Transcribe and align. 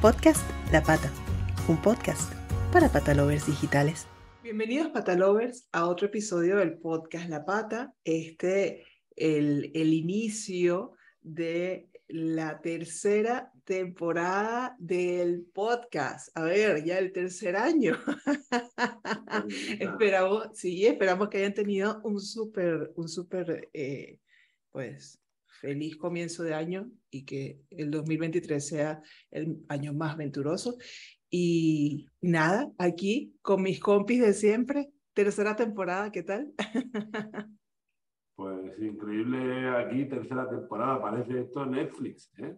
Podcast 0.00 0.48
La 0.70 0.80
Pata, 0.80 1.10
un 1.66 1.76
podcast 1.82 2.32
para 2.72 2.88
patalovers 2.88 3.48
digitales. 3.48 4.06
Bienvenidos 4.44 4.90
patalovers 4.90 5.68
a 5.72 5.88
otro 5.88 6.06
episodio 6.06 6.58
del 6.58 6.78
podcast 6.78 7.28
La 7.28 7.44
Pata, 7.44 7.92
este 8.04 8.84
el, 9.16 9.72
el 9.74 9.92
inicio 9.92 10.92
de 11.20 11.88
la 12.06 12.60
tercera 12.60 13.50
temporada 13.64 14.76
del 14.78 15.44
podcast. 15.52 16.28
A 16.38 16.44
ver, 16.44 16.84
ya 16.84 16.98
el 16.98 17.12
tercer 17.12 17.56
año. 17.56 17.98
esperamos, 19.80 20.50
sí, 20.54 20.86
esperamos 20.86 21.28
que 21.28 21.38
hayan 21.38 21.54
tenido 21.54 22.00
un 22.04 22.20
súper, 22.20 22.92
un 22.94 23.08
súper, 23.08 23.68
eh, 23.72 24.20
pues, 24.70 25.20
feliz 25.60 25.96
comienzo 25.96 26.42
de 26.42 26.54
año 26.54 26.90
y 27.10 27.24
que 27.24 27.60
el 27.70 27.90
2023 27.90 28.66
sea 28.66 29.02
el 29.30 29.64
año 29.68 29.92
más 29.92 30.16
venturoso. 30.16 30.76
Y 31.30 32.08
nada, 32.20 32.70
aquí 32.78 33.36
con 33.42 33.62
mis 33.62 33.80
compis 33.80 34.20
de 34.20 34.32
siempre, 34.32 34.90
tercera 35.12 35.56
temporada, 35.56 36.10
¿qué 36.10 36.22
tal? 36.22 36.52
Pues 38.38 38.80
increíble 38.80 39.68
aquí, 39.68 40.04
tercera 40.04 40.48
temporada, 40.48 41.02
parece 41.02 41.40
esto 41.40 41.66
Netflix. 41.66 42.30
¿eh? 42.38 42.56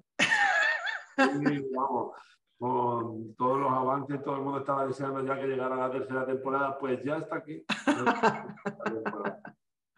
vamos, 1.74 2.12
con 2.58 3.34
todos 3.36 3.60
los 3.60 3.72
avances, 3.72 4.22
todo 4.22 4.36
el 4.36 4.42
mundo 4.42 4.58
estaba 4.58 4.86
deseando 4.86 5.24
ya 5.24 5.40
que 5.40 5.46
llegara 5.46 5.76
la 5.76 5.90
tercera 5.90 6.26
temporada, 6.26 6.78
pues 6.78 7.02
ya 7.02 7.16
está 7.16 7.36
aquí. 7.36 7.64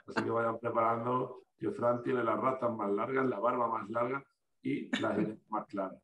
Así 0.07 0.23
que 0.23 0.31
vayan 0.31 0.61
preparando 0.61 1.43
que 1.63 1.71
Fran 1.71 2.03
tiene 2.03 2.25
las 2.25 2.39
ratas 2.39 2.71
más 2.73 2.91
largas, 2.91 3.25
la 3.27 3.39
barba 3.39 3.69
más 3.69 3.89
larga 3.89 4.25
y 4.63 4.95
las 5.01 5.17
más 5.49 5.67
claras. 5.69 6.03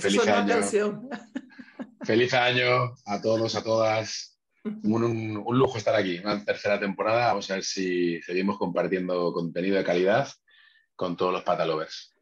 Feliz 0.00 0.26
año. 0.26 1.08
Feliz 2.02 2.34
año 2.34 2.94
a 3.04 3.20
todos, 3.20 3.54
a 3.54 3.62
todas. 3.62 4.40
Un, 4.64 5.36
un, 5.36 5.58
lujo 5.58 5.76
estar 5.76 5.94
aquí, 5.94 6.18
una 6.18 6.42
tercera 6.44 6.80
temporada. 6.80 7.28
Vamos 7.28 7.50
a 7.50 7.54
ver 7.54 7.64
si 7.64 8.22
seguimos 8.22 8.58
compartiendo 8.58 9.32
contenido 9.32 9.76
de 9.76 9.84
calidad 9.84 10.28
con 10.96 11.16
todos 11.16 11.32
los 11.32 11.42
patalovers. 11.42 12.14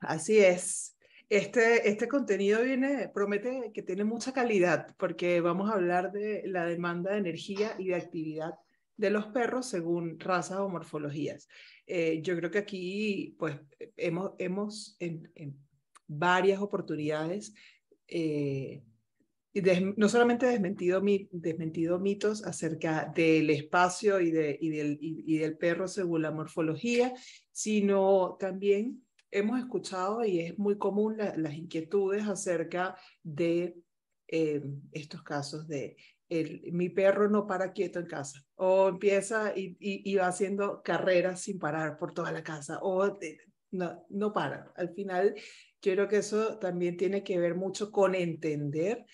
Así 0.00 0.38
es. 0.38 0.96
Este, 1.28 1.88
este 1.88 2.08
contenido 2.08 2.62
viene, 2.62 3.10
promete 3.12 3.72
que 3.74 3.82
tiene 3.82 4.04
mucha 4.04 4.32
calidad 4.32 4.94
porque 4.96 5.42
vamos 5.42 5.70
a 5.70 5.74
hablar 5.74 6.12
de 6.12 6.44
la 6.46 6.64
demanda 6.64 7.12
de 7.12 7.18
energía 7.18 7.74
y 7.78 7.88
de 7.88 7.96
actividad 7.96 8.54
de 8.98 9.10
los 9.10 9.26
perros 9.28 9.66
según 9.66 10.20
razas 10.20 10.58
o 10.58 10.68
morfologías. 10.68 11.48
Eh, 11.86 12.20
yo 12.20 12.36
creo 12.36 12.50
que 12.50 12.58
aquí, 12.58 13.34
pues, 13.38 13.56
hemos, 13.96 14.32
hemos 14.38 14.96
en, 14.98 15.30
varias 16.06 16.60
oportunidades 16.60 17.54
eh, 18.06 18.82
no 19.96 20.08
solamente 20.08 20.46
desmentido, 20.46 21.02
desmentido 21.30 21.98
mitos 21.98 22.44
acerca 22.44 23.10
del 23.14 23.50
espacio 23.50 24.20
y, 24.20 24.30
de, 24.30 24.58
y, 24.60 24.68
del, 24.70 24.98
y, 25.00 25.38
del, 25.38 25.56
perro 25.56 25.88
según 25.88 26.22
la 26.22 26.30
morfología, 26.30 27.12
sino 27.50 28.36
también 28.38 29.02
hemos 29.30 29.58
escuchado 29.58 30.24
y 30.24 30.40
es 30.40 30.58
muy 30.58 30.78
común 30.78 31.16
las 31.18 31.54
inquietudes 31.54 32.26
acerca 32.26 32.96
de 33.22 33.76
eh, 34.28 34.62
estos 34.92 35.22
casos 35.22 35.66
de 35.66 35.96
mi 36.72 36.88
perro 36.90 37.28
no 37.28 37.46
para 37.46 37.72
quieto 37.72 37.98
en 37.98 38.06
casa, 38.06 38.44
o 38.56 38.88
empieza 38.88 39.52
y, 39.56 40.14
va 40.16 40.28
haciendo 40.28 40.82
carreras 40.82 41.40
sin 41.40 41.58
parar 41.58 41.98
por 41.98 42.12
toda 42.12 42.32
la 42.32 42.42
casa, 42.42 42.78
o 42.82 43.18
no, 43.70 44.06
no 44.10 44.32
para. 44.32 44.72
Al 44.76 44.94
final, 44.94 45.34
yo 45.80 45.92
creo 45.92 46.08
que 46.08 46.18
eso 46.18 46.58
también 46.58 46.96
tiene 46.96 47.22
que 47.22 47.38
ver 47.38 47.54
mucho 47.54 47.90
con 47.90 48.14
entender 48.14 49.04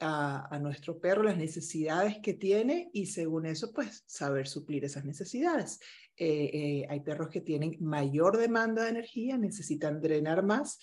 a, 0.00 0.54
a, 0.54 0.58
nuestro 0.58 0.98
perro 0.98 1.22
las 1.22 1.36
necesidades 1.36 2.18
que 2.22 2.34
tiene 2.34 2.90
y 2.92 3.06
según 3.06 3.46
eso, 3.46 3.72
pues 3.72 4.04
saber 4.06 4.48
suplir 4.48 4.84
esas 4.84 5.04
necesidades. 5.04 5.78
Eh, 6.16 6.50
eh, 6.52 6.86
hay 6.88 7.00
perros 7.00 7.30
que 7.30 7.40
tienen 7.40 7.76
mayor 7.80 8.36
demanda 8.36 8.84
de 8.84 8.90
energía, 8.90 9.38
necesitan 9.38 10.00
drenar 10.00 10.44
más, 10.44 10.78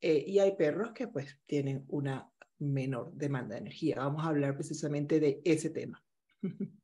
eh, 0.00 0.24
y 0.26 0.40
hay 0.40 0.56
perros 0.56 0.92
que 0.92 1.06
pues 1.06 1.38
tienen 1.46 1.84
una 1.88 2.28
menor 2.62 3.12
demanda 3.12 3.54
de 3.54 3.62
energía. 3.62 3.96
Vamos 3.96 4.24
a 4.24 4.28
hablar 4.28 4.54
precisamente 4.54 5.20
de 5.20 5.40
ese 5.44 5.70
tema. 5.70 6.02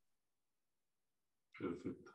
Perfecto. 1.59 2.13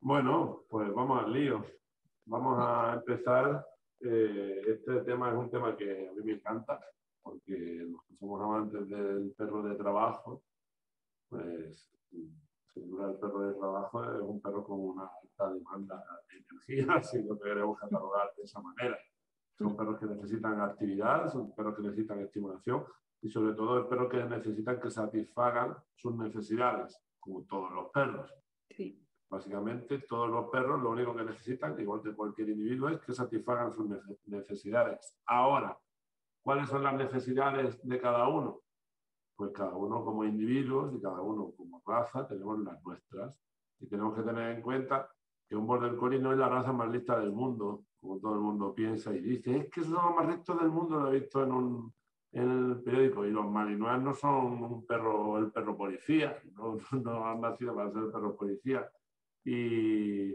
Bueno, 0.00 0.64
pues 0.68 0.92
vamos 0.92 1.24
al 1.24 1.32
lío. 1.32 1.64
Vamos 2.26 2.58
a 2.58 2.94
empezar. 2.94 3.66
Eh, 4.00 4.60
este 4.66 5.00
tema 5.02 5.30
es 5.30 5.36
un 5.36 5.50
tema 5.50 5.76
que 5.76 6.08
a 6.08 6.12
mí 6.12 6.22
me 6.24 6.32
encanta, 6.32 6.78
porque 7.22 7.56
los 7.88 8.04
somos 8.18 8.40
amantes 8.40 8.88
del 8.88 9.34
perro 9.36 9.62
de 9.62 9.74
trabajo, 9.76 10.42
pues 11.28 11.90
sin 12.72 12.90
duda 12.90 13.10
el 13.10 13.18
perro 13.18 13.48
de 13.48 13.54
trabajo 13.54 14.04
es 14.04 14.20
un 14.20 14.40
perro 14.40 14.64
con 14.64 14.80
una 14.80 15.02
alta 15.22 15.52
demanda 15.52 16.04
de 16.28 16.38
energía, 16.38 17.02
si 17.02 17.22
lo 17.22 17.38
queremos 17.38 17.78
catalogar 17.78 18.32
de 18.36 18.42
esa 18.42 18.60
manera. 18.60 18.98
Son 19.58 19.76
perros 19.76 19.98
que 19.98 20.06
necesitan 20.06 20.60
actividad, 20.60 21.30
son 21.32 21.54
perros 21.54 21.76
que 21.76 21.82
necesitan 21.82 22.20
estimulación 22.20 22.84
y 23.22 23.28
sobre 23.28 23.54
todo 23.54 23.78
el 23.78 23.86
perro 23.86 24.08
que 24.08 24.22
necesitan 24.24 24.80
que 24.80 24.90
satisfagan 24.90 25.74
sus 25.94 26.14
necesidades, 26.16 27.00
como 27.18 27.44
todos 27.44 27.72
los 27.72 27.90
perros. 27.90 28.30
Básicamente 29.30 30.00
todos 30.00 30.28
los 30.28 30.50
perros 30.50 30.82
lo 30.82 30.90
único 30.90 31.16
que 31.16 31.24
necesitan, 31.24 31.78
igual 31.80 32.02
que 32.02 32.14
cualquier 32.14 32.50
individuo, 32.50 32.88
es 32.88 33.00
que 33.00 33.14
satisfagan 33.14 33.72
sus 33.72 33.88
necesidades. 34.26 35.16
Ahora, 35.26 35.78
¿cuáles 36.42 36.68
son 36.68 36.82
las 36.82 36.94
necesidades 36.94 37.82
de 37.82 38.00
cada 38.00 38.28
uno? 38.28 38.60
Pues 39.36 39.50
cada 39.52 39.74
uno 39.74 40.04
como 40.04 40.24
individuos 40.24 40.94
y 40.94 41.00
cada 41.00 41.20
uno 41.20 41.52
como 41.56 41.82
raza 41.86 42.28
tenemos 42.28 42.60
las 42.60 42.84
nuestras. 42.84 43.40
Y 43.80 43.88
tenemos 43.88 44.14
que 44.14 44.22
tener 44.22 44.56
en 44.56 44.62
cuenta 44.62 45.10
que 45.48 45.56
un 45.56 45.66
border 45.66 45.96
collie 45.96 46.20
no 46.20 46.32
es 46.32 46.38
la 46.38 46.48
raza 46.48 46.72
más 46.72 46.90
lista 46.90 47.18
del 47.18 47.32
mundo, 47.32 47.84
como 48.04 48.20
todo 48.20 48.34
el 48.34 48.40
mundo 48.40 48.74
piensa 48.74 49.14
y 49.14 49.20
dice, 49.20 49.56
es 49.56 49.70
que 49.70 49.82
son 49.82 49.94
los 49.94 50.14
más 50.14 50.26
rectos 50.26 50.60
del 50.60 50.68
mundo, 50.68 51.00
lo 51.00 51.10
he 51.10 51.20
visto 51.20 51.42
en, 51.42 51.90
el 52.32 52.82
periódico, 52.84 53.24
y 53.24 53.30
los 53.30 53.50
malinois 53.50 54.02
no 54.02 54.12
son 54.12 54.62
un 54.62 54.86
perro, 54.86 55.38
el 55.38 55.50
perro 55.50 55.74
policía, 55.74 56.36
no, 57.02 57.26
han 57.26 57.40
nacido 57.40 57.74
para 57.74 57.90
ser 57.90 58.02
el 58.02 58.12
perro 58.12 58.36
policía. 58.36 58.90
Y, 59.42 60.34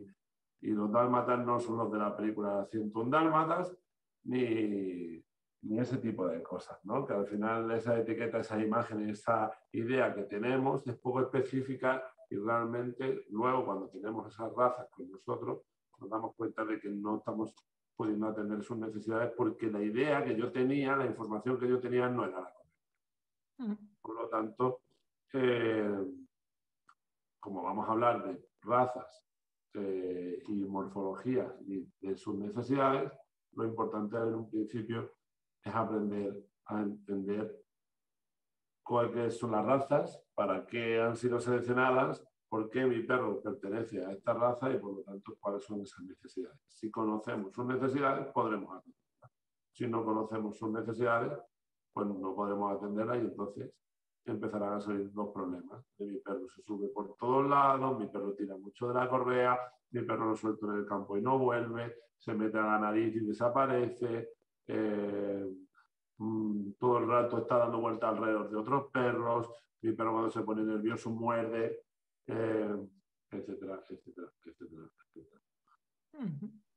y 0.62 0.72
los 0.72 0.91
dálmatas 0.91 1.46
no 1.46 1.59
son 1.59 1.78
los 1.78 1.91
de 1.91 2.00
la 2.00 2.18
película 2.18 2.68
101 2.72 3.09
dálmatas, 3.12 3.78
ni, 4.24 5.24
ni 5.62 5.79
ese 5.79 5.97
tipo 5.97 6.28
de 6.28 6.41
cosas, 6.41 6.84
¿no? 6.85 7.06
Que 7.06 7.13
al 7.13 7.28
final 7.28 7.69
esa 7.72 8.00
etiqueta, 8.00 8.40
esa 8.40 8.59
imagen, 8.59 9.08
esa 9.09 9.52
idea 9.74 10.16
que 10.16 10.24
tenemos 10.24 10.88
es 10.88 10.96
poco 10.96 11.22
específica 11.22 12.03
y 12.31 12.38
realmente 12.38 13.25
luego 13.29 13.66
cuando 13.66 13.90
tenemos 13.90 14.34
esas 14.34 14.52
razas 14.56 14.88
con 14.90 15.12
nosotros 15.12 15.59
nos 16.00 16.10
damos 16.10 16.36
cuenta 16.36 16.66
de 16.66 16.80
que 16.80 16.90
no 16.90 17.18
estamos 17.18 17.54
pudiendo 17.96 18.28
atender 18.28 18.64
sus 18.64 18.78
necesidades 18.78 19.34
porque 19.36 19.70
la 19.70 19.82
idea 19.82 20.24
que 20.24 20.36
yo 20.36 20.52
tenía, 20.52 20.96
la 20.96 21.06
información 21.06 21.60
que 21.60 21.68
yo 21.68 21.80
tenía 21.80 22.08
no 22.08 22.26
era 22.26 22.40
la 22.40 22.54
correcta. 22.54 23.86
Por 24.02 24.16
lo 24.16 24.30
tanto, 24.30 24.82
eh, 25.34 26.06
como 27.40 27.62
vamos 27.64 27.88
a 27.88 27.92
hablar 27.92 28.24
de 28.24 28.42
razas 28.62 29.26
eh, 29.74 30.42
y 30.48 30.64
morfologías 30.64 31.54
y 31.68 31.86
de 32.00 32.16
sus 32.16 32.36
necesidades, 32.36 33.12
lo 33.54 33.66
importante 33.66 34.18
en 34.18 34.36
un 34.36 34.50
principio 34.50 35.14
es 35.64 35.76
aprender 35.76 36.42
a 36.66 36.82
entender 36.82 37.64
cuáles 38.84 39.38
son 39.38 39.52
las 39.52 39.66
razas, 39.66 40.24
para 40.34 40.66
qué 40.66 41.00
han 41.02 41.16
sido 41.16 41.40
seleccionadas, 41.40 42.26
por 42.50 42.70
qué 42.70 42.86
mi 42.86 43.04
perro 43.04 43.42
pertenece 43.42 44.04
a 44.04 44.12
esta 44.12 44.34
raza 44.34 44.72
y 44.72 44.78
por 44.78 44.94
lo 44.94 45.02
tanto 45.02 45.36
cuáles 45.40 45.64
son 45.64 45.82
esas 45.82 46.02
necesidades. 46.02 46.60
Si 46.68 46.90
conocemos 46.90 47.54
sus 47.54 47.66
necesidades, 47.66 48.28
podremos 48.34 48.76
atenderlas. 48.76 49.32
Si 49.72 49.88
no 49.88 50.03
conocemos 50.03 50.58
sus 50.58 50.72
necesidades, 50.72 51.32
pues 51.94 52.08
no 52.08 52.35
podremos 52.35 52.76
atenderlas 52.76 53.18
y 53.18 53.22
entonces 53.22 53.72
empezarán 54.26 54.73
a 54.73 54.82
salir 54.82 55.12
los 55.14 55.29
problemas. 55.29 55.84
mi 56.00 56.18
perro 56.18 56.47
se 56.50 56.62
sube 56.64 56.90
por 56.90 57.16
todos 57.16 57.47
lados, 57.47 58.00
mi 58.00 58.08
perro 58.08 58.34
tira 58.34 58.58
mucho 58.58 58.88
de 58.88 58.96
la 58.96 59.09
correa, 59.09 59.58
mi 59.91 60.02
perro 60.02 60.26
lo 60.29 60.35
suelto 60.35 60.72
en 60.72 60.79
el 60.79 60.85
campo 60.85 61.18
y 61.18 61.22
no 61.22 61.40
vuelve, 61.40 61.96
se 62.18 62.34
mete 62.34 62.58
a 62.58 62.64
la 62.64 62.79
nariz 62.79 63.16
y 63.16 63.20
desaparece. 63.20 64.29
Eh, 64.68 65.47
Mm, 66.20 66.73
todo 66.78 66.97
el 67.00 67.08
rato 67.08 67.40
está 67.40 67.58
dando 67.58 67.79
vueltas 67.79 68.09
alrededor 68.09 68.50
de 68.50 68.58
otros 68.58 68.91
perros, 68.91 69.50
mi 69.82 69.94
perro 69.94 70.12
cuando 70.12 70.29
se 70.29 70.41
pone 70.41 70.64
nervioso 70.64 71.09
muerde, 71.09 71.84
eh, 72.29 72.87
etcétera, 73.31 73.84
etcétera, 73.90 74.28
etcétera, 74.46 75.41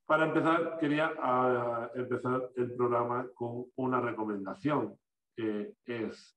Para 0.06 0.26
empezar, 0.26 0.78
quería 0.78 1.12
ah, 1.18 1.90
empezar 1.94 2.50
el 2.56 2.74
programa 2.74 3.26
con 3.34 3.66
una 3.76 4.00
recomendación, 4.00 4.96
que 5.34 5.74
es 5.86 6.36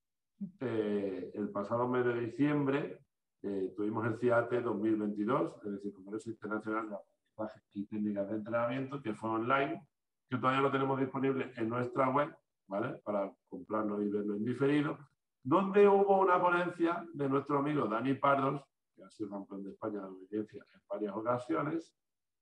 eh, 0.59 1.31
el 1.33 1.49
pasado 1.49 1.87
mes 1.87 2.05
de 2.05 2.19
diciembre 2.19 3.05
eh, 3.47 3.71
tuvimos 3.75 4.03
el 4.07 4.17
CIATE 4.17 4.59
2022, 4.61 5.53
es 5.65 5.71
decir, 5.73 5.93
Congreso 5.93 6.31
Internacional 6.31 6.89
de 6.89 6.95
Aprendizaje 6.95 7.61
y 7.73 7.85
Técnicas 7.85 8.27
de 8.27 8.35
Entrenamiento, 8.37 9.01
que 9.03 9.13
fue 9.13 9.29
online 9.29 9.85
que 10.27 10.37
todavía 10.37 10.61
lo 10.61 10.71
tenemos 10.71 10.99
disponible 10.99 11.51
en 11.55 11.69
nuestra 11.69 12.09
web, 12.09 12.35
¿vale? 12.67 12.99
Para 13.03 13.31
comprarlo 13.47 14.01
y 14.01 14.09
verlo 14.09 14.33
en 14.33 14.45
diferido, 14.45 14.97
donde 15.43 15.87
hubo 15.87 16.21
una 16.21 16.41
ponencia 16.41 17.05
de 17.13 17.29
nuestro 17.29 17.59
amigo 17.59 17.85
Dani 17.85 18.15
Pardos, 18.15 18.63
ha 19.05 19.11
sido 19.11 19.29
campeón 19.29 19.63
de 19.63 19.71
España 19.71 20.01
de 20.01 20.07
obediencia 20.07 20.65
en 20.73 20.81
varias 20.87 21.15
ocasiones, 21.15 21.93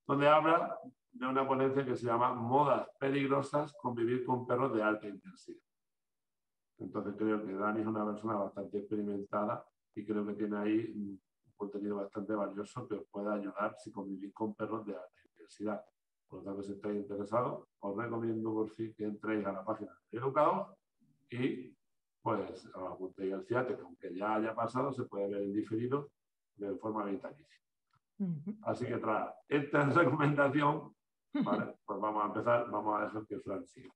donde 0.06 0.27
habla 0.27 0.77
de 1.12 1.27
una 1.27 1.48
ponencia 1.48 1.86
que 1.86 1.95
se 1.95 2.06
llama 2.06 2.33
Modas 2.33 2.88
peligrosas, 3.00 3.74
convivir 3.74 4.25
con 4.25 4.45
perros 4.45 4.74
de 4.74 4.83
alta 4.83 5.07
intensidad. 5.07 5.62
Entonces 6.80 7.13
creo 7.18 7.45
que 7.45 7.54
Dani 7.54 7.81
es 7.81 7.88
una 7.88 8.06
persona 8.06 8.36
bastante 8.36 8.80
experimentada 8.80 9.65
y 9.95 10.06
creo 10.06 10.25
que 10.25 10.33
tiene 10.33 10.57
ahí 10.57 10.92
un 10.95 11.21
contenido 11.56 11.98
bastante 11.98 12.33
valioso 12.33 12.88
que 12.88 12.95
os 12.95 13.06
puede 13.10 13.31
ayudar 13.31 13.75
si 13.77 13.92
convivís 13.92 14.33
con 14.33 14.56
perros 14.56 14.86
de 14.86 14.94
alta 14.94 15.21
intensidad. 15.30 15.86
Por 16.27 16.39
lo 16.39 16.45
tanto, 16.45 16.63
si 16.63 16.74
estáis 16.74 16.95
interesados, 16.95 17.68
os 17.80 17.95
recomiendo 17.95 18.51
por 18.51 18.69
fin 18.69 18.94
que 18.95 19.06
entréis 19.06 19.45
a 19.45 19.51
la 19.51 19.63
página 19.63 19.92
de 20.12 20.18
Educador 20.18 20.75
y 21.30 21.75
pues 22.21 22.65
os 22.74 22.92
apuntéis 22.92 23.33
al 23.33 23.45
CIATE, 23.45 23.75
que 23.75 23.81
aunque 23.81 24.15
ya 24.15 24.36
haya 24.36 24.56
pasado, 24.56 24.92
se 24.92 25.04
puede 25.04 25.30
ver 25.30 25.42
en 25.44 25.54
diferido 25.54 26.10
de 26.55 26.75
forma 26.77 27.05
vitalicia. 27.05 27.59
Así 28.63 28.85
que 28.85 28.97
tras 28.97 29.33
esta 29.47 29.85
recomendación, 29.89 30.95
pues 31.33 32.00
vamos 32.00 32.23
a 32.23 32.27
empezar, 32.27 32.69
vamos 32.69 33.00
a 33.00 33.05
dejar 33.05 33.25
que 33.27 33.39
Fran 33.39 33.65
siga. 33.65 33.94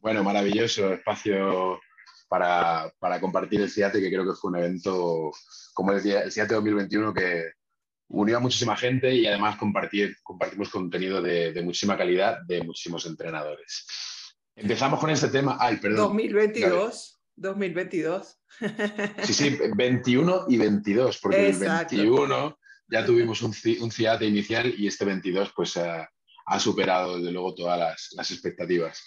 Bueno, 0.00 0.22
maravilloso 0.22 0.92
espacio 0.92 1.80
para, 2.28 2.92
compartir 3.20 3.60
el 3.60 3.70
CIATE, 3.70 4.00
que 4.00 4.10
creo 4.10 4.24
que 4.24 4.38
fue 4.38 4.50
un 4.50 4.58
evento, 4.58 5.32
como 5.74 5.92
decía, 5.92 6.20
el 6.20 6.30
CIATE 6.30 6.54
2021 6.54 7.12
que 7.12 7.50
unió 8.10 8.36
a 8.36 8.40
muchísima 8.40 8.76
gente 8.76 9.12
y 9.12 9.26
además 9.26 9.56
compartir, 9.56 10.16
compartimos 10.22 10.70
contenido 10.70 11.20
de, 11.20 11.52
de 11.52 11.62
muchísima 11.62 11.98
calidad 11.98 12.38
de 12.46 12.62
muchísimos 12.62 13.06
entrenadores. 13.06 13.86
Empezamos 14.54 14.98
con 14.98 15.10
este 15.10 15.28
tema. 15.28 15.56
Ay, 15.60 15.76
perdón. 15.76 16.08
2022. 16.08 17.17
2022. 17.40 18.40
Sí, 19.24 19.34
sí, 19.34 19.58
21 19.74 20.46
y 20.48 20.56
22, 20.56 21.18
porque 21.18 21.50
el 21.50 21.58
21 21.58 22.58
ya 22.90 23.04
tuvimos 23.04 23.42
un, 23.42 23.54
un 23.80 23.90
CIATE 23.90 24.26
inicial 24.26 24.74
y 24.76 24.86
este 24.86 25.04
22 25.04 25.52
pues 25.54 25.76
ha, 25.76 26.08
superado 26.58 27.18
desde 27.18 27.30
luego 27.30 27.54
todas 27.54 28.08
las, 28.12 28.30
expectativas. 28.30 29.04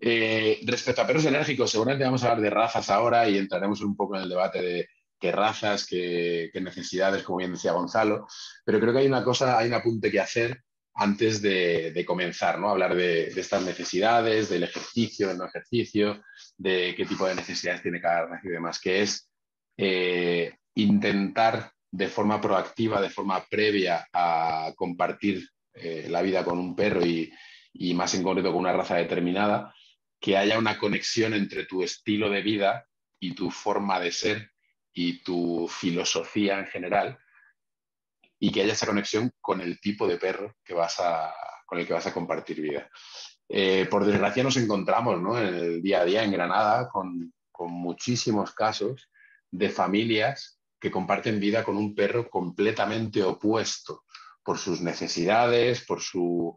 Eh, 0.00 0.60
respecto 0.66 1.00
a 1.00 1.06
perros 1.06 1.24
enérgicos, 1.24 1.70
seguramente 1.70 2.04
vamos 2.04 2.22
a 2.22 2.30
hablar 2.30 2.42
de 2.42 2.50
razas 2.50 2.90
ahora 2.90 3.28
y 3.28 3.38
entraremos 3.38 3.80
un 3.80 3.96
poco 3.96 4.16
en 4.16 4.22
el 4.22 4.28
debate 4.28 4.60
de 4.60 4.88
qué 5.18 5.32
razas, 5.32 5.86
qué, 5.86 6.50
qué 6.52 6.60
necesidades, 6.60 7.22
como 7.22 7.38
bien 7.38 7.52
decía 7.52 7.72
Gonzalo, 7.72 8.26
pero 8.64 8.78
creo 8.78 8.92
que 8.92 8.98
hay 8.98 9.06
una 9.06 9.24
cosa, 9.24 9.58
hay 9.58 9.68
un 9.68 9.74
apunte 9.74 10.10
que 10.10 10.20
hacer 10.20 10.65
antes 10.96 11.42
de, 11.42 12.04
comenzar, 12.06 12.58
¿no? 12.58 12.70
Hablar 12.70 12.94
de, 12.94 13.28
estas 13.28 13.62
necesidades, 13.62 14.48
del 14.48 14.62
ejercicio, 14.62 15.28
del 15.28 15.38
no 15.38 15.46
ejercicio, 15.46 16.22
de 16.56 16.94
qué 16.96 17.04
tipo 17.04 17.26
de 17.26 17.34
necesidades 17.34 17.82
tiene 17.82 18.00
cada 18.00 18.26
raza 18.26 18.46
y 18.46 18.50
demás, 18.50 18.80
que 18.80 19.02
es 19.02 19.30
eh, 19.76 20.56
intentar 20.74 21.70
de 21.90 22.08
forma 22.08 22.40
proactiva, 22.40 23.00
de 23.00 23.10
forma 23.10 23.44
previa 23.44 24.08
a 24.12 24.72
compartir 24.74 25.46
eh, 25.74 26.06
la 26.08 26.22
vida 26.22 26.44
con 26.44 26.58
un 26.58 26.74
perro 26.74 27.04
y, 27.04 27.30
y, 27.74 27.92
más 27.92 28.14
en 28.14 28.22
concreto 28.22 28.50
con 28.50 28.60
una 28.60 28.72
raza 28.72 28.96
determinada, 28.96 29.74
que 30.18 30.38
haya 30.38 30.58
una 30.58 30.78
conexión 30.78 31.34
entre 31.34 31.66
tu 31.66 31.82
estilo 31.82 32.30
de 32.30 32.40
vida 32.40 32.86
y 33.20 33.34
tu 33.34 33.50
forma 33.50 34.00
de 34.00 34.12
ser 34.12 34.50
y 34.94 35.22
tu 35.22 35.68
filosofía 35.68 36.58
en 36.58 36.66
general 36.66 37.18
y 38.38 38.50
que 38.50 38.62
haya 38.62 38.72
esa 38.72 38.86
conexión 38.86 39.32
con 39.40 39.60
el 39.60 39.80
tipo 39.80 40.06
de 40.06 40.18
perro 40.18 40.54
que 40.64 40.74
vas 40.74 41.00
a, 41.00 41.32
con 41.66 41.78
el 41.78 41.86
que 41.86 41.92
vas 41.92 42.06
a 42.06 42.12
compartir 42.12 42.60
vida. 42.60 42.88
Eh, 43.48 43.86
por 43.90 44.04
desgracia 44.04 44.42
nos 44.42 44.56
encontramos 44.56 45.16
en 45.38 45.54
el 45.54 45.82
día 45.82 46.00
a 46.00 46.04
día 46.04 46.24
en 46.24 46.32
Granada 46.32 46.88
con, 46.88 47.32
muchísimos 47.58 48.52
casos 48.52 49.08
de 49.50 49.70
familias 49.70 50.60
que 50.78 50.90
comparten 50.90 51.40
vida 51.40 51.64
con 51.64 51.78
un 51.78 51.94
perro 51.94 52.28
completamente 52.28 53.22
opuesto 53.22 54.04
por 54.44 54.58
sus 54.58 54.82
necesidades, 54.82 55.82
por 55.82 56.02
sus 56.02 56.52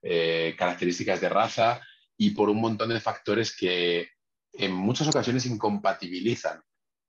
eh, 0.00 0.54
características 0.56 1.20
de 1.20 1.28
raza 1.28 1.80
y 2.16 2.30
por 2.30 2.50
un 2.50 2.60
montón 2.60 2.90
de 2.90 3.00
factores 3.00 3.56
que 3.56 4.10
en 4.52 4.72
muchas 4.72 5.08
ocasiones 5.08 5.44
incompatibilizan 5.46 6.62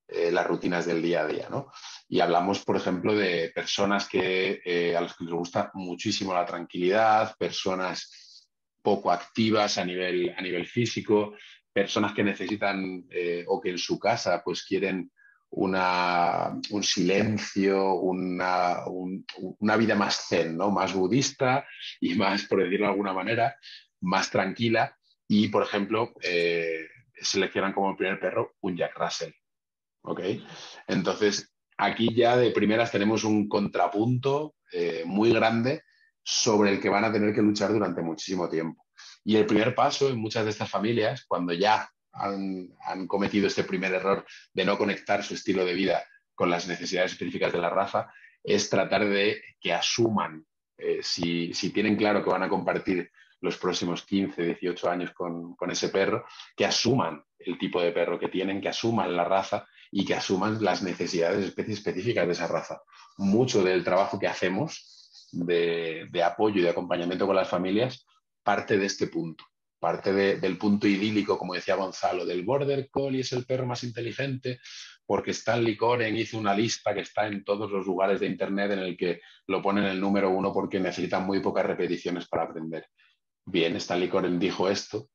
eh, 0.08 0.32
las 0.32 0.46
rutinas 0.46 0.86
del 0.86 1.02
día 1.02 1.22
a 1.22 1.28
día. 1.28 1.48
¿no? 1.50 1.72
Y 2.08 2.20
hablamos, 2.20 2.64
por 2.64 2.78
ejemplo, 2.78 3.16
de 3.16 3.52
personas 3.56 4.08
que, 4.08 4.62
eh, 4.64 4.96
a 4.96 5.02
las 5.02 5.16
que 5.16 5.24
les 5.24 5.34
gusta 5.34 5.72
muchísimo 5.74 6.32
la 6.32 6.46
tranquilidad, 6.46 7.36
personas 7.40 8.48
poco 8.84 9.12
activas 9.12 9.80
a 9.80 9.86
nivel, 9.86 10.32
a 10.38 10.42
nivel 10.42 10.68
físico, 10.68 11.34
personas 11.74 12.14
que 12.14 12.24
necesitan 12.24 13.06
eh, 13.10 13.46
o 13.48 13.60
que 13.60 13.72
en 13.72 13.80
su 13.80 13.98
casa 13.98 14.44
pues 14.46 14.64
quieren 14.64 15.12
una, 15.50 16.52
un 16.70 16.84
silencio, 16.84 17.96
una, 17.96 18.82
una, 18.86 19.78
vida 19.78 19.96
más 19.96 20.28
zen, 20.28 20.56
¿no? 20.56 20.70
más 20.70 20.94
budista 20.94 21.66
y 22.00 22.14
más, 22.14 22.44
por 22.46 22.62
decirlo 22.62 22.86
de 22.86 22.92
alguna 22.92 23.14
manera, 23.14 23.56
más 24.02 24.30
tranquila. 24.30 24.96
Y, 25.28 25.48
por 25.48 25.64
ejemplo, 25.64 26.14
seleccionan 27.20 27.74
como 27.74 27.96
primer 27.96 28.20
perro 28.20 28.54
un 28.62 28.78
Jack 28.78 28.96
Russell. 28.98 29.32
¿Ok? 30.06 30.22
Entonces, 30.88 31.54
aquí 31.78 32.14
ya 32.16 32.38
de 32.38 32.52
primeras 32.52 32.92
tenemos 32.92 33.24
un 33.24 33.48
contrapunto 33.48 34.56
eh, 34.72 35.04
muy 35.06 35.32
grande 35.34 35.84
sobre 36.24 36.72
el 36.72 36.82
que 36.82 36.90
van 36.90 37.06
a 37.06 37.12
tener 37.12 37.34
que 37.34 37.42
luchar 37.42 37.72
durante 37.72 38.02
muchísimo 38.02 38.50
tiempo. 38.50 38.86
Y 39.24 39.36
el 39.36 39.46
primer 39.46 39.76
paso 39.76 40.10
en 40.10 40.20
muchas 40.20 40.46
de 40.46 40.52
estas 40.52 40.70
familias, 40.70 41.26
cuando 41.28 41.54
ya 41.54 41.90
han, 42.14 43.08
cometido 43.08 43.48
este 43.48 43.64
primer 43.64 43.94
error 43.94 44.26
de 44.54 44.66
no 44.66 44.78
conectar 44.78 45.24
su 45.24 45.34
estilo 45.34 45.66
de 45.66 45.74
vida 45.74 46.04
con 46.34 46.50
las 46.50 46.68
necesidades 46.68 47.12
específicas 47.14 47.52
de 47.52 47.60
la 47.60 47.70
raza, 47.70 48.12
es 48.44 48.70
tratar 48.70 49.06
de 49.06 49.42
que 49.60 49.74
asuman, 49.74 50.46
eh, 50.78 51.00
si, 51.02 51.52
tienen 51.74 51.96
claro 51.96 52.24
que 52.24 52.30
van 52.30 52.44
a 52.44 52.50
compartir 52.50 53.12
los 53.42 53.58
próximos 53.58 54.04
15, 54.04 54.44
18 54.44 54.90
años 54.90 55.12
con, 55.12 55.56
con, 55.56 55.70
ese 55.72 55.90
perro, 55.90 56.26
que 56.56 56.66
asuman 56.66 57.24
el 57.38 57.58
tipo 57.58 57.82
de 57.82 57.92
perro 57.92 58.18
que 58.18 58.30
tienen, 58.30 58.62
que 58.62 58.70
asuman 58.70 59.16
la 59.16 59.26
raza 59.26 59.68
y 59.92 60.06
que 60.06 60.16
asuman 60.16 60.64
las 60.64 60.82
necesidades 60.82 61.46
específicas 61.46 62.26
de 62.26 62.34
esa 62.34 62.48
raza. 62.48 62.82
Mucho 63.18 63.64
del 63.64 63.84
trabajo 63.84 64.20
que 64.20 64.28
hacemos 64.28 65.30
de, 65.32 66.24
apoyo 66.24 66.60
y 66.60 66.64
de 66.64 66.70
acompañamiento 66.70 67.28
con 67.28 67.36
las 67.36 67.50
familias 67.50 68.06
parte 68.44 68.78
de 68.78 68.86
este 68.86 69.08
punto, 69.08 69.44
parte 69.80 70.14
del 70.14 70.58
punto 70.58 70.88
idílico, 70.88 71.38
como 71.38 71.56
decía 71.56 71.76
Gonzalo, 71.76 72.26
del 72.26 72.44
Border 72.44 72.90
Collie 72.92 73.22
es 73.22 73.34
el 73.34 73.46
perro 73.46 73.66
más 73.66 73.84
inteligente, 73.84 74.60
porque 75.06 75.32
Stanley 75.32 75.76
Coren 75.76 76.16
hizo 76.16 76.38
una 76.38 76.56
lista 76.56 76.94
que 76.94 77.02
está 77.02 77.28
en 77.28 77.44
todos 77.44 77.72
los 77.72 77.86
lugares 77.86 78.20
de 78.20 78.28
Internet 78.28 78.72
en 78.72 78.80
el 78.80 78.98
que 78.98 79.22
lo 79.48 79.62
ponen 79.62 79.86
el 79.86 80.00
número 80.00 80.30
uno 80.30 80.54
porque 80.54 80.80
necesitan 80.80 81.26
muy 81.26 81.40
pocas 81.40 81.66
repeticiones 81.66 82.28
para 82.28 82.44
aprender. 82.44 82.88
Bien, 83.46 83.76
Stanley 83.76 84.10
Coren 84.10 84.40
dijo 84.40 84.70
esto, 84.70 85.10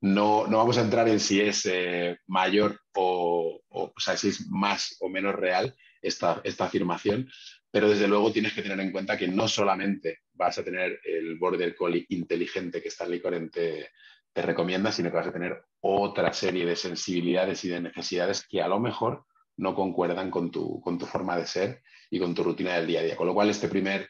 no, 0.00 0.46
vamos 0.48 0.78
a 0.78 0.82
entrar 0.82 1.08
en 1.08 1.20
si 1.20 1.40
es 1.40 1.66
eh, 1.66 2.18
mayor 2.26 2.80
o, 2.94 3.60
o, 3.68 3.92
sea, 3.98 4.16
si 4.16 4.28
es 4.28 4.48
más 4.48 4.96
o 5.00 5.08
menos 5.08 5.34
real 5.34 5.74
esta, 6.00 6.40
esta 6.44 6.66
afirmación, 6.66 7.28
pero 7.70 7.88
desde 7.88 8.08
luego 8.08 8.32
tienes 8.32 8.54
que 8.54 8.62
tener 8.62 8.80
en 8.80 8.92
cuenta 8.92 9.16
que 9.16 9.28
no 9.28 9.48
solamente 9.48 10.20
vas 10.32 10.58
a 10.58 10.64
tener 10.64 11.00
el 11.04 11.36
border 11.36 11.74
collie 11.74 12.06
inteligente 12.10 12.80
que 12.80 12.88
Stanley 12.88 13.20
Coren 13.20 13.50
te, 13.50 13.90
te 14.32 14.42
recomienda, 14.42 14.92
sino 14.92 15.10
que 15.10 15.16
vas 15.16 15.26
a 15.26 15.32
tener 15.32 15.60
otra 15.80 16.32
serie 16.32 16.64
de 16.64 16.76
sensibilidades 16.76 17.64
y 17.64 17.68
de 17.68 17.80
necesidades 17.80 18.46
que 18.46 18.62
a 18.62 18.68
lo 18.68 18.78
mejor 18.78 19.24
no 19.56 19.74
concuerdan 19.74 20.30
con 20.30 20.50
tu, 20.50 20.80
con 20.80 20.98
tu 20.98 21.06
forma 21.06 21.36
de 21.36 21.46
ser 21.46 21.82
y 22.10 22.18
con 22.18 22.34
tu 22.34 22.44
rutina 22.44 22.74
del 22.76 22.86
día 22.86 23.00
a 23.00 23.02
día. 23.02 23.16
Con 23.16 23.26
lo 23.26 23.34
cual, 23.34 23.50
este 23.50 23.68
primer, 23.68 24.08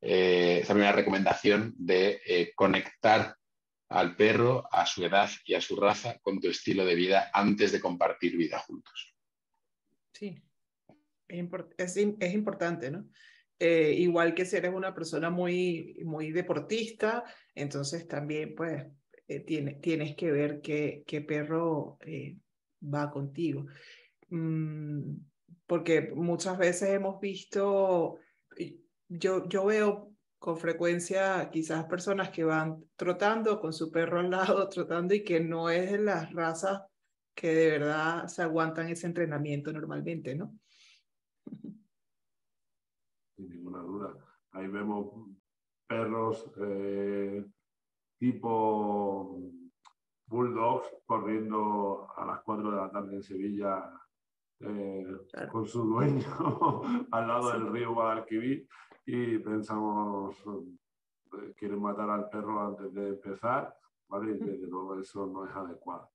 eh, 0.00 0.58
esta 0.60 0.74
primera 0.74 0.92
recomendación 0.92 1.74
de 1.78 2.20
eh, 2.26 2.52
conectar 2.54 3.36
al 3.90 4.14
perro, 4.14 4.68
a 4.70 4.86
su 4.86 5.04
edad 5.04 5.28
y 5.44 5.54
a 5.54 5.60
su 5.60 5.76
raza 5.76 6.18
con 6.20 6.40
tu 6.40 6.48
estilo 6.48 6.84
de 6.84 6.94
vida 6.94 7.30
antes 7.32 7.72
de 7.72 7.80
compartir 7.80 8.36
vida 8.36 8.60
juntos. 8.60 9.14
Sí, 10.12 10.40
es, 11.26 11.96
es, 11.96 12.34
importante, 12.34 12.90
¿no? 12.90 13.08
Eh, 13.58 13.92
igual 13.98 14.34
que 14.34 14.46
si 14.46 14.56
eres 14.56 14.72
una 14.72 14.94
persona 14.94 15.28
muy, 15.28 15.98
muy 16.04 16.30
deportista, 16.30 17.24
entonces 17.54 18.06
también 18.06 18.54
pues 18.54 18.86
eh, 19.26 19.40
tiene, 19.40 19.74
tienes 19.74 20.14
que 20.14 20.30
ver 20.30 20.60
qué, 20.60 21.02
qué 21.06 21.20
perro 21.20 21.98
eh, 22.00 22.36
va 22.82 23.10
contigo. 23.10 23.66
Mm, 24.28 25.16
porque 25.66 26.12
muchas 26.14 26.56
veces 26.58 26.90
hemos 26.90 27.20
visto, 27.20 28.18
yo, 29.08 29.48
yo 29.48 29.64
veo 29.64 30.09
con 30.40 30.56
frecuencia 30.56 31.50
quizás 31.50 31.84
personas 31.84 32.30
que 32.30 32.44
van 32.44 32.82
trotando 32.96 33.60
con 33.60 33.74
su 33.74 33.92
perro 33.92 34.20
al 34.20 34.30
lado, 34.30 34.68
trotando 34.70 35.14
y 35.14 35.22
que 35.22 35.38
no 35.38 35.68
es 35.68 35.92
de 35.92 35.98
las 35.98 36.32
razas 36.32 36.82
que 37.34 37.54
de 37.54 37.70
verdad 37.78 38.26
se 38.26 38.42
aguantan 38.42 38.88
ese 38.88 39.06
entrenamiento 39.06 39.70
normalmente, 39.72 40.34
¿no? 40.34 40.58
Sin 43.36 43.50
ninguna 43.50 43.80
duda. 43.80 44.14
Ahí 44.52 44.66
vemos 44.66 45.28
perros 45.86 46.50
eh, 46.56 47.44
tipo 48.18 49.38
bulldogs 50.26 50.88
corriendo 51.04 52.08
a 52.16 52.24
las 52.24 52.40
4 52.42 52.70
de 52.70 52.76
la 52.76 52.90
tarde 52.90 53.16
en 53.16 53.22
Sevilla 53.22 53.92
eh, 54.60 55.06
con 55.52 55.66
su 55.66 55.84
dueño 55.84 56.24
al 57.10 57.28
lado 57.28 57.52
del 57.52 57.70
río 57.72 57.92
Guadalquivir 57.92 58.66
y 59.06 59.38
pensamos, 59.38 60.36
eh, 60.46 61.54
quieren 61.56 61.80
matar 61.80 62.10
al 62.10 62.28
perro 62.28 62.60
antes 62.60 62.92
de 62.92 63.08
empezar, 63.08 63.74
¿vale? 64.08 64.32
Y 64.32 64.38
desde 64.38 64.66
luego 64.66 64.98
eso 64.98 65.26
no 65.26 65.46
es 65.46 65.54
adecuado. 65.54 66.10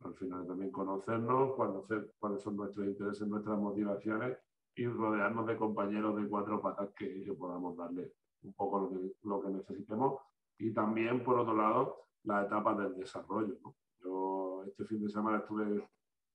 Al 0.00 0.14
final 0.14 0.46
también 0.46 0.70
conocernos, 0.70 1.54
conocer 1.54 2.12
cuáles 2.18 2.42
son 2.42 2.56
nuestros 2.56 2.86
intereses, 2.86 3.26
nuestras 3.26 3.58
motivaciones 3.58 4.38
y 4.74 4.86
rodearnos 4.86 5.46
de 5.46 5.56
compañeros 5.56 6.16
de 6.16 6.28
cuatro 6.28 6.60
patas 6.60 6.90
que, 6.94 7.32
podamos 7.38 7.76
darle 7.76 8.12
un 8.42 8.52
poco 8.54 8.80
lo 8.80 8.90
que, 8.90 9.12
lo 9.22 9.40
que 9.40 9.48
necesitemos. 9.48 10.20
Y 10.58 10.72
también, 10.72 11.24
por 11.24 11.38
otro 11.38 11.54
lado, 11.54 12.04
las 12.24 12.46
etapas 12.46 12.78
del 12.78 12.94
desarrollo. 12.96 13.56
Yo 14.02 14.64
este 14.66 14.84
fin 14.84 15.02
de 15.02 15.08
semana 15.08 15.38
estuve 15.38 15.88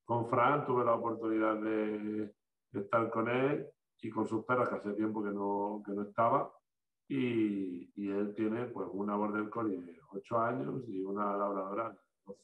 con 0.05 0.27
Fran, 0.27 0.65
tuve 0.65 0.85
la 0.85 0.95
oportunidad 0.95 1.57
de, 1.61 2.33
estar 2.73 3.09
con 3.09 3.29
él 3.29 3.67
y 4.01 4.09
con 4.09 4.27
sus 4.27 4.45
perros, 4.45 4.69
que 4.69 4.75
hace 4.75 4.93
tiempo 4.93 5.23
que 5.23 5.31
no, 5.31 5.81
que 5.85 5.91
no 5.91 6.03
estaba. 6.03 6.51
Y, 7.07 7.91
y, 7.95 8.09
él 8.09 8.33
tiene 8.35 8.65
pues 8.67 8.87
una 8.91 9.15
border 9.15 9.49
collie 9.49 9.81
de 9.81 9.99
8 10.11 10.39
años 10.39 10.83
y 10.87 11.01
una 11.01 11.35
labradora 11.35 11.89
de 11.89 11.97
12. 12.25 12.43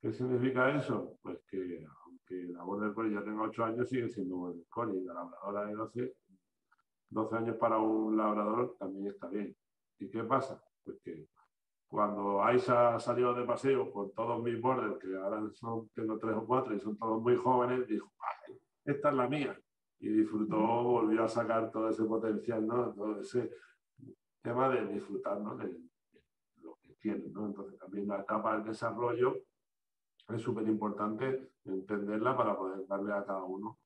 ¿Qué 0.00 0.12
significa 0.12 0.76
eso? 0.76 1.18
Pues 1.22 1.40
que 1.48 1.86
aunque 2.04 2.52
la 2.52 2.62
border 2.64 2.92
collie 2.92 3.14
ya 3.14 3.24
tenga 3.24 3.42
8 3.42 3.64
años, 3.64 3.88
sigue 3.88 4.08
siendo 4.08 4.36
border 4.36 4.66
collie. 4.68 5.00
Y 5.00 5.04
la 5.04 5.14
labradora 5.14 5.66
de 5.66 5.74
12, 5.74 6.16
12 7.10 7.36
años 7.36 7.56
para 7.56 7.78
un 7.78 8.16
labrador 8.16 8.76
también 8.78 9.06
está 9.06 9.28
bien. 9.28 9.56
¿Y 9.98 10.10
qué 10.10 10.22
pasa? 10.24 10.62
Pues 10.84 11.00
que 11.02 11.26
cuando 11.88 12.44
Aisha 12.44 13.00
salió 13.00 13.32
de 13.32 13.44
paseo 13.44 13.90
con 13.90 14.12
todos 14.12 14.42
mis 14.42 14.60
borders, 14.60 14.98
que 14.98 15.16
ahora 15.16 15.42
son, 15.54 15.88
tengo 15.94 16.18
tres 16.18 16.36
o 16.36 16.46
cuatro 16.46 16.74
y 16.74 16.80
son 16.80 16.98
todos 16.98 17.22
muy 17.22 17.36
jóvenes, 17.36 17.88
dijo, 17.88 18.12
esta 18.84 19.08
es 19.08 19.14
la 19.14 19.26
mía. 19.26 19.58
Y 20.00 20.08
disfrutó, 20.08 20.56
volvió 20.56 21.24
a 21.24 21.28
sacar 21.28 21.70
todo 21.70 21.88
ese 21.88 22.04
potencial, 22.04 22.66
¿no? 22.66 22.94
Todo 22.94 23.20
ese 23.20 23.50
tema 24.42 24.68
de 24.68 24.86
disfrutar, 24.86 25.40
¿no? 25.40 25.56
De, 25.56 25.76
lo 26.62 26.78
que 26.82 26.94
tiene, 26.94 27.28
¿no? 27.30 27.46
Entonces 27.46 27.78
también 27.78 28.06
la 28.06 28.20
etapa 28.20 28.56
del 28.56 28.64
desarrollo 28.64 29.36
es 30.28 30.42
súper 30.42 30.66
importante 30.68 31.52
entenderla 31.64 32.36
para 32.36 32.56
poder 32.56 32.86
darle 32.86 33.12
a 33.12 33.24
cada 33.24 33.42
uno, 33.44 33.78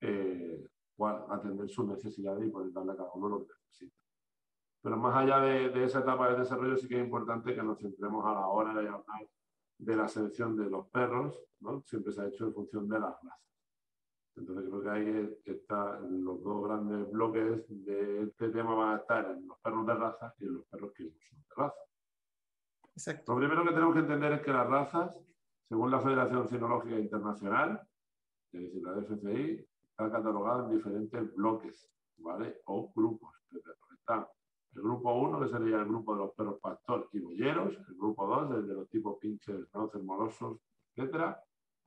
eh, 0.00 0.66
atender 1.28 1.68
sus 1.68 1.86
necesidades 1.86 2.46
y 2.46 2.50
poder 2.50 2.72
darle 2.72 2.92
a 2.92 2.96
cada 2.96 3.12
uno 3.14 3.28
lo 3.28 3.46
que 3.46 3.52
necesita. 3.66 3.96
Pero 4.82 4.96
más 4.96 5.16
allá 5.16 5.40
de, 5.40 5.84
esa 5.84 6.00
etapa 6.00 6.30
de 6.30 6.38
desarrollo, 6.38 6.76
sí 6.76 6.88
que 6.88 6.98
es 6.98 7.04
importante 7.04 7.54
que 7.54 7.62
nos 7.62 7.78
centremos 7.78 8.24
a 8.24 8.32
la 8.32 8.46
hora 8.46 8.72
de 8.72 8.88
hablar 8.88 9.28
de 9.78 9.96
la 9.96 10.08
selección 10.08 10.56
de 10.56 10.70
los 10.70 10.88
perros, 10.88 11.38
¿no? 11.60 11.82
Siempre 11.86 12.12
se 12.12 12.22
ha 12.22 12.28
hecho 12.28 12.46
en 12.46 12.54
función 12.54 12.88
de 12.88 12.98
las 12.98 13.12
razas. 13.22 13.40
Entonces 14.36 14.64
creo 14.68 14.82
que 14.82 14.90
ahí 14.90 15.38
están 15.44 16.24
los 16.24 16.42
dos 16.42 16.64
grandes 16.64 17.10
bloques 17.10 17.64
de 17.68 18.22
este 18.22 18.48
tema 18.50 18.74
van 18.74 18.94
a 18.94 19.00
estar 19.00 19.30
en 19.30 19.46
los 19.46 19.58
perros 19.58 19.86
de 19.86 19.94
raza 19.94 20.34
y 20.38 20.44
en 20.44 20.54
los 20.54 20.66
perros 20.66 20.92
que 20.94 21.04
no 21.04 21.10
son 21.28 21.38
de 21.40 21.54
raza. 21.56 21.80
Exacto. 22.94 23.32
Lo 23.32 23.38
primero 23.38 23.64
que 23.64 23.72
tenemos 23.72 23.94
que 23.94 24.00
entender 24.00 24.32
es 24.32 24.42
que 24.42 24.52
las 24.52 24.68
razas, 24.68 25.20
según 25.68 25.90
la 25.90 26.00
Federación 26.00 26.48
Cinológica 26.48 26.98
Internacional, 26.98 27.80
es 28.52 28.62
decir, 28.62 28.82
la 28.82 28.98
FCI, 28.98 29.66
están 29.90 30.10
catalogadas 30.10 30.70
en 30.70 30.76
diferentes 30.76 31.34
bloques, 31.34 31.90
¿vale? 32.18 32.60
O 32.66 32.92
grupos 32.94 33.34
de 33.50 33.60
perros. 33.60 33.90
Están 33.92 34.26
el 34.74 34.82
grupo 34.82 35.12
1, 35.12 35.40
que 35.40 35.48
sería 35.48 35.80
el 35.80 35.88
grupo 35.88 36.14
de 36.14 36.20
los 36.20 36.34
perros 36.34 36.60
pastor 36.60 37.08
y 37.12 37.20
bolleros. 37.20 37.76
El 37.88 37.96
grupo 37.96 38.26
2, 38.26 38.50
el 38.52 38.68
de 38.68 38.74
los 38.74 38.88
tipos 38.88 39.18
pinches, 39.18 39.66
schnauzer, 39.68 40.02
molosos, 40.02 40.58
etc. 40.94 41.36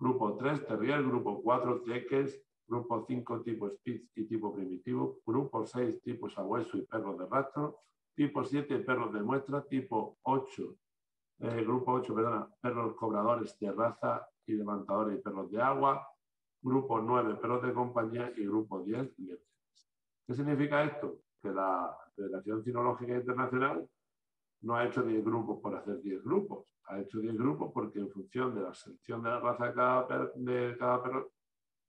Grupo 0.04 0.36
3, 0.36 0.68
terrier. 0.68 1.02
Grupo 1.02 1.42
4, 1.42 1.82
teques. 1.84 2.44
Grupo 2.68 3.06
5, 3.08 3.42
tipo 3.42 3.70
spitz 3.70 4.12
y 4.18 4.26
tipo 4.26 4.54
primitivo. 4.54 5.20
Grupo 5.26 5.66
6, 5.66 6.02
tipo 6.02 6.30
sabueso 6.30 6.78
y 6.78 6.86
perros 6.86 7.18
de 7.18 7.26
rastro. 7.26 7.78
Tipo 8.14 8.44
7, 8.44 8.80
perros 8.80 9.14
de 9.14 9.24
muestra. 9.24 9.64
Tipo 9.64 10.18
8, 10.24 10.76
eh, 11.40 11.64
grupo 11.64 11.94
8, 11.94 12.14
perdona, 12.14 12.50
perros 12.60 12.96
cobradores 12.96 13.58
de 13.60 13.72
raza 13.72 14.28
y 14.46 14.54
levantadores 14.56 15.20
y 15.20 15.22
perros 15.22 15.50
de 15.50 15.62
agua. 15.62 16.06
Grupo 16.62 17.00
9, 17.00 17.36
perros 17.36 17.64
de 17.64 17.74
compañía. 17.74 18.34
Y 18.36 18.46
grupo 18.46 18.84
10, 18.84 19.18
lietres. 19.20 19.88
¿Qué 20.28 20.34
significa 20.34 20.84
esto? 20.84 21.20
Que 21.42 21.50
la 21.50 21.98
Federación 22.14 22.62
Cinológica 22.62 23.16
Internacional 23.16 23.88
no 24.64 24.76
ha 24.76 24.86
hecho 24.86 25.04
10 25.04 25.24
grupos 25.24 25.60
por 25.62 25.76
hacer 25.76 26.02
10 26.02 26.24
grupos, 26.24 26.66
ha 26.86 27.00
hecho 27.00 27.20
10 27.20 27.36
grupos 27.38 27.72
porque 27.74 28.00
en 28.00 28.10
función 28.10 28.56
de 28.56 28.62
la 28.62 28.74
selección 28.74 29.22
de 29.22 29.30
la 29.30 29.40
raza 29.40 29.68
de 29.68 29.74
cada, 30.78 31.04
perro 31.04 31.32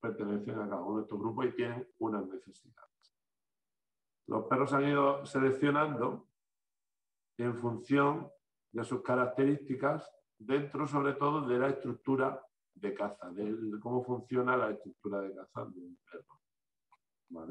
pertenecen 0.01 0.59
a 0.59 0.69
cada 0.69 0.83
uno 0.83 0.99
de 0.99 1.03
estos 1.03 1.19
grupos 1.19 1.47
y 1.47 1.53
tienen 1.53 1.89
unas 1.99 2.27
necesidades. 2.27 2.91
Los 4.27 4.45
perros 4.47 4.73
han 4.73 4.89
ido 4.89 5.25
seleccionando 5.25 6.29
en 7.39 7.57
función 7.57 8.29
de 8.73 8.85
sus 8.85 9.03
características 9.03 10.11
dentro 10.39 10.87
sobre 10.87 11.15
todo 11.15 11.47
de 11.47 11.59
la 11.59 11.69
estructura 11.69 12.45
de 12.75 12.93
caza, 12.93 13.31
de 13.31 13.79
cómo 13.81 14.03
funciona 14.03 14.57
la 14.57 14.71
estructura 14.71 15.21
de 15.21 15.35
caza 15.35 15.65
de 15.67 15.81
un 15.81 15.99
perro. 16.11 16.41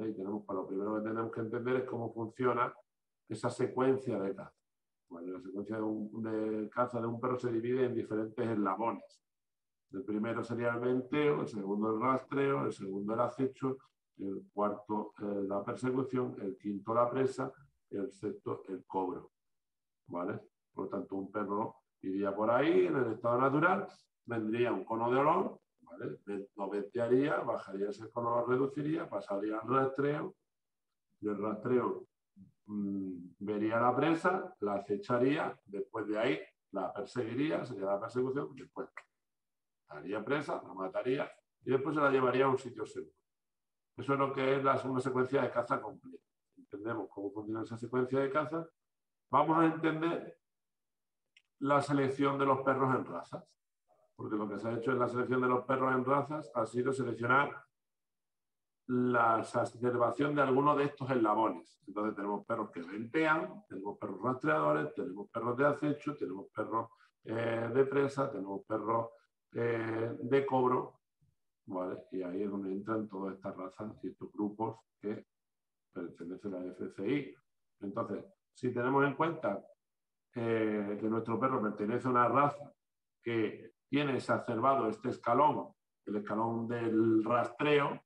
Y 0.05 0.13
tenemos, 0.13 0.45
para 0.45 0.59
lo 0.59 0.67
primero 0.67 0.95
que 0.95 1.09
tenemos 1.09 1.31
que 1.31 1.41
entender 1.41 1.75
es 1.77 1.83
cómo 1.85 2.13
funciona 2.13 2.73
esa 3.27 3.49
secuencia 3.49 4.19
de 4.19 4.35
caza. 4.35 4.62
La 5.21 5.39
secuencia 5.39 5.77
de, 5.77 6.69
caza 6.69 6.99
de 6.99 7.07
un 7.07 7.19
perro 7.19 7.37
se 7.37 7.51
divide 7.51 7.85
en 7.85 7.95
diferentes 7.95 8.47
eslabones. 8.47 9.21
El 9.91 10.03
primero 10.03 10.43
sería 10.43 10.69
el 10.69 10.81
menteo, 10.81 11.41
el 11.41 11.47
segundo 11.47 11.93
el 11.93 12.01
rastreo, 12.01 12.65
el 12.65 12.73
segundo 12.73 13.13
el 13.13 13.19
acecho, 13.19 13.77
el 14.17 14.43
cuarto 14.53 15.13
la 15.19 15.63
persecución, 15.63 16.35
el 16.41 16.57
quinto 16.57 16.93
la 16.93 17.09
presa 17.09 17.51
el 17.97 18.11
sexto 18.11 18.63
el 18.67 18.83
cobro. 18.85 19.31
¿Vale? 20.07 20.39
Por 20.73 20.85
lo 20.85 20.89
tanto, 20.89 21.15
un 21.15 21.31
perro 21.31 21.75
iría 22.01 22.35
por 22.35 22.49
ahí 22.49 22.87
en 22.87 22.97
el 22.97 23.13
estado 23.13 23.39
natural, 23.39 23.87
vendría 24.25 24.73
un 24.73 24.83
cono 24.83 25.11
de 25.11 25.19
olor, 25.19 25.59
lo 26.55 26.69
ventearía, 26.69 27.37
bajaría 27.37 27.89
ese 27.89 28.09
cono, 28.09 28.35
lo 28.35 28.45
reduciría, 28.45 29.07
pasaría 29.07 29.59
al 29.59 29.67
rastreo, 29.67 30.35
y 31.21 31.27
el 31.27 31.37
rastreo 31.37 32.05
mm, 32.65 33.35
vería 33.39 33.79
la 33.79 33.95
presa, 33.95 34.55
la 34.61 34.75
acecharía, 34.75 35.57
después 35.65 36.07
de 36.07 36.19
ahí 36.19 36.39
la 36.71 36.91
perseguiría, 36.91 37.65
sería 37.65 37.85
la 37.85 37.99
persecución, 37.99 38.55
después 38.55 38.89
haría 39.89 40.23
presa, 40.23 40.61
la 40.65 40.73
mataría 40.73 41.31
y 41.63 41.71
después 41.71 41.95
se 41.95 42.01
la 42.01 42.09
llevaría 42.09 42.45
a 42.45 42.49
un 42.49 42.57
sitio 42.57 42.85
seguro. 42.85 43.13
Eso 43.95 44.13
es 44.13 44.19
lo 44.19 44.33
que 44.33 44.57
es 44.57 44.63
la, 44.63 44.81
una 44.85 44.99
secuencia 44.99 45.41
de 45.43 45.51
caza 45.51 45.79
completa. 45.79 46.23
Entendemos 46.57 47.07
cómo 47.09 47.31
funciona 47.31 47.61
esa 47.61 47.77
secuencia 47.77 48.19
de 48.19 48.31
caza. 48.31 48.67
Vamos 49.29 49.59
a 49.59 49.65
entender 49.65 50.39
la 51.59 51.81
selección 51.81 52.39
de 52.39 52.45
los 52.45 52.61
perros 52.61 52.95
en 52.95 53.05
razas 53.05 53.43
porque 54.15 54.35
lo 54.35 54.47
que 54.47 54.59
se 54.59 54.67
ha 54.67 54.73
hecho 54.73 54.91
en 54.91 54.99
la 54.99 55.07
selección 55.07 55.41
de 55.41 55.47
los 55.47 55.65
perros 55.65 55.93
en 55.93 56.05
razas 56.05 56.51
ha 56.53 56.65
sido 56.65 56.93
seleccionar 56.93 57.65
la 58.87 59.39
exacerbación 59.39 60.35
de 60.35 60.41
algunos 60.41 60.77
de 60.77 60.85
estos 60.85 61.09
eslabones. 61.09 61.79
Entonces 61.87 62.15
tenemos 62.15 62.45
perros 62.45 62.71
que 62.71 62.81
ventean, 62.81 63.63
tenemos 63.67 63.97
perros 63.97 64.21
rastreadores, 64.21 64.93
tenemos 64.93 65.29
perros 65.29 65.57
de 65.57 65.65
acecho, 65.65 66.15
tenemos 66.15 66.47
perros 66.53 66.89
eh, 67.23 67.69
de 67.73 67.85
presa, 67.85 68.31
tenemos 68.31 68.65
perros 68.65 69.09
eh, 69.53 70.17
de 70.21 70.45
cobro, 70.45 70.99
¿vale? 71.65 72.03
Y 72.11 72.23
ahí 72.23 72.43
es 72.43 72.51
donde 72.51 72.71
entran 72.71 73.07
todas 73.07 73.35
estas 73.35 73.55
razas 73.55 73.93
y 74.03 74.09
estos 74.09 74.31
grupos 74.31 74.79
que 74.99 75.25
pertenecen 75.93 76.55
a 76.55 76.59
la 76.59 76.71
FCI. 76.71 77.35
Entonces, 77.81 78.25
si 78.53 78.73
tenemos 78.73 79.05
en 79.05 79.15
cuenta 79.15 79.63
eh, 80.35 80.97
que 80.99 81.07
nuestro 81.07 81.39
perro 81.39 81.61
pertenece 81.61 82.07
a 82.07 82.11
una 82.11 82.27
raza 82.27 82.73
que 83.21 83.73
tiene 83.87 84.17
exacerbado 84.17 84.89
este 84.89 85.09
escalón, 85.09 85.73
el 86.05 86.15
escalón 86.17 86.67
del 86.67 87.23
rastreo, 87.23 88.01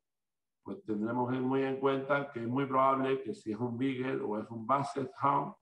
pues 0.68 0.84
tendremos 0.84 1.32
muy 1.32 1.64
en 1.64 1.80
cuenta 1.80 2.30
que 2.30 2.42
es 2.42 2.48
muy 2.48 2.66
probable 2.66 3.24
que 3.24 3.34
si 3.34 3.54
es 3.54 3.58
un 3.58 3.78
Beagle 3.78 4.22
o 4.22 4.38
es 4.38 4.50
un 4.50 4.68
Basset 4.68 5.10
Hound, 5.24 5.54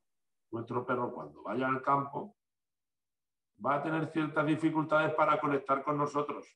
nuestro 0.52 0.84
perro 0.84 1.14
cuando 1.14 1.44
vaya 1.44 1.68
al 1.68 1.84
campo 1.84 2.36
va 3.64 3.76
a 3.76 3.84
tener 3.84 4.12
ciertas 4.12 4.48
dificultades 4.48 5.14
para 5.14 5.40
conectar 5.40 5.84
con 5.84 6.00
nosotros 6.00 6.48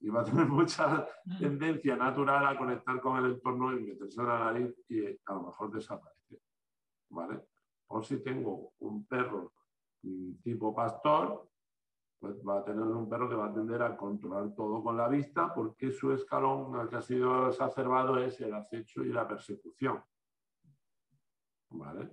y 0.00 0.08
va 0.08 0.22
a 0.22 0.24
tener 0.24 0.46
mucha 0.48 1.06
tendencia 1.38 1.94
natural 1.94 2.46
a 2.46 2.56
conectar 2.56 2.98
con 3.02 3.18
el 3.18 3.32
entorno 3.32 3.76
y 3.76 3.82
meterse 3.82 4.22
en 4.22 4.28
la 4.28 4.38
nariz 4.38 4.74
y 4.88 5.06
a 5.08 5.34
lo 5.34 5.42
mejor 5.42 5.70
desaparece. 5.72 6.40
¿Vale? 7.10 7.38
O 7.88 8.02
si 8.02 8.22
tengo 8.22 8.72
un 8.78 9.04
perro 9.04 9.52
mm, 10.04 10.36
tipo 10.42 10.74
pastor, 10.74 11.50
pues 12.22 12.36
va 12.48 12.58
a 12.58 12.64
tener 12.64 12.84
un 12.84 13.08
perro 13.08 13.28
que 13.28 13.34
va 13.34 13.46
a 13.46 13.52
tender 13.52 13.82
a 13.82 13.96
controlar 13.96 14.54
todo 14.54 14.80
con 14.80 14.96
la 14.96 15.08
vista 15.08 15.52
porque 15.52 15.90
su 15.90 16.12
escalón 16.12 16.76
al 16.76 16.88
que 16.88 16.94
ha 16.94 17.02
sido 17.02 17.48
exacerbado 17.48 18.16
es 18.18 18.40
el 18.40 18.54
acecho 18.54 19.02
y 19.02 19.12
la 19.12 19.26
persecución. 19.26 20.00
¿Vale? 21.70 22.12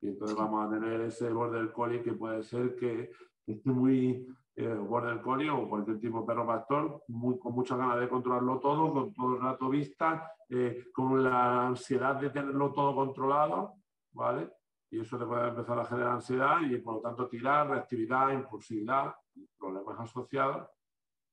Y 0.00 0.08
entonces 0.08 0.34
vamos 0.34 0.66
a 0.66 0.70
tener 0.70 0.98
ese 1.02 1.30
border 1.30 1.70
collie 1.72 2.02
que 2.02 2.14
puede 2.14 2.42
ser 2.42 2.74
que 2.74 3.10
esté 3.46 3.70
muy 3.70 4.26
eh, 4.56 4.66
border 4.66 5.20
collie 5.20 5.50
o 5.50 5.68
cualquier 5.68 6.00
tipo 6.00 6.20
de 6.20 6.26
perro 6.26 6.46
pastor, 6.46 7.04
muy, 7.08 7.38
con 7.38 7.52
muchas 7.52 7.76
ganas 7.76 8.00
de 8.00 8.08
controlarlo 8.08 8.60
todo, 8.60 8.94
con 8.94 9.12
todo 9.12 9.34
el 9.34 9.42
rato 9.42 9.68
vista, 9.68 10.26
eh, 10.48 10.86
con 10.94 11.22
la 11.22 11.66
ansiedad 11.66 12.16
de 12.16 12.30
tenerlo 12.30 12.72
todo 12.72 12.94
controlado, 12.94 13.74
¿vale? 14.12 14.48
Y 14.90 15.00
eso 15.00 15.18
te 15.18 15.26
puede 15.26 15.48
empezar 15.48 15.78
a 15.78 15.84
generar 15.84 16.12
ansiedad 16.12 16.60
y 16.60 16.76
por 16.78 16.96
lo 16.96 17.00
tanto 17.00 17.28
tirar, 17.28 17.68
reactividad, 17.68 18.32
impulsividad, 18.32 19.14
problemas 19.58 19.98
asociados, 20.00 20.68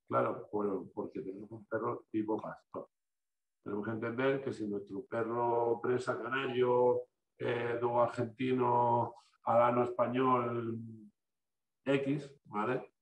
claro, 0.08 0.48
porque 0.94 1.20
tenemos 1.20 1.50
un 1.50 1.64
perro 1.66 2.06
tipo 2.10 2.36
pastor. 2.36 2.88
Tenemos 3.62 3.84
que 3.84 3.92
entender 3.92 4.42
que 4.42 4.52
si 4.52 4.66
nuestro 4.66 5.04
perro 5.04 5.80
presa 5.80 6.20
canario, 6.20 7.02
eh, 7.38 7.78
argentino, 8.00 9.14
alano 9.44 9.84
español 9.84 10.78
X, 11.84 12.34
¿vale? 12.44 12.92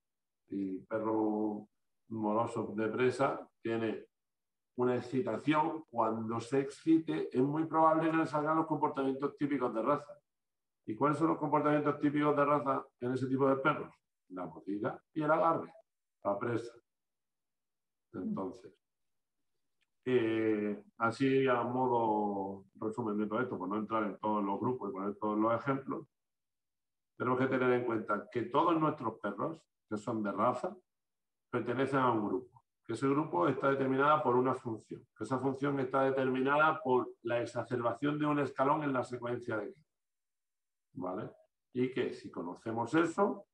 Y 0.49 0.79
perro 0.79 1.67
moroso 2.09 2.73
de 2.75 2.87
presa 2.89 3.47
tiene 3.61 4.05
una 4.77 4.95
excitación, 4.95 5.85
cuando 5.89 6.39
se 6.39 6.59
excite 6.59 7.29
es 7.31 7.43
muy 7.43 7.65
probable 7.65 8.09
que 8.09 8.17
le 8.17 8.25
salgan 8.25 8.57
los 8.57 8.67
comportamientos 8.67 9.37
típicos 9.37 9.73
de 9.73 9.81
raza. 9.81 10.20
¿Y 10.85 10.95
cuáles 10.95 11.17
son 11.17 11.27
los 11.27 11.37
comportamientos 11.37 11.99
típicos 11.99 12.35
de 12.35 12.45
raza 12.45 12.85
en 12.99 13.13
ese 13.13 13.27
tipo 13.27 13.47
de 13.47 13.57
perros? 13.57 13.93
La 14.29 14.45
mordida 14.45 15.01
y 15.13 15.21
el 15.21 15.31
agarre, 15.31 15.73
la 16.23 16.39
presa. 16.39 16.73
Entonces, 18.13 18.73
eh, 20.05 20.83
así 20.97 21.47
a 21.47 21.61
modo 21.63 22.65
resumen 22.75 23.17
de 23.17 23.27
todo 23.27 23.41
esto, 23.41 23.57
por 23.57 23.69
no 23.69 23.77
entrar 23.77 24.03
en 24.03 24.17
todos 24.17 24.43
los 24.43 24.59
grupos 24.59 24.89
y 24.89 24.93
poner 24.93 25.15
todos 25.15 25.37
los 25.37 25.53
ejemplos, 25.53 26.07
tenemos 27.17 27.39
que 27.39 27.47
tener 27.47 27.71
en 27.73 27.85
cuenta 27.85 28.27
que 28.31 28.43
todos 28.43 28.79
nuestros 28.79 29.19
perros, 29.19 29.61
que 29.87 29.97
son 29.97 30.23
de 30.23 30.31
raza, 30.31 30.75
pertenecen 31.51 31.99
a 31.99 32.11
un 32.11 32.27
grupo. 32.27 32.63
Que 32.83 32.93
ese 32.93 33.07
grupo 33.07 33.47
está 33.47 33.69
determinado 33.69 34.23
por 34.23 34.35
una 34.35 34.55
función. 34.55 35.05
Que 35.15 35.23
esa 35.23 35.37
función 35.37 35.79
está 35.79 36.01
determinada 36.01 36.81
por 36.81 37.11
la 37.21 37.39
exacerbación 37.39 38.17
de 38.17 38.25
un 38.25 38.39
escalón 38.39 38.83
en 38.83 38.91
la 38.91 39.03
secuencia 39.03 39.57
de 39.57 39.71
¿Vale? 40.93 41.29
Y 41.73 41.91
que 41.91 42.13
si 42.13 42.29
conocemos 42.29 42.93
eso, 42.93 43.47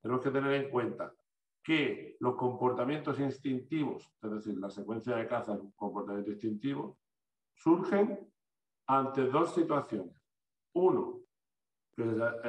tenemos 0.00 0.22
que 0.22 0.30
tener 0.30 0.52
en 0.52 0.70
cuenta 0.70 1.14
que 1.62 2.16
los 2.20 2.36
comportamientos 2.36 3.18
instintivos, 3.18 4.12
es 4.22 4.30
decir, 4.30 4.58
la 4.58 4.68
secuencia 4.68 5.16
de 5.16 5.26
caza 5.26 5.54
es 5.54 5.60
un 5.60 5.72
comportamiento 5.72 6.30
instintivo, 6.30 6.98
surgen 7.54 8.30
ante 8.86 9.26
dos 9.26 9.54
situaciones. 9.54 10.14
Uno, 10.74 11.20
que 11.96 12.04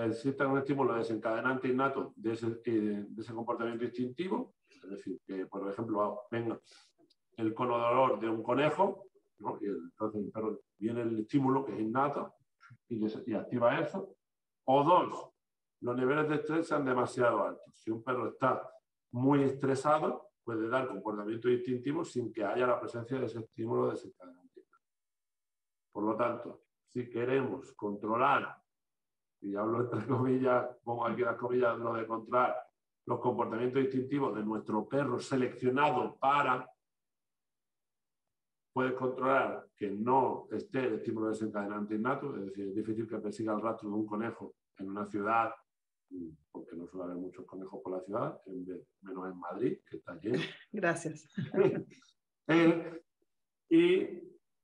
exista 0.05 0.47
un 0.47 0.57
estímulo 0.57 0.95
desencadenante 0.95 1.69
innato 1.69 2.13
de 2.17 2.33
ese, 2.33 2.61
eh, 2.65 3.05
comportamiento 3.33 3.85
instintivo, 3.85 4.55
es 4.69 4.89
decir, 4.89 5.21
que 5.25 5.45
por 5.45 5.69
ejemplo 5.69 6.23
venga 6.29 6.59
el 7.37 7.53
conodolor 7.53 8.19
de 8.19 8.29
un 8.29 8.43
conejo, 8.43 9.05
y 9.61 9.65
entonces 9.65 10.25
viene 10.77 11.01
el 11.01 11.19
estímulo 11.19 11.63
que 11.63 11.73
es 11.73 11.79
innato 11.79 12.33
y 12.89 13.33
activa 13.33 13.79
eso, 13.79 14.14
o 14.65 14.83
dos, 14.83 15.29
los 15.81 15.95
niveles 15.95 16.27
de 16.29 16.35
estrés 16.35 16.67
sean 16.67 16.85
demasiado 16.85 17.43
altos. 17.43 17.73
Si 17.75 17.91
un 17.91 18.03
perro 18.03 18.29
está 18.29 18.69
muy 19.11 19.43
estresado, 19.43 20.29
puede 20.43 20.67
dar 20.67 20.87
comportamiento 20.87 21.49
instintivo 21.49 22.03
sin 22.03 22.31
que 22.31 22.43
haya 22.43 22.67
la 22.67 22.79
presencia 22.79 23.19
de 23.19 23.25
ese 23.25 23.39
estímulo 23.39 23.89
desencadenante. 23.89 24.65
Por 25.91 26.03
lo 26.03 26.15
tanto, 26.15 26.63
si 26.87 27.09
queremos 27.09 27.71
controlar, 27.73 28.61
y 29.41 29.55
hablo 29.55 29.81
entre 29.81 30.05
comillas, 30.07 30.67
pongo 30.83 31.05
aquí 31.05 31.21
las 31.21 31.37
comillas, 31.37 31.77
lo 31.77 31.93
de 31.93 32.05
controlar 32.05 32.55
los 33.05 33.19
comportamientos 33.19 33.83
instintivos 33.83 34.35
de 34.35 34.43
nuestro 34.43 34.87
perro 34.87 35.19
seleccionado 35.19 36.17
para 36.17 36.67
puedes 38.75 38.93
controlar 38.95 39.69
que 39.77 39.89
no 39.89 40.49
esté 40.51 40.79
el 40.79 40.95
estímulo 40.95 41.29
desencadenante 41.29 41.95
innato, 41.95 42.35
es 42.35 42.47
decir, 42.47 42.67
es 42.67 42.75
difícil 42.75 43.07
que 43.07 43.19
persiga 43.19 43.53
el 43.53 43.61
rastro 43.61 43.87
de 43.87 43.95
un 43.95 44.05
conejo 44.05 44.53
en 44.77 44.89
una 44.89 45.05
ciudad 45.05 45.53
porque 46.51 46.75
no 46.75 46.85
suele 46.85 47.05
haber 47.05 47.15
muchos 47.15 47.45
conejos 47.45 47.81
por 47.81 47.93
la 47.93 48.01
ciudad, 48.01 48.41
menos 49.01 49.31
en 49.31 49.39
Madrid, 49.39 49.77
que 49.89 49.95
está 49.95 50.19
lleno. 50.19 50.43
Gracias. 50.71 51.25
Eh, 52.47 53.01
y 53.69 54.19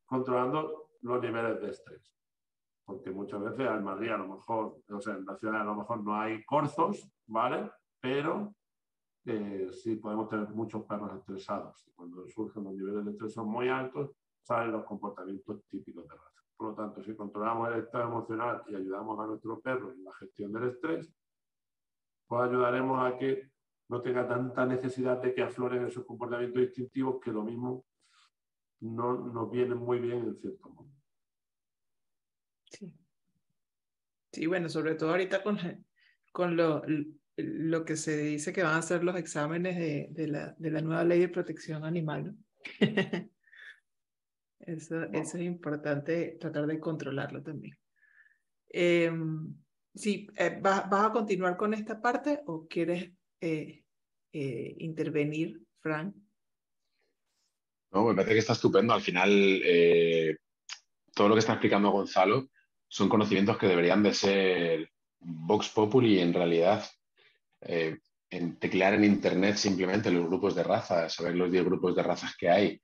controlando 0.05 0.91
los 1.01 1.19
niveles 1.19 1.59
de 1.61 1.71
estrés. 1.71 2.13
Porque 2.85 3.09
muchas 3.09 3.41
veces 3.41 3.61
en 3.61 3.83
Madrid 3.83 4.09
a 4.09 4.17
lo 4.17 4.35
mejor, 4.35 4.77
o 4.87 5.01
sea, 5.01 5.15
en 5.15 5.25
la 5.25 5.35
ciudad 5.35 5.61
a 5.61 5.63
lo 5.63 5.73
mejor 5.73 6.03
no 6.03 6.13
hay 6.13 6.43
corzos, 6.43 7.11
¿vale? 7.25 7.71
Pero 7.99 8.53
eh, 9.25 9.69
sí 9.71 9.95
podemos 9.97 10.29
tener 10.29 10.49
muchos 10.49 10.85
perros 10.85 11.17
estresados. 11.17 11.83
Y 11.87 11.91
cuando 11.91 12.27
surgen 12.27 12.63
los 12.63 12.73
niveles 12.73 13.05
de 13.05 13.11
estrés 13.11 13.33
son 13.33 13.49
muy 13.49 13.69
altos, 13.69 14.11
salen 14.41 14.71
los 14.71 14.85
comportamientos 14.85 15.63
típicos 15.67 16.07
de 16.07 16.15
raza. 16.15 16.41
Por 16.55 16.69
lo 16.69 16.75
tanto, 16.75 17.03
si 17.03 17.15
controlamos 17.15 17.69
el 17.69 17.79
estado 17.83 18.05
emocional 18.05 18.63
y 18.67 18.75
ayudamos 18.75 19.19
a 19.19 19.27
nuestro 19.27 19.59
perro 19.59 19.91
en 19.91 20.03
la 20.03 20.13
gestión 20.13 20.51
del 20.51 20.69
estrés, 20.69 21.13
pues 22.27 22.49
ayudaremos 22.49 22.99
a 23.03 23.17
que 23.17 23.51
no 23.89 24.01
tenga 24.01 24.27
tanta 24.27 24.65
necesidad 24.65 25.21
de 25.21 25.33
que 25.33 25.41
afloren 25.41 25.85
esos 25.85 26.05
comportamientos 26.05 26.61
instintivos 26.61 27.19
que 27.21 27.31
lo 27.31 27.43
mismo 27.43 27.85
no 28.79 29.17
nos 29.17 29.51
vienen 29.51 29.77
muy 29.77 29.99
bien 29.99 30.19
en 30.19 30.35
cierto 30.35 30.69
modo. 30.69 30.89
Sí. 32.65 32.93
Sí, 34.31 34.45
bueno, 34.45 34.69
sobre 34.69 34.95
todo 34.95 35.09
ahorita 35.09 35.43
con, 35.43 35.57
con 36.31 36.55
lo, 36.55 36.81
lo 37.37 37.85
que 37.85 37.95
se 37.95 38.17
dice 38.17 38.53
que 38.53 38.63
van 38.63 38.77
a 38.77 38.81
ser 38.81 39.03
los 39.03 39.15
exámenes 39.15 39.77
de, 39.77 40.07
de, 40.11 40.27
la, 40.27 40.55
de 40.57 40.71
la, 40.71 40.81
nueva 40.81 41.03
ley 41.03 41.19
de 41.19 41.29
protección 41.29 41.85
animal. 41.85 42.35
eso, 44.59 45.03
eso, 45.03 45.37
es 45.37 45.43
importante 45.43 46.37
tratar 46.39 46.67
de 46.67 46.79
controlarlo 46.79 47.41
también. 47.41 47.77
Eh, 48.69 49.11
Sí, 49.93 50.27
eh, 50.37 50.57
¿vas, 50.61 50.85
a 50.89 51.11
continuar 51.11 51.57
con 51.57 51.73
esta 51.73 52.01
parte 52.01 52.41
o 52.45 52.67
quieres 52.67 53.11
eh, 53.41 53.83
eh, 54.31 54.75
intervenir, 54.79 55.61
Frank? 55.81 56.15
No, 57.91 58.05
me 58.05 58.15
parece 58.15 58.33
que 58.33 58.39
está 58.39 58.53
estupendo. 58.53 58.93
Al 58.93 59.01
final, 59.01 59.29
todo 61.13 61.27
lo 61.27 61.35
que 61.35 61.39
está 61.39 61.53
explicando 61.53 61.91
Gonzalo 61.91 62.47
son 62.87 63.09
conocimientos 63.09 63.57
que 63.57 63.67
deberían 63.67 64.01
de 64.01 64.13
ser 64.13 64.91
Vox 65.19 65.69
Populi 65.69 66.19
en 66.19 66.33
realidad. 66.33 66.85
En 67.61 68.59
teclear 68.59 68.95
en 68.95 69.03
Internet 69.03 69.57
simplemente 69.57 70.11
los 70.11 70.27
grupos 70.27 70.55
de 70.55 70.63
razas, 70.63 71.13
saber 71.13 71.35
los 71.35 71.51
10 71.51 71.65
grupos 71.65 71.95
de 71.95 72.03
razas 72.03 72.35
que 72.37 72.49
hay 72.49 72.81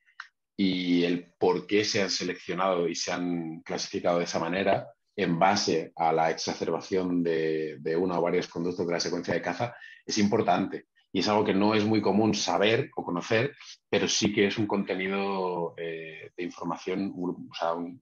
y 0.56 1.04
el 1.04 1.34
por 1.38 1.68
qué 1.68 1.86
se 1.86 2.02
han 2.02 2.10
seleccionado 2.10 2.88
y 2.88 2.96
se 2.96 3.12
han 3.12 3.62
clasificado 3.62 4.18
de 4.18 4.26
esa 4.26 4.40
manera, 4.40 4.88
en 5.16 5.40
base 5.40 5.92
a 5.96 6.12
la 6.12 6.30
exacerbación 6.30 7.24
de, 7.24 7.78
de 7.80 7.96
una 7.96 8.20
o 8.20 8.22
varios 8.22 8.48
conductos 8.48 8.86
de 8.86 8.94
la 8.94 9.00
secuencia 9.00 9.34
de 9.34 9.42
caza 9.42 9.76
es 10.06 10.18
importante. 10.18 10.88
Y 11.12 11.20
es 11.20 11.28
algo 11.28 11.46
que 11.46 11.54
no 11.54 11.74
es 11.74 11.86
muy 11.86 12.02
común 12.02 12.34
saber 12.34 12.92
o 12.96 13.04
conocer, 13.04 13.56
pero 13.90 14.08
sí 14.08 14.34
que 14.34 14.48
es 14.48 14.58
un 14.58 14.68
contenido 14.68 15.74
eh, 15.78 16.32
de 16.36 16.44
información, 16.44 17.14
o 17.16 17.56
sea, 17.58 17.74
un, 17.74 18.02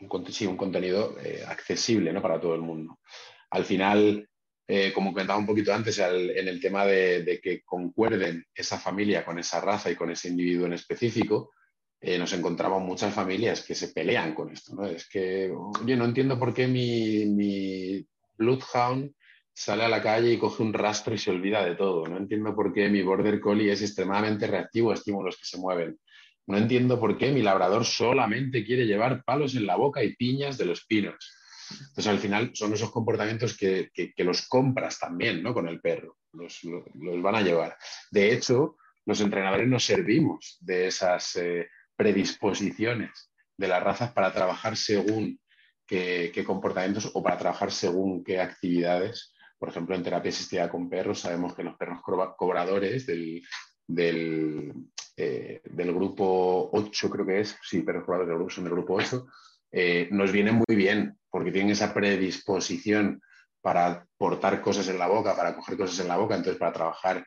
un, 0.00 0.56
contenido 0.56 1.18
eh, 1.20 1.42
accesible 1.46 2.12
¿no? 2.12 2.20
para 2.20 2.40
todo 2.40 2.54
el 2.54 2.62
mundo. 2.62 2.98
Al 3.50 3.64
final, 3.64 4.28
eh, 4.72 4.92
como 4.92 5.12
comentaba 5.12 5.36
un 5.36 5.46
poquito 5.46 5.74
antes, 5.74 5.98
en 5.98 6.46
el 6.46 6.60
tema 6.60 6.86
de, 6.86 7.40
que 7.42 7.62
concuerden 7.64 8.46
esa 8.54 8.78
familia 8.78 9.24
con 9.24 9.36
esa 9.36 9.60
raza 9.60 9.90
y 9.90 9.96
con 9.96 10.12
ese 10.12 10.28
individuo 10.28 10.66
en 10.66 10.74
específico, 10.74 11.50
eh, 12.00 12.16
nos 12.16 12.32
encontramos 12.34 12.80
muchas 12.80 13.12
familias 13.12 13.64
que 13.64 13.74
se 13.74 13.88
pelean 13.88 14.32
con 14.32 14.52
esto. 14.52 14.76
¿no? 14.76 14.86
Es 14.86 15.08
que, 15.08 15.50
oye, 15.50 15.96
no 15.96 16.04
entiendo 16.04 16.38
por 16.38 16.54
qué 16.54 16.68
mi, 16.68 17.26
mi 17.26 18.06
Bloodhound 18.38 19.12
sale 19.52 19.82
a 19.82 19.88
la 19.88 20.00
calle 20.00 20.34
y 20.34 20.38
coge 20.38 20.62
un 20.62 20.72
rastro 20.72 21.16
y 21.16 21.18
se 21.18 21.32
olvida 21.32 21.64
de 21.64 21.74
todo. 21.74 22.06
No 22.06 22.18
entiendo 22.18 22.54
por 22.54 22.72
qué 22.72 22.88
mi 22.88 23.02
Border 23.02 23.40
Collie 23.40 23.72
es 23.72 23.82
extremadamente 23.82 24.46
reactivo 24.46 24.92
a 24.92 24.94
estímulos 24.94 25.36
que 25.36 25.46
se 25.46 25.58
mueven. 25.58 25.98
No 26.46 26.56
entiendo 26.56 27.00
por 27.00 27.18
qué 27.18 27.32
mi 27.32 27.42
labrador 27.42 27.84
solamente 27.84 28.64
quiere 28.64 28.86
llevar 28.86 29.24
palos 29.24 29.56
en 29.56 29.66
la 29.66 29.74
boca 29.74 30.04
y 30.04 30.14
piñas 30.14 30.56
de 30.58 30.66
los 30.66 30.86
pinos. 30.86 31.39
Entonces, 31.70 32.06
al 32.06 32.18
final, 32.18 32.50
son 32.54 32.72
esos 32.72 32.90
comportamientos 32.90 33.56
que, 33.56 33.90
que, 33.92 34.24
los 34.24 34.48
compras 34.48 34.98
también 34.98 35.42
¿no? 35.42 35.54
con 35.54 35.68
el 35.68 35.80
perro. 35.80 36.16
Los, 36.32 36.62
los, 36.64 37.22
van 37.22 37.34
a 37.34 37.42
llevar. 37.42 37.76
De 38.10 38.32
hecho, 38.32 38.76
los 39.06 39.20
entrenadores 39.20 39.68
nos 39.68 39.84
servimos 39.84 40.58
de 40.60 40.86
esas 40.86 41.36
eh, 41.36 41.68
predisposiciones 41.96 43.30
de 43.56 43.68
las 43.68 43.82
razas 43.82 44.12
para 44.12 44.32
trabajar 44.32 44.76
según 44.76 45.38
qué, 45.86 46.44
comportamientos 46.46 47.10
o 47.14 47.22
para 47.22 47.36
trabajar 47.36 47.72
según 47.72 48.22
qué 48.24 48.40
actividades. 48.40 49.34
Por 49.58 49.68
ejemplo, 49.68 49.94
en 49.94 50.02
terapia 50.02 50.30
asistida 50.30 50.70
con 50.70 50.88
perros 50.88 51.20
sabemos 51.20 51.54
que 51.54 51.62
los 51.62 51.76
perros 51.76 52.00
cobradores 52.36 53.06
del, 53.06 53.42
del, 53.86 54.72
eh, 55.16 55.60
del 55.64 55.92
grupo 55.92 56.70
8, 56.72 57.10
creo 57.10 57.26
que 57.26 57.40
es, 57.40 57.58
sí, 57.62 57.82
perros 57.82 58.04
cobradores 58.04 58.28
del 58.28 58.36
grupo, 58.38 58.50
son 58.50 58.64
del 58.64 58.72
grupo 58.72 58.94
8, 58.94 59.26
eh, 59.72 60.08
nos 60.10 60.32
viene 60.32 60.52
muy 60.52 60.76
bien 60.76 61.16
porque 61.30 61.52
tienen 61.52 61.72
esa 61.72 61.94
predisposición 61.94 63.20
para 63.60 64.06
portar 64.16 64.60
cosas 64.60 64.88
en 64.88 64.98
la 64.98 65.06
boca, 65.06 65.36
para 65.36 65.54
coger 65.54 65.76
cosas 65.76 66.00
en 66.00 66.08
la 66.08 66.16
boca, 66.16 66.34
entonces 66.34 66.58
para 66.58 66.72
trabajar 66.72 67.24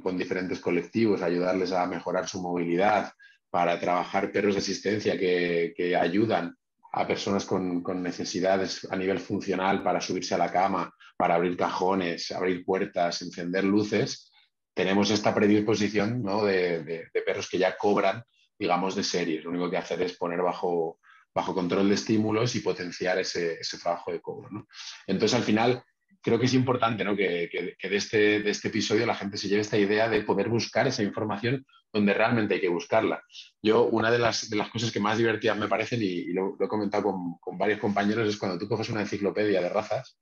con 0.00 0.16
diferentes 0.16 0.60
colectivos, 0.60 1.22
ayudarles 1.22 1.72
a 1.72 1.84
mejorar 1.88 2.28
su 2.28 2.40
movilidad, 2.40 3.12
para 3.50 3.80
trabajar 3.80 4.30
perros 4.30 4.54
de 4.54 4.60
asistencia 4.60 5.18
que, 5.18 5.96
ayudan 6.00 6.56
a 6.92 7.06
personas 7.06 7.44
con, 7.44 7.82
necesidades 8.02 8.86
a 8.90 8.96
nivel 8.96 9.18
funcional 9.18 9.82
para 9.82 10.00
subirse 10.00 10.34
a 10.34 10.38
la 10.38 10.52
cama, 10.52 10.92
para 11.16 11.34
abrir 11.34 11.56
cajones, 11.56 12.30
abrir 12.30 12.64
puertas, 12.64 13.22
encender 13.22 13.64
luces, 13.64 14.30
tenemos 14.74 15.10
esta 15.10 15.34
predisposición 15.34 16.22
de, 16.22 17.08
perros 17.26 17.48
que 17.48 17.58
ya 17.58 17.76
cobran, 17.76 18.22
digamos, 18.58 18.94
de 18.94 19.02
serie. 19.02 19.40
Lo 19.40 19.50
único 19.50 19.70
que 19.70 19.76
hacer 19.76 20.00
es 20.02 20.16
poner 20.16 20.40
bajo, 20.40 21.00
bajo 21.38 21.54
control 21.54 21.88
de 21.88 21.94
estímulos 21.94 22.56
y 22.56 22.60
potenciar 22.60 23.16
ese, 23.20 23.60
trabajo 23.80 24.10
de 24.10 24.20
cobro. 24.20 24.66
Entonces, 25.06 25.38
al 25.38 25.44
final, 25.44 25.84
creo 26.20 26.36
que 26.36 26.46
es 26.46 26.54
importante 26.54 27.04
que, 27.16 27.76
de, 27.88 27.96
este, 27.96 28.40
de, 28.40 28.50
este, 28.50 28.68
episodio 28.68 29.06
la 29.06 29.14
gente 29.14 29.36
se 29.38 29.46
lleve 29.46 29.60
esta 29.60 29.78
idea 29.78 30.08
de 30.08 30.22
poder 30.22 30.48
buscar 30.48 30.88
esa 30.88 31.04
información 31.04 31.64
donde 31.92 32.12
realmente 32.12 32.54
hay 32.54 32.60
que 32.60 32.68
buscarla. 32.68 33.22
Yo, 33.62 33.84
una 33.84 34.10
de 34.10 34.18
las, 34.18 34.50
de 34.50 34.56
las 34.56 34.68
cosas 34.68 34.90
que 34.90 34.98
más 34.98 35.16
divertidas 35.16 35.56
me 35.56 35.68
parecen, 35.68 36.00
y, 36.02 36.24
lo, 36.32 36.56
he 36.60 36.66
comentado 36.66 37.04
con, 37.04 37.38
con, 37.38 37.56
varios 37.56 37.78
compañeros, 37.78 38.28
es 38.28 38.36
cuando 38.36 38.58
tú 38.58 38.66
coges 38.66 38.88
una 38.88 39.02
enciclopedia 39.02 39.62
de 39.62 39.68
razas, 39.68 40.18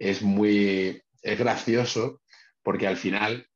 es 0.00 0.20
muy 0.20 1.00
es 1.22 1.38
gracioso 1.38 2.22
porque 2.62 2.88
al 2.88 2.96
final, 2.96 3.46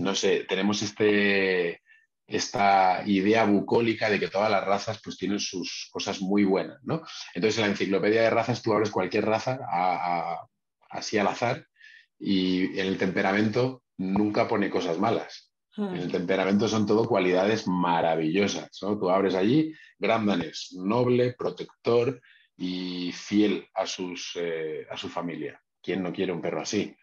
no 0.00 0.16
sé, 0.16 0.46
tenemos 0.48 0.82
este, 0.82 1.80
esta 2.28 3.02
idea 3.06 3.46
bucólica 3.46 4.10
de 4.10 4.20
que 4.20 4.28
todas 4.28 4.50
las 4.50 4.64
razas 4.64 5.00
pues 5.02 5.16
tienen 5.16 5.40
sus 5.40 5.88
cosas 5.90 6.20
muy 6.20 6.44
buenas, 6.44 6.78
¿no? 6.84 7.02
Entonces 7.34 7.58
en 7.58 7.64
la 7.64 7.70
enciclopedia 7.70 8.22
de 8.22 8.30
razas 8.30 8.62
tú 8.62 8.74
abres 8.74 8.90
cualquier 8.90 9.24
raza 9.24 9.58
así 10.90 11.16
al 11.16 11.26
azar 11.26 11.66
y 12.18 12.78
en 12.78 12.86
el 12.86 12.98
temperamento 12.98 13.82
nunca 13.96 14.46
pone 14.46 14.68
cosas 14.68 14.98
malas. 14.98 15.46
En 15.76 15.94
el 15.94 16.10
temperamento 16.10 16.66
son 16.66 16.86
todo 16.86 17.06
cualidades 17.06 17.68
maravillosas. 17.68 18.68
¿no? 18.82 18.98
Tú 18.98 19.10
abres 19.10 19.36
allí, 19.36 19.72
gran 19.96 20.26
danés, 20.26 20.74
noble, 20.76 21.34
protector 21.38 22.20
y 22.56 23.12
fiel 23.12 23.68
a, 23.74 23.86
sus, 23.86 24.32
eh, 24.34 24.88
a 24.90 24.96
su 24.96 25.08
familia. 25.08 25.62
¿Quién 25.80 26.02
no 26.02 26.12
quiere 26.12 26.32
un 26.32 26.42
perro 26.42 26.62
así? 26.62 26.94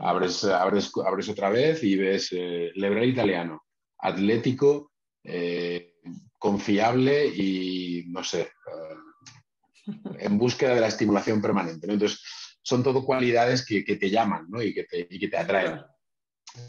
abres, 0.00 0.42
abres, 0.44 0.90
abres, 1.06 1.28
otra 1.28 1.50
vez 1.50 1.84
y 1.84 1.96
ves 1.96 2.32
eh, 2.32 2.72
italiano, 2.74 3.65
atlético, 3.98 4.92
eh, 5.22 5.94
confiable 6.38 7.26
y, 7.26 8.04
no 8.08 8.22
sé, 8.22 8.42
eh, 8.42 9.92
en 10.18 10.38
búsqueda 10.38 10.74
de 10.74 10.80
la 10.80 10.88
estimulación 10.88 11.40
permanente. 11.40 11.90
Entonces, 11.90 12.22
son 12.62 12.82
todo 12.82 13.04
cualidades 13.04 13.64
que, 13.64 13.82
te 13.82 14.10
llaman 14.10 14.48
y, 14.60 14.74
que 14.74 14.84
te, 14.84 15.06
y 15.08 15.18
que 15.18 15.28
te 15.28 15.36
atraen 15.36 15.80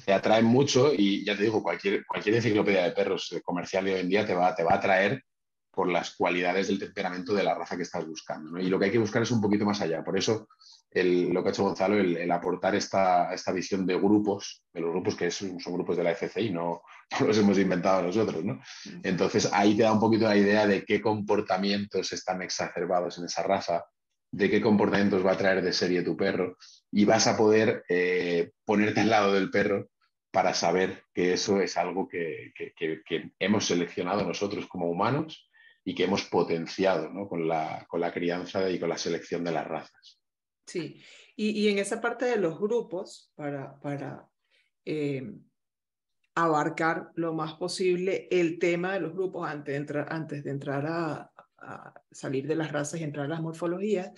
te 0.06 0.14
atraen 0.14 0.46
mucho 0.46 0.94
y 0.94 1.24
ya 1.24 1.36
te 1.36 1.44
digo, 1.44 1.64
cualquier, 1.64 2.06
cualquier 2.06 2.36
enciclopedia 2.36 2.84
de 2.84 2.92
perros 2.92 3.34
comercial 3.44 3.86
de 3.86 3.94
hoy 3.94 4.00
en 4.02 4.10
día 4.10 4.26
te 4.26 4.34
va, 4.34 4.54
te 4.56 4.64
va 4.64 4.74
a 4.74 4.78
atraer 4.78 5.24
por 5.72 5.90
las 5.90 6.16
cualidades 6.16 6.68
del 6.68 6.80
temperamento 6.80 7.34
de 7.34 7.44
la 7.44 7.54
raza 7.54 7.78
que 7.78 7.84
estás 7.84 8.06
buscando. 8.06 8.60
Y 8.60 8.68
lo 8.68 8.80
que 8.80 8.86
hay 8.86 8.92
que 8.92 8.98
buscar 8.98 9.22
es 9.22 9.32
un 9.32 9.42
poquito 9.42 9.66
más 9.66 9.80
allá. 9.82 10.04
Por 10.04 10.18
eso 10.18 10.48
lo 11.04 11.42
que 11.42 11.50
ha 11.50 11.52
hecho 11.52 11.64
Gonzalo, 11.64 11.98
el, 11.98 12.32
aportar 12.32 12.76
esta, 12.76 13.34
esta, 13.34 13.52
visión 13.52 13.86
de 13.86 13.96
grupos, 13.96 14.64
de 14.74 14.82
los 14.82 14.92
grupos 14.92 15.16
que 15.16 15.32
son, 15.32 15.58
grupos 15.58 15.98
de 15.98 16.04
la 16.04 16.12
FCI, 16.12 16.52
no, 16.52 16.82
no, 17.20 17.28
los 17.28 17.38
hemos 17.38 17.58
inventado 17.58 18.02
nosotros. 18.02 18.44
¿no? 18.44 18.62
Entonces 19.04 19.50
ahí 19.52 19.76
te 19.76 19.84
da 19.84 19.94
un 19.94 20.00
poquito 20.00 20.26
la 20.26 20.38
idea 20.38 20.68
de 20.68 20.84
qué 20.86 21.02
comportamientos 21.02 22.12
están 22.12 22.42
exacerbados 22.42 23.18
en 23.18 23.26
esa 23.26 23.44
raza, 23.44 23.86
de 24.32 24.50
qué 24.50 24.62
comportamientos 24.62 25.26
va 25.26 25.34
a 25.34 25.38
traer 25.38 25.62
de 25.62 25.74
serie 25.74 26.02
tu 26.02 26.18
perro 26.18 26.58
y 26.92 27.06
vas 27.06 27.28
a 27.28 27.38
poder 27.38 27.84
eh, 27.90 28.52
ponerte 28.66 29.02
al 29.02 29.10
lado 29.10 29.34
del 29.34 29.50
perro 29.50 29.90
para 30.32 30.54
saber 30.54 31.04
que 31.14 31.34
eso 31.34 31.62
es 31.62 31.78
algo 31.78 32.08
que, 32.08 32.54
hemos 33.40 33.66
seleccionado 33.66 34.24
nosotros 34.24 34.68
como 34.68 34.90
humanos 34.90 35.50
y 35.84 35.96
que 35.96 36.04
hemos 36.04 36.26
potenciado 36.26 37.10
con, 37.28 37.48
la, 37.48 38.12
crianza 38.14 38.70
y 38.70 38.80
con 38.80 38.90
la 38.90 38.98
selección 38.98 39.44
de 39.44 39.52
las 39.52 39.66
razas. 39.66 40.17
Sí, 40.68 41.02
y, 41.38 41.70
en 41.70 41.80
esa 41.80 42.02
parte 42.02 42.26
de 42.26 42.36
los 42.36 42.60
grupos, 42.60 43.32
para, 43.36 44.30
eh, 44.84 45.34
abarcar 46.36 47.12
lo 47.16 47.34
más 47.34 47.54
posible 47.54 48.28
el 48.30 48.60
tema 48.60 48.94
de 48.94 49.00
los 49.00 49.14
grupos 49.14 49.48
antes 49.48 49.74
de 49.74 49.78
entrar, 49.78 50.08
antes 50.12 50.44
de 50.44 50.52
entrar 50.52 50.86
a, 50.86 51.32
salir 52.12 52.48
de 52.48 52.56
las 52.56 52.72
razas 52.72 53.00
y 53.00 53.04
entrar 53.04 53.26
a 53.26 53.30
las 53.30 53.42
morfologías, 53.42 54.12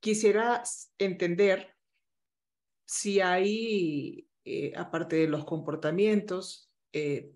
quisiera 0.00 0.62
entender 0.98 1.76
si 2.86 3.20
hay, 3.20 4.26
eh, 4.44 4.72
aparte 4.76 5.16
de 5.16 5.28
los 5.28 5.44
comportamientos, 5.44 6.72
eh, 6.92 7.32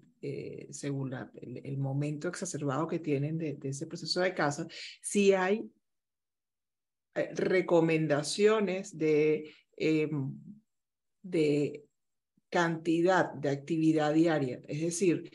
según 0.71 1.13
el, 1.35 1.79
momento 1.79 2.29
exacerbado 2.29 2.87
que 2.87 3.01
tienen 3.01 3.39
de, 3.39 3.59
ese 3.63 3.87
proceso 3.87 4.21
de 4.21 4.35
caza, 4.35 4.67
si 5.03 5.33
hay 5.33 5.71
recomendaciones 7.15 8.97
de, 8.97 9.55
em, 9.77 10.35
de 11.23 11.85
cantidad 12.51 13.33
de 13.33 13.51
actividad 13.51 14.13
diaria. 14.15 14.61
Es 14.69 14.81
decir, 14.81 15.31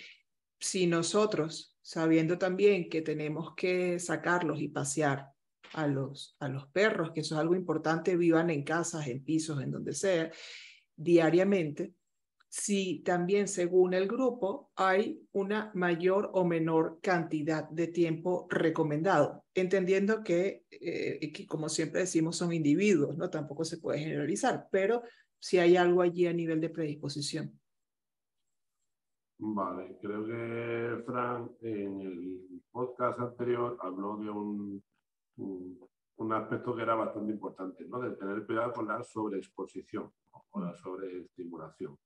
si 0.60 0.88
nosotros 0.88 1.78
sabiendo 1.88 2.38
también 2.38 2.90
que 2.90 3.02
tenemos 3.02 3.56
que 3.56 3.98
sacarlos 4.00 4.60
y 4.60 4.68
pasear 4.68 5.30
a 5.74 5.88
los, 5.88 6.36
a 6.40 6.50
los 6.50 6.68
perros, 6.68 7.12
que 7.12 7.22
eso 7.22 7.36
es 7.36 7.40
algo 7.40 7.56
importante, 7.56 8.18
vivan 8.18 8.50
en 8.50 8.64
casas, 8.64 9.08
en 9.08 9.24
pisos, 9.24 9.62
en 9.62 9.72
donde 9.72 9.94
sea, 9.94 10.30
diariamente, 10.98 11.94
si 12.50 13.04
también 13.04 13.48
según 13.48 13.94
el 13.94 14.08
grupo 14.08 14.72
hay 14.76 15.28
una 15.34 15.72
mayor 15.74 16.32
o 16.34 16.46
menor 16.46 17.00
cantidad 17.02 17.70
de 17.70 17.88
tiempo 17.88 18.48
recomendado, 18.50 19.44
entendiendo 19.54 20.24
que, 20.24 20.66
eh, 20.72 21.32
que, 21.32 21.46
como 21.46 21.70
siempre 21.70 22.02
decimos, 22.02 22.38
son 22.38 22.54
individuos, 22.54 23.18
¿no? 23.18 23.30
Tampoco 23.30 23.66
se 23.66 23.78
puede 23.78 24.00
generalizar, 24.00 24.68
pero 24.72 25.04
si 25.40 25.60
hay 25.60 25.76
algo 25.76 26.02
allí 26.02 26.26
a 26.26 26.34
nivel 26.34 26.62
de 26.62 26.70
predisposición. 26.70 27.60
Vale, 29.40 29.98
creo 30.02 30.26
que 30.26 31.04
Fran 31.06 31.52
en 31.62 32.02
el 32.02 32.62
podcast 32.72 33.20
anterior 33.20 33.78
habló 33.82 34.18
de 34.18 34.30
un, 34.32 34.84
un, 35.36 36.34
aspecto 36.34 36.76
que 36.76 36.82
era 36.82 36.96
bastante 36.96 37.34
importante, 37.34 37.86
¿no? 37.88 38.00
De 38.00 38.16
tener 38.16 38.48
cuidado 38.48 38.74
con 38.74 38.88
la 38.88 39.04
sobreexposición 39.04 40.12
o 40.32 40.60
la 40.60 40.74
sobreestimulación. 40.76 42.00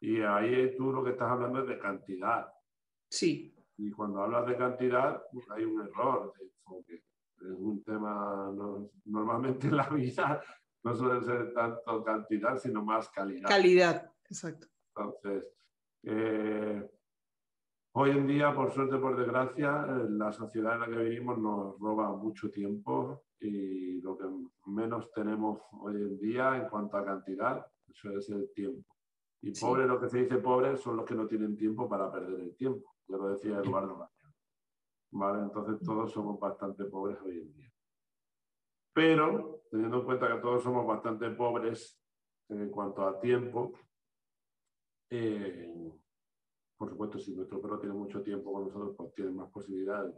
Y 0.00 0.20
ahí 0.20 0.76
tú 0.76 0.92
lo 0.92 1.02
que 1.02 1.10
estás 1.10 1.30
hablando 1.30 1.60
es 1.60 1.68
de 1.68 1.78
cantidad. 1.78 2.46
Sí. 3.10 3.54
Y 3.76 3.90
cuando 3.90 4.22
hablas 4.22 4.46
de 4.46 4.56
cantidad, 4.56 5.22
pues 5.32 5.50
hay 5.50 5.64
un 5.64 5.80
error 5.80 6.32
de 6.38 6.44
enfoque. 6.44 6.94
Es 6.94 7.58
un 7.58 7.82
tema, 7.82 8.52
normalmente 9.04 9.66
en 9.68 9.76
la 9.76 9.88
vida 9.88 10.42
no 10.84 10.94
suele 10.94 11.22
ser 11.22 11.52
tanto 11.54 12.04
cantidad, 12.04 12.56
sino 12.58 12.84
más 12.84 13.08
calidad. 13.10 13.48
Calidad, 13.48 14.12
exacto. 14.28 14.66
Entonces, 14.94 15.44
eh, 16.02 16.90
hoy 17.92 18.10
en 18.10 18.26
día, 18.26 18.54
por 18.54 18.70
suerte, 18.70 18.98
por 18.98 19.16
desgracia, 19.16 19.86
eh, 19.88 20.06
la 20.10 20.30
sociedad 20.32 20.74
en 20.74 20.80
la 20.80 20.86
que 20.86 21.04
vivimos 21.04 21.38
nos 21.38 21.78
roba 21.78 22.14
mucho 22.14 22.50
tiempo 22.50 23.24
y 23.40 24.00
lo 24.02 24.16
que 24.16 24.26
menos 24.66 25.10
tenemos 25.12 25.60
hoy 25.80 25.96
en 25.96 26.18
día 26.18 26.56
en 26.56 26.68
cuanto 26.68 26.98
a 26.98 27.04
cantidad, 27.04 27.66
eso 27.88 28.10
es 28.10 28.28
el 28.28 28.52
tiempo. 28.54 28.93
Y 29.46 29.52
pobre, 29.60 29.86
lo 29.86 30.00
que 30.00 30.08
se 30.08 30.22
dice 30.22 30.38
pobre, 30.38 30.74
son 30.78 30.96
los 30.96 31.04
que 31.04 31.14
no 31.14 31.26
tienen 31.26 31.54
tiempo 31.54 31.86
para 31.86 32.10
perder 32.10 32.40
el 32.40 32.56
tiempo. 32.56 32.94
Ya 33.06 33.18
lo 33.18 33.28
decía 33.28 33.58
Eduardo 33.58 34.08
¿Vale? 35.10 35.42
Entonces 35.42 35.78
todos 35.84 36.10
somos 36.10 36.40
bastante 36.40 36.86
pobres 36.86 37.18
hoy 37.20 37.40
en 37.40 37.52
día. 37.52 37.70
Pero, 38.94 39.60
teniendo 39.70 39.98
en 39.98 40.04
cuenta 40.06 40.28
que 40.28 40.40
todos 40.40 40.62
somos 40.62 40.86
bastante 40.86 41.28
pobres 41.30 42.00
en 42.48 42.70
cuanto 42.70 43.06
a 43.06 43.20
tiempo, 43.20 43.72
eh, 45.10 45.92
por 46.78 46.88
supuesto, 46.88 47.18
si 47.18 47.34
nuestro 47.34 47.60
perro 47.60 47.78
tiene 47.78 47.94
mucho 47.94 48.22
tiempo 48.22 48.50
con 48.50 48.64
nosotros, 48.64 48.94
pues 48.96 49.12
tiene 49.14 49.30
más 49.30 49.50
posibilidades 49.50 50.14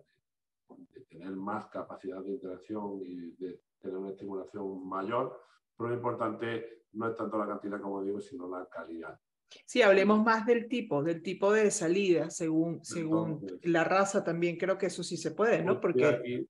de, 0.68 1.00
tener 1.08 1.32
más 1.32 1.66
capacidad 1.66 2.22
de 2.22 2.30
interacción 2.30 3.00
y 3.02 3.32
de 3.32 3.60
tener 3.80 3.96
una 3.96 4.10
estimulación 4.10 4.88
mayor. 4.88 5.36
Pero 5.76 5.90
lo 5.90 5.94
importante 5.94 6.84
no 6.92 7.08
es 7.08 7.16
tanto 7.16 7.38
la 7.38 7.46
cantidad, 7.46 7.80
como 7.80 8.02
digo, 8.02 8.20
sino 8.20 8.48
la 8.48 8.66
calidad. 8.66 9.18
Sí, 9.64 9.82
hablemos 9.82 10.22
más 10.24 10.44
del 10.44 10.68
tipo, 10.68 11.02
del 11.02 11.22
tipo 11.22 11.52
de 11.52 11.70
salida, 11.70 12.30
según, 12.30 12.84
según 12.84 13.46
la 13.62 13.84
raza 13.84 14.24
también. 14.24 14.56
Creo 14.56 14.76
que 14.76 14.86
eso 14.86 15.02
sí 15.02 15.16
se 15.16 15.30
puede, 15.32 15.62
¿no? 15.62 15.80
Porque... 15.80 16.46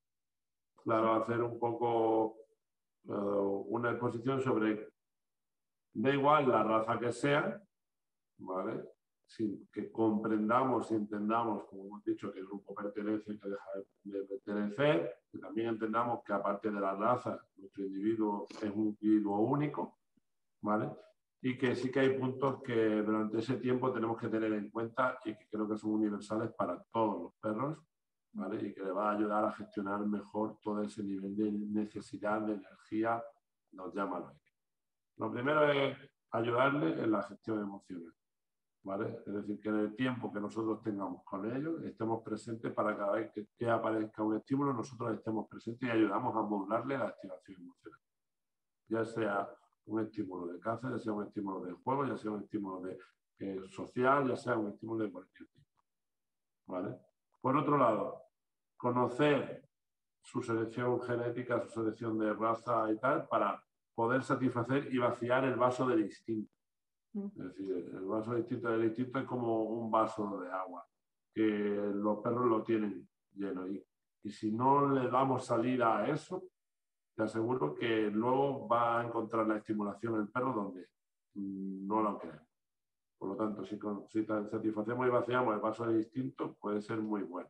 claro, 0.82 1.14
hacer 1.14 1.42
un 1.42 1.58
poco 1.58 2.36
eh, 3.04 3.12
una 3.12 3.90
exposición 3.90 4.40
sobre, 4.40 4.88
da 5.92 6.10
igual 6.10 6.48
la 6.48 6.62
raza 6.62 6.98
que 6.98 7.12
sea, 7.12 7.62
¿vale? 8.38 8.82
Que 9.72 9.90
comprendamos 9.90 10.90
y 10.90 10.94
entendamos, 10.94 11.64
como 11.64 11.86
hemos 11.86 12.04
dicho, 12.04 12.32
que 12.32 12.40
el 12.40 12.46
grupo 12.46 12.74
pertenece 12.74 13.32
y 13.32 13.38
que 13.38 13.48
deja 13.48 13.70
de 14.04 14.22
pertenecer, 14.24 15.16
que 15.30 15.38
también 15.38 15.68
entendamos 15.68 16.22
que 16.24 16.32
aparte 16.32 16.70
de 16.70 16.80
la 16.80 16.94
raza, 16.94 17.38
nuestro 17.56 17.84
individuo 17.84 18.46
es 18.62 18.70
un 18.70 18.86
individuo 18.86 19.40
único, 19.40 19.98
¿vale? 20.62 20.90
Y 21.42 21.58
que 21.58 21.74
sí 21.74 21.90
que 21.90 22.00
hay 22.00 22.18
puntos 22.18 22.62
que 22.62 23.02
durante 23.02 23.38
ese 23.38 23.56
tiempo 23.56 23.92
tenemos 23.92 24.18
que 24.18 24.28
tener 24.28 24.52
en 24.52 24.70
cuenta 24.70 25.18
y 25.24 25.34
que 25.36 25.46
creo 25.50 25.68
que 25.68 25.76
son 25.76 25.92
universales 25.92 26.52
para 26.52 26.82
todos 26.92 27.22
los 27.22 27.34
perros, 27.34 27.78
¿vale? 28.32 28.66
Y 28.66 28.72
que 28.72 28.82
le 28.82 28.90
va 28.90 29.10
a 29.10 29.16
ayudar 29.16 29.44
a 29.44 29.52
gestionar 29.52 30.00
mejor 30.06 30.58
todo 30.62 30.82
ese 30.82 31.02
nivel 31.02 31.36
de 31.36 31.52
necesidad 31.52 32.40
de 32.40 32.54
energía, 32.54 33.22
nos 33.72 33.94
llaman 33.94 34.22
hoy. 34.22 34.36
Lo 35.16 35.30
primero 35.30 35.70
es 35.70 35.96
ayudarle 36.30 37.02
en 37.02 37.10
la 37.10 37.22
gestión 37.22 37.58
de 37.58 37.66
Es 38.94 39.34
decir, 39.34 39.60
que 39.60 39.68
en 39.68 39.76
el 39.76 39.96
tiempo 39.96 40.32
que 40.32 40.40
nosotros 40.40 40.80
tengamos 40.80 41.24
con 41.24 41.44
ellos, 41.44 41.82
estemos 41.82 42.22
presentes 42.22 42.72
para 42.72 42.96
cada 42.96 43.12
vez 43.12 43.32
que, 43.32 43.68
aparezca 43.68 44.22
un 44.22 44.36
estímulo, 44.36 44.72
nosotros 44.72 45.12
estemos 45.12 45.48
presentes 45.48 45.88
y 45.88 45.90
ayudamos 45.90 46.36
a 46.36 46.42
modularle 46.42 46.96
la 46.96 47.06
activación 47.06 47.62
emocional. 47.62 48.00
Ya 48.88 49.04
sea 49.04 49.50
un 49.86 50.00
estímulo 50.02 50.46
de 50.52 50.60
caza, 50.60 50.90
ya 50.90 50.98
sea 50.98 51.12
un 51.12 51.26
estímulo 51.26 51.64
de 51.64 51.72
juego, 51.72 52.06
ya 52.06 52.16
sea 52.16 52.30
un 52.30 52.42
estímulo 52.42 52.80
de, 52.82 52.98
eh, 53.40 53.60
social, 53.70 54.28
ya 54.28 54.36
sea 54.36 54.56
un 54.56 54.68
estímulo 54.68 55.04
de 55.04 55.10
cualquier 55.10 55.48
tipo. 55.48 55.66
Por 57.40 57.56
otro 57.56 57.76
lado, 57.78 58.22
conocer 58.76 59.68
su 60.20 60.42
selección 60.42 61.00
genética, 61.00 61.60
su 61.60 61.70
selección 61.70 62.18
de 62.18 62.32
raza 62.34 62.90
y 62.92 62.98
tal, 62.98 63.26
para 63.26 63.60
poder 63.96 64.22
satisfacer 64.22 64.92
y 64.94 64.98
vaciar 64.98 65.44
el 65.44 65.56
vaso 65.56 65.88
del 65.88 66.00
instinto. 66.02 66.55
Es 67.16 67.34
decir, 67.34 67.90
el 67.94 68.04
vaso 68.04 68.34
distinto 68.34 68.68
del 68.68 68.84
instinto 68.84 69.18
es 69.18 69.24
como 69.24 69.62
un 69.62 69.90
vaso 69.90 70.38
de 70.40 70.50
agua, 70.50 70.86
que 71.32 71.42
los 71.42 72.18
perros 72.18 72.46
lo 72.46 72.62
tienen 72.62 73.08
lleno. 73.32 73.66
Y, 73.66 73.82
si 74.28 74.50
no 74.50 74.88
le 74.90 75.08
damos 75.08 75.46
salida 75.46 75.98
a 75.98 76.08
eso, 76.08 76.42
te 77.14 77.22
aseguro 77.22 77.74
que 77.74 78.10
luego 78.10 78.66
va 78.66 79.00
a 79.00 79.06
encontrar 79.06 79.46
la 79.46 79.58
estimulación 79.58 80.20
el 80.20 80.28
perro 80.28 80.52
donde 80.52 80.88
no 81.34 82.02
lo 82.02 82.18
queremos. 82.18 82.48
Por 83.16 83.28
lo 83.30 83.36
tanto, 83.36 83.64
si, 83.64 83.78
si 84.08 84.24
satisfacemos 84.24 85.06
y 85.06 85.10
vaciamos 85.10 85.54
el 85.54 85.60
vaso 85.60 85.86
de 85.86 85.98
instinto, 85.98 86.56
puede 86.60 86.82
ser 86.82 86.98
muy 86.98 87.22
bueno. 87.22 87.48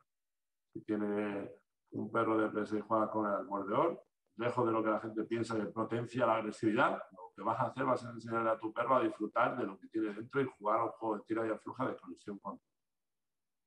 Si 0.72 0.82
tiene 0.82 1.50
un 1.92 2.12
perro 2.12 2.36
de 2.36 2.50
presa 2.50 2.76
y 2.76 2.82
juega 2.82 3.10
con 3.10 3.26
el 3.26 3.46
mordedor, 3.46 4.05
lejos 4.36 4.66
de 4.66 4.72
lo 4.72 4.82
que 4.82 4.90
la 4.90 5.00
gente 5.00 5.24
piensa 5.24 5.56
que 5.56 5.66
potencia 5.66 6.26
la 6.26 6.36
agresividad, 6.36 7.02
lo 7.12 7.32
que 7.34 7.42
vas 7.42 7.58
a 7.60 7.64
hacer 7.64 7.86
va 7.86 7.94
a 7.94 8.10
enseñarle 8.12 8.50
a 8.50 8.58
tu 8.58 8.72
perro 8.72 8.96
a 8.96 9.02
disfrutar 9.02 9.56
de 9.56 9.64
lo 9.64 9.78
que 9.78 9.88
tiene 9.88 10.12
dentro 10.12 10.40
y 10.40 10.44
jugar 10.44 10.80
a 10.80 10.84
un 10.84 10.90
juego 10.90 11.16
de 11.16 11.22
tira 11.24 11.46
y 11.46 11.50
afloja 11.50 11.88
de 11.88 11.96
conexión 11.96 12.38
con. 12.38 12.60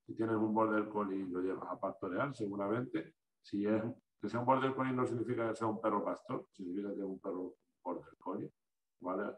Si 0.05 0.15
tienes 0.15 0.35
un 0.35 0.53
border 0.53 0.89
collie 0.89 1.17
y 1.17 1.29
lo 1.29 1.41
llevas 1.41 1.71
a 1.71 1.79
pastorear, 1.79 2.33
seguramente, 2.33 3.15
si 3.41 3.65
es 3.65 3.83
que 4.19 4.29
sea 4.29 4.39
un 4.39 4.45
border 4.45 4.73
collie 4.73 4.93
no 4.93 5.05
significa 5.05 5.47
que 5.49 5.55
sea 5.55 5.67
un 5.67 5.79
perro 5.79 6.03
pastor, 6.03 6.47
significa 6.51 6.89
que 6.89 6.99
es 6.99 7.05
un 7.05 7.19
perro 7.19 7.55
border 7.83 8.17
collie, 8.17 8.51
¿vale? 9.01 9.33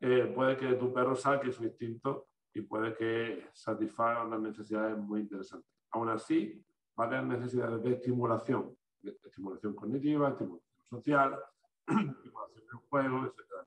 Eh, 0.00 0.32
puede 0.34 0.56
que 0.56 0.74
tu 0.74 0.92
perro 0.92 1.14
saque 1.14 1.52
su 1.52 1.64
instinto 1.64 2.28
y 2.52 2.62
puede 2.62 2.94
que 2.94 3.48
satisfaga 3.52 4.24
unas 4.24 4.40
necesidades 4.40 4.98
muy 4.98 5.20
interesantes. 5.20 5.70
Aún 5.90 6.08
así, 6.08 6.64
va 6.98 7.06
a 7.06 7.08
tener 7.10 7.24
necesidades 7.24 7.82
de 7.82 7.92
estimulación, 7.92 8.76
de 9.00 9.16
estimulación 9.24 9.74
cognitiva, 9.74 10.30
estimulación 10.30 10.65
social, 10.88 11.38
del 11.86 12.76
juego, 12.88 13.24
etc. 13.26 13.66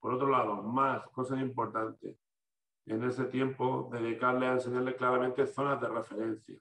Por 0.00 0.14
otro 0.14 0.28
lado, 0.28 0.62
más 0.62 1.08
cosas 1.10 1.40
importantes, 1.40 2.16
en 2.86 3.04
ese 3.04 3.24
tiempo 3.26 3.88
dedicarle 3.92 4.46
a 4.46 4.52
enseñarle 4.54 4.96
claramente 4.96 5.46
zonas 5.46 5.80
de 5.80 5.88
referencia. 5.88 6.58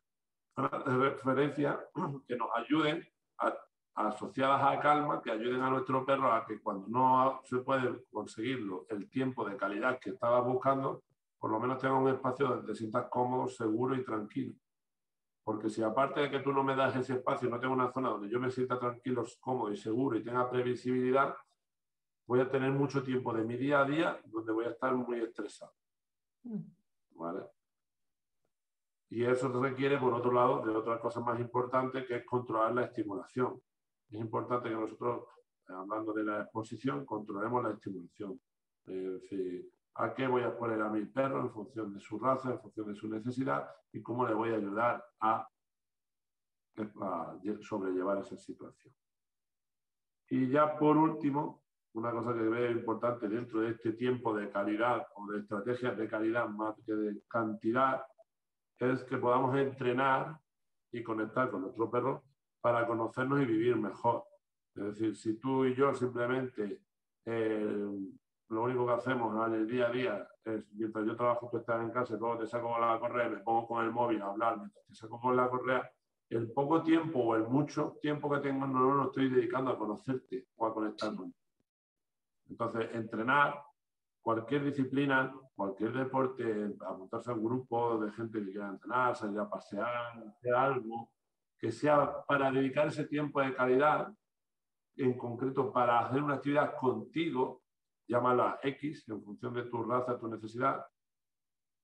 Zonas 0.56 0.86
de 0.86 0.98
referencia 0.98 1.80
que 2.28 2.36
nos 2.36 2.50
ayuden 2.56 3.08
asociadas 3.96 4.62
a 4.64 4.80
calma, 4.80 5.22
que 5.22 5.32
ayuden 5.32 5.62
a 5.62 5.70
nuestro 5.70 6.06
perro 6.06 6.32
a 6.32 6.46
que 6.46 6.62
cuando 6.62 6.88
no 6.88 7.42
se 7.44 7.58
puede 7.58 8.06
conseguirlo 8.12 8.86
el 8.90 9.10
tiempo 9.10 9.48
de 9.48 9.58
calidad 9.58 10.00
que 10.00 10.12
estaba 10.12 10.40
buscando, 10.42 11.04
por 11.40 11.52
lo 11.52 11.60
menos 11.60 11.80
tenga 11.80 11.96
un 11.96 12.10
espacio 12.10 12.48
donde 12.48 12.68
te 12.68 12.76
sientas 12.76 13.08
cómodo, 13.10 13.48
seguro 13.48 13.96
y 13.96 14.04
tranquilo. 14.04 14.54
Porque 15.44 15.70
si 15.70 15.82
aparte 15.82 16.22
de 16.22 16.30
que 16.30 16.40
tú 16.40 16.52
no 16.54 16.64
me 16.64 16.76
das 16.76 16.96
ese 16.96 17.14
espacio, 17.14 17.50
no 17.50 17.60
tengo 17.60 17.74
una 17.74 17.92
zona 17.92 18.10
donde 18.10 18.30
yo 18.30 18.40
me 18.40 18.52
sienta 18.52 18.80
tranquilo, 18.80 19.26
cómodo 19.40 19.72
y 19.72 19.78
seguro 19.78 20.18
y 20.18 20.24
tenga 20.24 20.50
previsibilidad, 20.50 21.36
voy 22.28 22.40
a 22.40 22.50
tener 22.50 22.72
mucho 22.72 23.04
tiempo 23.04 23.34
de 23.34 23.44
mi 23.44 23.58
día 23.58 23.82
a 23.82 23.86
día 23.86 24.22
donde 24.26 24.52
voy 24.52 24.66
a 24.66 24.70
estar 24.70 24.96
muy 24.96 25.20
estresado. 25.20 25.74
Mm. 26.44 26.62
¿Vale? 27.16 27.44
Y 29.10 29.26
eso 29.26 29.50
requiere, 29.62 29.98
por 29.98 30.14
otro 30.14 30.32
lado, 30.32 30.62
de 30.66 30.74
otra 30.74 31.00
cosa 31.00 31.20
más 31.20 31.38
importante, 31.40 32.06
que 32.06 32.16
es 32.16 32.26
controlar 32.26 32.74
la 32.74 32.86
estimulación. 32.86 33.62
Es 34.10 34.20
importante 34.20 34.70
que 34.70 34.76
nosotros, 34.76 35.26
hablando 35.68 36.14
de 36.14 36.24
la 36.24 36.44
exposición, 36.44 37.06
controlemos 37.06 37.62
la 37.62 37.72
estimulación. 37.72 38.40
Es 38.86 39.22
decir, 39.22 39.70
a 39.96 40.14
qué 40.14 40.28
voy 40.28 40.44
a 40.44 40.58
poner 40.58 40.82
a 40.82 40.90
mi 40.90 41.06
perro 41.06 41.42
en 41.42 41.52
función 41.52 41.94
de 41.94 42.00
su 42.00 42.18
raza, 42.18 42.52
en 42.52 42.60
función 42.60 42.88
de 42.88 42.96
su 42.96 43.08
necesidad 43.08 43.70
y 43.92 44.02
cómo 44.02 44.26
le 44.26 44.34
voy 44.34 44.52
a 44.52 44.56
ayudar 44.56 45.04
a, 45.20 45.48
sobrellevar 47.62 48.20
esa 48.20 48.38
situación. 48.38 48.94
Y 50.30 50.50
ya 50.50 50.78
por 50.78 50.96
último, 50.96 51.64
una 51.94 52.12
cosa 52.12 52.34
que 52.34 52.40
veo 52.40 52.72
importante 52.72 53.28
dentro 53.28 53.60
de 53.60 53.72
este 53.72 53.92
tiempo 53.92 54.34
de 54.34 54.50
calidad 54.50 55.06
o 55.16 55.28
de 55.28 55.40
estrategias 55.40 55.98
de 55.98 56.08
calidad 56.08 56.48
más 56.48 56.76
que 56.86 56.94
de 56.94 57.22
cantidad, 57.28 58.06
es 58.80 59.04
que 59.04 59.18
podamos 59.18 59.56
entrenar 59.58 60.40
y 60.92 61.04
conectar 61.04 61.52
con 61.52 61.62
nuestro 61.64 61.92
perro 61.92 62.24
para 62.62 62.88
conocernos 62.88 63.42
y 63.42 63.46
vivir 63.46 63.76
mejor. 63.76 64.24
Es 64.76 64.86
decir, 64.86 65.16
si 65.18 65.38
tú 65.38 65.66
y 65.66 65.76
yo 65.76 65.94
simplemente 65.94 66.82
eh, 67.26 67.90
lo 68.52 68.64
único 68.64 68.86
que 68.86 68.94
hacemos 68.94 69.48
en 69.48 69.54
el 69.54 69.68
día 69.68 69.88
a 69.88 69.92
día 69.92 70.28
es, 70.44 70.66
mientras 70.74 71.06
yo 71.06 71.16
trabajo, 71.16 71.48
tú 71.50 71.58
estás 71.58 71.82
en 71.82 71.90
casa, 71.90 72.18
luego 72.18 72.38
te 72.38 72.48
saco 72.48 72.74
con 72.74 72.82
la 72.82 73.00
correa, 73.00 73.30
me 73.30 73.38
pongo 73.38 73.66
con 73.66 73.86
el 73.86 73.92
móvil 73.92 74.22
a 74.22 74.26
hablar, 74.26 74.58
mientras 74.58 74.86
te 74.86 74.94
saco 74.94 75.22
con 75.22 75.38
la 75.38 75.50
correa, 75.50 75.90
el 76.30 76.52
poco 76.52 76.84
tiempo 76.84 77.20
o 77.20 77.36
el 77.36 77.44
mucho 77.44 77.98
tiempo 78.02 78.30
que 78.30 78.40
tengo 78.40 78.68
no, 78.68 78.94
lo 78.94 79.06
estoy 79.06 79.30
dedicando 79.30 79.72
a 79.72 79.78
conocerte 79.78 80.48
o 80.58 80.66
a 80.66 80.74
conectar 80.74 81.14
Entonces, 82.50 82.90
entrenar 82.94 83.64
cualquier 84.22 84.66
disciplina, 84.66 85.34
cualquier 85.56 85.94
deporte, 85.94 86.76
apuntarse 86.86 87.32
a 87.32 87.34
un 87.34 87.44
grupo 87.44 88.00
de 88.00 88.12
gente 88.12 88.40
que 88.40 88.52
quiera 88.52 88.68
entrenar, 88.68 89.16
salir 89.16 89.40
a 89.40 89.50
pasear, 89.50 90.24
hacer 90.28 90.54
algo, 90.54 91.10
que 91.58 91.72
sea 91.72 92.22
para 92.28 92.52
dedicar 92.52 92.88
ese 92.88 93.06
tiempo 93.06 93.40
de 93.40 93.56
calidad, 93.56 94.14
en 94.98 95.18
concreto 95.18 95.72
para 95.72 96.00
hacer 96.00 96.22
una 96.22 96.36
actividad 96.36 96.76
contigo, 96.76 97.61
llámala 98.12 98.60
X 98.62 99.08
en 99.08 99.24
función 99.24 99.54
de 99.54 99.64
tu 99.64 99.84
raza, 99.84 100.20
tu 100.20 100.28
necesidad, 100.28 100.86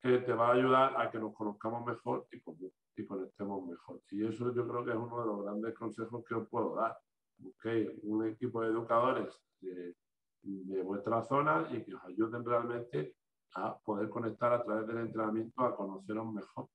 que 0.02 0.18
te 0.20 0.34
va 0.34 0.50
a 0.50 0.54
ayudar 0.54 1.02
a 1.02 1.10
que 1.10 1.20
nos 1.20 1.34
conozcamos 1.34 1.86
mejor 1.86 2.28
y, 2.32 3.06
conectemos 3.06 3.66
mejor. 3.66 4.02
Y 4.12 4.26
eso 4.26 4.54
yo 4.54 4.68
creo 4.68 4.84
que 4.84 4.92
es 4.92 4.98
uno 4.98 5.22
de 5.22 5.26
los 5.26 5.44
grandes 5.44 5.74
consejos 5.74 6.26
que 6.28 6.36
os 6.36 6.48
puedo 6.50 6.76
dar. 6.76 6.98
Busquéis 7.38 7.90
un 8.04 8.26
equipo 8.28 8.62
de 8.62 8.68
educadores 8.68 9.42
de, 9.62 9.96
de 10.42 10.84
vuestra 10.84 11.24
zona 11.24 11.68
y 11.72 11.84
que 11.84 11.96
os 11.96 12.04
ayuden 12.04 12.44
realmente 12.44 13.16
a 13.56 13.78
poder 13.78 14.10
conectar 14.10 14.52
a 14.52 14.64
través 14.64 14.86
del 14.86 14.98
entrenamiento 14.98 15.64
a 15.64 15.76
conoceros 15.76 16.34
mejor. 16.34 16.68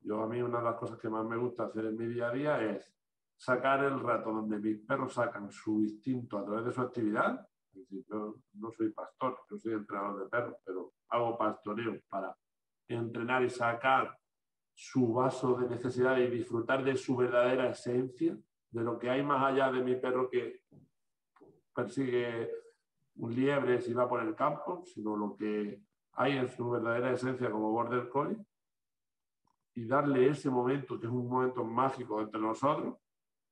Yo 0.00 0.22
a 0.22 0.26
mí 0.26 0.42
una 0.42 0.58
de 0.58 0.64
las 0.64 0.76
cosas 0.76 0.98
que 0.98 1.08
más 1.08 1.24
me 1.24 1.38
gusta 1.38 1.64
hacer 1.64 1.86
en 1.86 1.96
mi 1.96 2.06
día 2.06 2.28
a 2.28 2.32
día 2.32 2.70
es 2.70 2.92
sacar 3.36 3.82
el 3.84 3.98
rato 4.00 4.30
donde 4.30 4.58
mis 4.58 4.78
perros 4.80 5.14
sacan 5.14 5.50
su 5.50 5.80
instinto 5.80 6.38
a 6.38 6.44
través 6.44 6.66
de 6.66 6.72
su 6.72 6.80
actividad 6.82 7.49
yo 7.72 8.36
no 8.54 8.70
soy 8.72 8.90
pastor, 8.90 9.38
yo 9.50 9.58
soy 9.58 9.72
entrenador 9.74 10.24
de 10.24 10.28
perros, 10.28 10.56
pero 10.64 10.92
hago 11.08 11.36
pastoreo 11.38 11.98
para 12.08 12.36
entrenar 12.88 13.42
y 13.42 13.50
sacar 13.50 14.16
su 14.74 15.12
vaso 15.12 15.54
de 15.56 15.68
necesidad 15.68 16.16
y 16.18 16.28
disfrutar 16.28 16.82
de 16.82 16.96
su 16.96 17.16
verdadera 17.16 17.68
esencia, 17.68 18.36
de 18.70 18.82
lo 18.82 18.98
que 18.98 19.10
hay 19.10 19.22
más 19.22 19.44
allá 19.44 19.70
de 19.70 19.82
mi 19.82 19.96
perro 19.96 20.30
que 20.30 20.62
persigue 21.74 22.50
un 23.16 23.34
liebre 23.34 23.80
si 23.80 23.92
va 23.92 24.08
por 24.08 24.22
el 24.22 24.34
campo, 24.34 24.82
sino 24.84 25.16
lo 25.16 25.36
que 25.36 25.82
hay 26.12 26.38
en 26.38 26.48
su 26.48 26.70
verdadera 26.70 27.12
esencia 27.12 27.50
como 27.50 27.70
border 27.70 28.08
collie 28.08 28.38
y 29.74 29.86
darle 29.86 30.28
ese 30.28 30.50
momento, 30.50 30.98
que 30.98 31.06
es 31.06 31.12
un 31.12 31.28
momento 31.28 31.64
mágico 31.64 32.20
entre 32.20 32.40
nosotros, 32.40 32.96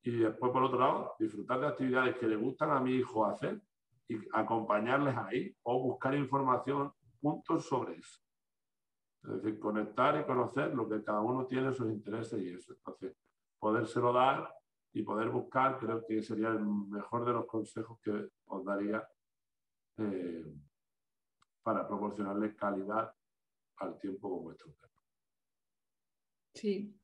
y 0.03 0.13
después, 0.13 0.53
por 0.53 0.63
otro 0.63 0.79
lado, 0.79 1.15
disfrutar 1.19 1.61
de 1.61 1.67
actividades 1.67 2.17
que 2.17 2.27
le 2.27 2.37
gustan 2.37 2.71
a 2.71 2.81
mi 2.81 2.93
hijo 2.93 3.27
hacer 3.27 3.61
y 4.09 4.17
acompañarles 4.33 5.17
ahí 5.17 5.55
o 5.63 5.83
buscar 5.83 6.15
información 6.15 6.93
juntos 7.21 7.67
sobre 7.67 7.97
eso. 7.97 8.21
Es 9.25 9.43
decir, 9.43 9.59
conectar 9.59 10.19
y 10.21 10.25
conocer 10.25 10.75
lo 10.75 10.89
que 10.89 11.03
cada 11.03 11.21
uno 11.21 11.47
tiene 11.47 11.73
sus 11.73 11.91
intereses 11.91 12.41
y 12.41 12.51
eso. 12.51 12.73
Entonces, 12.73 13.17
podérselo 13.59 14.13
dar 14.13 14.55
y 14.93 15.03
poder 15.03 15.29
buscar, 15.29 15.79
creo 15.79 16.05
que 16.07 16.23
sería 16.23 16.49
el 16.49 16.65
mejor 16.65 17.27
de 17.27 17.33
los 17.33 17.47
consejos 17.47 17.99
que 18.01 18.31
os 18.47 18.65
daría 18.65 19.07
eh, 19.99 20.45
para 21.63 21.87
proporcionarles 21.87 22.55
calidad 22.55 23.13
al 23.77 23.99
tiempo 23.99 24.31
con 24.31 24.45
vuestro 24.45 24.73
perro. 24.73 24.93
Sí, 26.55 26.95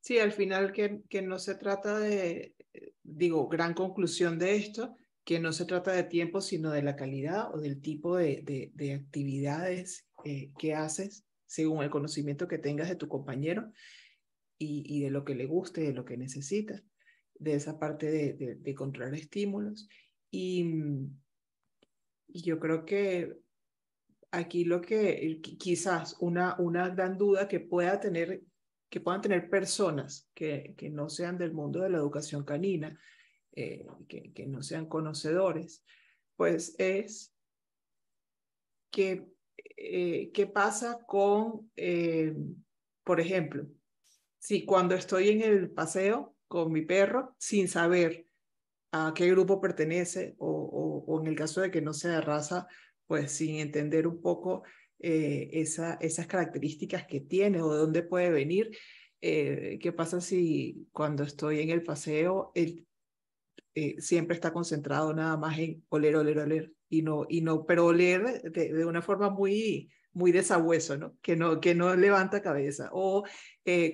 sí, 0.00 0.18
al 0.18 0.32
final 0.32 0.72
que, 0.72 1.02
que 1.08 1.22
no 1.22 1.38
se 1.38 1.56
trata 1.56 1.98
de, 1.98 2.54
digo, 3.02 3.48
gran 3.48 3.74
conclusión 3.74 4.38
de 4.38 4.56
esto, 4.56 4.96
que 5.30 5.38
no 5.38 5.52
se 5.52 5.64
trata 5.64 5.92
de 5.92 6.02
tiempo, 6.02 6.40
sino 6.40 6.72
de 6.72 6.82
la 6.82 6.96
calidad 6.96 7.54
o 7.54 7.60
del 7.60 7.80
tipo 7.80 8.16
de, 8.16 8.72
de, 8.74 8.94
actividades 8.94 10.08
eh, 10.24 10.50
que 10.58 10.74
haces 10.74 11.24
según 11.46 11.84
el 11.84 11.90
conocimiento 11.90 12.48
que 12.48 12.58
tengas 12.58 12.88
de 12.88 12.96
tu 12.96 13.06
compañero 13.06 13.70
y, 14.58 14.82
y, 14.84 15.04
de 15.04 15.10
lo 15.10 15.24
que 15.24 15.36
le 15.36 15.46
guste, 15.46 15.82
de 15.82 15.92
lo 15.92 16.04
que 16.04 16.16
necesita, 16.16 16.82
de 17.38 17.54
esa 17.54 17.78
parte 17.78 18.10
de, 18.10 18.56
de 18.56 18.74
controlar 18.74 19.14
estímulos. 19.14 19.88
Y, 20.32 20.64
y, 22.26 22.42
yo 22.42 22.58
creo 22.58 22.84
que 22.84 23.38
aquí 24.32 24.64
lo 24.64 24.80
que 24.80 25.40
quizás 25.60 26.16
una, 26.18 26.56
una 26.58 26.88
gran 26.88 27.16
duda 27.16 27.46
que 27.46 27.60
pueda 27.60 28.00
tener 28.00 28.42
que 28.88 29.00
puedan 29.00 29.20
tener 29.20 29.48
personas 29.48 30.28
que, 30.34 30.74
que 30.76 30.90
no 30.90 31.08
sean 31.08 31.38
del 31.38 31.52
mundo 31.52 31.82
de 31.82 31.90
la 31.90 31.98
educación 31.98 32.44
canina, 32.44 32.98
eh, 33.52 33.86
que, 34.08 34.46
no 34.46 34.62
sean 34.62 34.86
conocedores, 34.86 35.84
pues 36.36 36.74
es 36.78 37.34
que, 38.90 39.26
eh, 39.76 40.30
qué 40.32 40.46
pasa 40.46 40.98
con, 41.06 41.70
eh, 41.76 42.34
por 43.04 43.20
ejemplo, 43.20 43.66
si 44.38 44.64
cuando 44.64 44.94
estoy 44.94 45.30
en 45.30 45.42
el 45.42 45.70
paseo 45.70 46.34
con 46.48 46.72
mi 46.72 46.82
perro 46.82 47.34
sin 47.38 47.68
saber 47.68 48.26
a 48.92 49.12
qué 49.14 49.30
grupo 49.30 49.60
pertenece 49.60 50.34
o, 50.38 51.04
o, 51.06 51.20
en 51.20 51.26
el 51.28 51.36
caso 51.36 51.60
de 51.60 51.70
que 51.70 51.82
no 51.82 51.92
sea 51.92 52.12
de 52.12 52.20
raza, 52.20 52.66
pues 53.06 53.32
sin 53.32 53.56
entender 53.56 54.06
un 54.06 54.20
poco 54.20 54.62
esa, 54.98 55.94
esas 55.94 56.26
características 56.26 57.06
que 57.06 57.20
tiene 57.20 57.62
o 57.62 57.72
de 57.72 57.78
dónde 57.78 58.02
puede 58.02 58.30
venir. 58.30 58.70
Eh, 59.22 59.78
¿Qué 59.80 59.92
pasa 59.92 60.20
si 60.20 60.88
cuando 60.92 61.24
estoy 61.24 61.60
en 61.60 61.70
el 61.70 61.82
paseo, 61.82 62.52
él 62.54 62.86
eh, 63.74 64.00
siempre 64.00 64.34
está 64.34 64.52
concentrado 64.52 65.12
nada 65.12 65.36
más 65.36 65.58
en 65.58 65.84
oler, 65.88 66.16
oler, 66.16 66.38
oler? 66.38 66.72
Y 66.88 67.02
no, 67.02 67.26
y 67.28 67.40
no 67.42 67.64
pero 67.64 67.86
oler 67.86 68.42
de, 68.42 68.72
de 68.72 68.84
una 68.84 69.02
forma 69.02 69.30
muy, 69.30 69.90
muy 70.12 70.32
de 70.32 70.42
sabueso, 70.42 70.96
¿no? 70.96 71.16
Que 71.22 71.36
no, 71.36 71.60
que 71.60 71.74
no 71.74 71.94
levanta 71.94 72.42
cabeza. 72.42 72.90
O, 72.92 73.24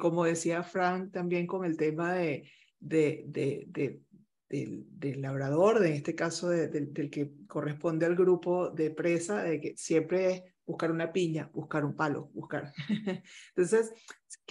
como 0.01 0.25
decía 0.25 0.63
Frank, 0.63 1.13
también 1.13 1.47
con 1.47 1.65
el 1.65 1.77
tema 1.77 2.15
de, 2.15 2.51
de, 2.81 3.25
de, 3.29 4.01
del, 4.49 5.21
labrador, 5.21 5.85
en 5.85 5.95
este 5.95 6.15
caso 6.15 6.49
del, 6.49 6.93
del 6.93 7.11
que 7.11 7.33
corresponde 7.47 8.07
al 8.07 8.17
grupo 8.17 8.71
de 8.71 8.91
presa, 8.91 9.43
de 9.43 9.61
que 9.61 9.77
siempre 9.77 10.55
buscar 10.65 10.91
una 10.91 11.13
piña, 11.13 11.51
buscar 11.53 11.85
un 11.85 11.95
palo, 11.95 12.31
buscar. 12.33 12.73
Entonces, 13.57 13.93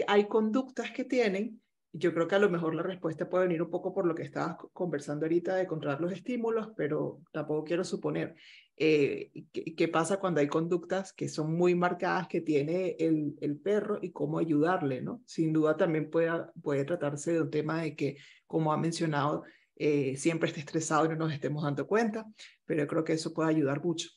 hay 0.07 0.27
conductas 0.27 0.91
que 0.91 1.03
tienen, 1.03 1.61
yo 1.97 2.13
creo 2.13 2.27
que 2.27 2.35
a 2.35 2.39
lo 2.39 2.49
mejor 2.49 2.75
la 2.75 2.83
respuesta 2.83 3.29
puede 3.29 3.45
venir 3.45 3.61
un 3.61 3.69
poco 3.69 3.93
por 3.93 4.05
lo 4.05 4.15
que 4.15 4.23
estabas 4.23 4.57
conversando 4.73 5.25
ahorita 5.25 5.55
de 5.55 5.65
controlar 5.65 6.01
los 6.01 6.11
estímulos, 6.11 6.69
pero 6.75 7.21
tampoco 7.31 7.63
quiero 7.63 7.85
suponer 7.85 8.35
eh, 8.75 9.31
qué, 9.53 9.87
pasa 9.87 10.19
cuando 10.19 10.41
hay 10.41 10.47
conductas 10.47 11.13
que 11.13 11.29
son 11.29 11.55
muy 11.55 11.73
marcadas 11.73 12.27
que 12.27 12.41
tiene 12.41 12.97
el, 12.99 13.35
el, 13.39 13.57
perro 13.57 13.99
y 14.01 14.11
cómo 14.11 14.39
ayudarle, 14.39 15.01
¿no? 15.01 15.21
Sin 15.25 15.53
duda 15.53 15.77
también 15.77 16.09
puede, 16.09 16.31
puede 16.61 16.83
tratarse 16.83 17.31
de 17.31 17.41
un 17.41 17.49
tema 17.49 17.81
de 17.83 17.95
que, 17.95 18.17
como 18.45 18.73
ha 18.73 18.77
mencionado, 18.77 19.43
eh, 19.77 20.17
siempre 20.17 20.49
esté 20.49 20.59
estresado 20.59 21.05
y 21.05 21.09
no 21.09 21.15
nos 21.15 21.33
estemos 21.33 21.63
dando 21.63 21.87
cuenta, 21.87 22.25
pero 22.65 22.83
yo 22.83 22.87
creo 22.87 23.03
que 23.05 23.13
eso 23.13 23.33
puede 23.33 23.49
ayudar 23.49 23.81
mucho. 23.81 24.09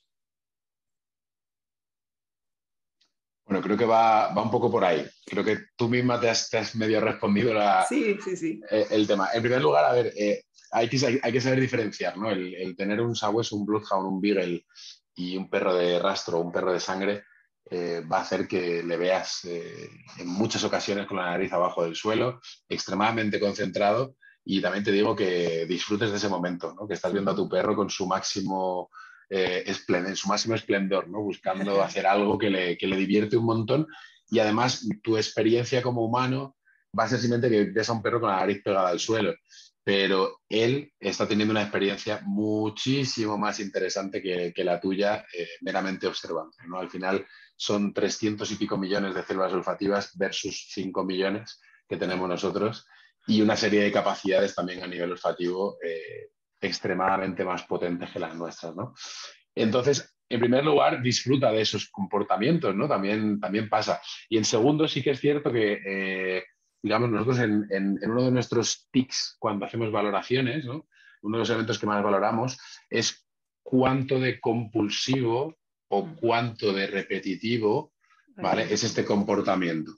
Bueno, 3.48 3.62
creo 3.62 3.78
que 3.78 3.87
va, 3.87 4.28
va 4.34 4.42
un 4.42 4.50
poco 4.50 4.70
por 4.70 4.84
ahí. 4.84 5.08
Creo 5.24 5.42
que 5.42 5.58
tú 5.74 5.88
misma 5.88 6.20
te 6.20 6.28
has, 6.28 6.74
medio 6.74 7.00
respondido 7.00 7.54
la, 7.54 7.87
sí, 7.88 8.18
sí, 8.22 8.37
sí. 8.37 8.61
Eh, 8.70 8.87
el 8.90 9.06
tema. 9.06 9.30
En 9.32 9.40
primer 9.40 9.62
lugar, 9.62 9.87
a 9.87 9.92
ver, 9.92 10.12
eh, 10.18 10.44
hay, 10.70 10.87
que, 10.87 11.18
hay 11.22 11.32
que 11.32 11.40
saber 11.40 11.58
diferenciar, 11.58 12.18
¿no? 12.18 12.30
El, 12.30 12.76
tener 12.76 13.00
un 13.00 13.16
sabueso, 13.16 13.56
un 13.56 13.64
bloodhound, 13.64 14.06
un 14.06 14.20
beagle 14.20 14.66
y 15.14 15.34
un 15.34 15.48
perro 15.48 15.74
de 15.74 15.98
rastro, 15.98 16.40
un 16.40 16.52
perro 16.52 16.74
de 16.74 16.80
sangre, 16.80 17.24
eh, 17.70 18.02
va 18.11 18.18
a 18.18 18.22
hacer 18.22 18.46
que 18.46 18.82
le 18.82 18.98
veas 18.98 19.44
en 19.44 20.26
muchas 20.26 20.62
ocasiones 20.64 21.06
con 21.06 21.16
la 21.16 21.30
nariz 21.30 21.50
abajo 21.50 21.84
del 21.84 21.96
suelo, 21.96 22.40
extremadamente 22.68 23.40
concentrado. 23.40 24.16
Y 24.44 24.61
también 24.61 24.84
te 24.84 24.92
digo 24.92 25.16
que 25.16 25.64
disfrutes 25.66 26.11
de 26.11 26.18
ese 26.18 26.28
momento, 26.28 26.74
¿no? 26.74 26.87
que 26.87 26.94
estás 26.94 27.12
viendo 27.12 27.30
a 27.30 27.37
tu 27.37 27.48
perro 27.48 27.74
con 27.74 27.88
su 27.88 28.06
máximo 28.06 28.90
eh, 29.30 29.64
en 29.88 30.16
su 30.16 30.28
máximo 30.28 30.54
esplendor, 30.54 31.08
¿no? 31.08 31.20
buscando 31.20 31.82
hacer 31.82 32.06
algo 32.06 32.38
que 32.38 32.50
le, 32.50 32.78
que 32.78 32.86
le 32.86 32.96
divierte 32.96 33.36
un 33.36 33.44
montón 33.44 33.86
y 34.30 34.38
además 34.38 34.86
tu 35.02 35.16
experiencia 35.16 35.82
como 35.82 36.04
humano 36.04 36.56
va 36.98 37.04
a 37.04 37.08
ser 37.08 37.18
simplemente 37.18 37.50
que 37.50 37.70
ves 37.70 37.88
a 37.88 37.92
un 37.92 38.02
perro 38.02 38.20
con 38.20 38.30
la 38.30 38.36
nariz 38.36 38.62
pegada 38.62 38.88
al 38.88 39.00
suelo, 39.00 39.34
pero 39.84 40.40
él 40.48 40.92
está 40.98 41.26
teniendo 41.26 41.52
una 41.52 41.62
experiencia 41.62 42.20
muchísimo 42.24 43.38
más 43.38 43.60
interesante 43.60 44.22
que, 44.22 44.52
que 44.54 44.64
la 44.64 44.80
tuya 44.80 45.24
eh, 45.32 45.48
meramente 45.62 46.06
observando. 46.06 46.52
¿no? 46.66 46.78
Al 46.78 46.90
final 46.90 47.26
son 47.56 47.92
300 47.92 48.50
y 48.52 48.56
pico 48.56 48.76
millones 48.76 49.14
de 49.14 49.24
células 49.24 49.52
olfativas 49.52 50.16
versus 50.16 50.68
5 50.70 51.04
millones 51.04 51.60
que 51.88 51.96
tenemos 51.96 52.28
nosotros 52.28 52.86
y 53.26 53.40
una 53.40 53.56
serie 53.56 53.82
de 53.82 53.92
capacidades 53.92 54.54
también 54.54 54.82
a 54.82 54.86
nivel 54.86 55.12
olfativo 55.12 55.78
eh, 55.82 56.30
extremadamente 56.60 57.44
más 57.44 57.64
potentes 57.64 58.10
que 58.10 58.18
las 58.18 58.34
nuestras, 58.34 58.74
¿no? 58.74 58.94
Entonces, 59.54 60.14
en 60.28 60.40
primer 60.40 60.64
lugar, 60.64 61.02
disfruta 61.02 61.50
de 61.50 61.62
esos 61.62 61.88
comportamientos, 61.88 62.74
¿no? 62.74 62.88
También, 62.88 63.40
también 63.40 63.68
pasa. 63.68 64.00
Y 64.28 64.36
en 64.36 64.44
segundo, 64.44 64.86
sí 64.86 65.02
que 65.02 65.10
es 65.10 65.20
cierto 65.20 65.52
que, 65.52 65.80
eh, 65.84 66.44
digamos, 66.82 67.10
nosotros 67.10 67.38
en, 67.40 67.98
uno 68.02 68.24
de 68.24 68.30
nuestros 68.30 68.88
tics, 68.90 69.36
cuando 69.38 69.66
hacemos 69.66 69.90
valoraciones, 69.90 70.64
¿no? 70.64 70.86
Uno 71.22 71.36
de 71.36 71.40
los 71.40 71.50
elementos 71.50 71.78
que 71.78 71.86
más 71.86 72.02
valoramos 72.02 72.58
es 72.90 73.26
cuánto 73.62 74.20
de 74.20 74.38
compulsivo 74.38 75.56
o 75.88 76.06
mm. 76.06 76.16
cuánto 76.16 76.72
de 76.72 76.86
repetitivo 76.86 77.92
¿vale? 78.42 78.72
Es 78.72 78.84
este 78.84 79.04
comportamiento. 79.04 79.92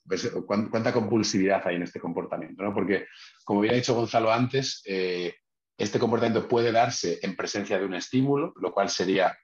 ¿Cuánta 0.46 0.92
compulsividad 0.92 1.62
hay 1.66 1.76
en 1.76 1.82
este 1.82 2.00
comportamiento? 2.00 2.62
¿no? 2.62 2.74
Porque, 2.74 3.06
como 3.44 3.60
había 3.60 3.74
dicho 3.74 3.94
Gonzalo 3.94 4.32
antes, 4.32 4.82
eh, 4.86 5.34
este 5.80 5.98
comportamiento 5.98 6.46
puede 6.46 6.72
darse 6.72 7.18
en 7.22 7.34
presencia 7.34 7.78
de 7.78 7.86
un 7.86 7.94
estímulo, 7.94 8.52
lo 8.56 8.70
cual 8.70 8.90
sería 8.90 9.34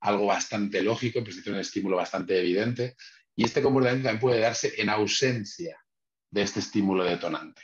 algo 0.00 0.26
bastante 0.26 0.82
lógico, 0.82 1.18
en 1.18 1.24
presencia 1.24 1.50
de 1.50 1.56
un 1.56 1.62
estímulo 1.62 1.96
bastante 1.96 2.38
evidente, 2.38 2.96
y 3.34 3.44
este 3.44 3.62
comportamiento 3.62 4.04
también 4.06 4.20
puede 4.20 4.40
darse 4.40 4.74
en 4.76 4.90
ausencia 4.90 5.82
de 6.30 6.42
este 6.42 6.60
estímulo 6.60 7.02
detonante. 7.02 7.62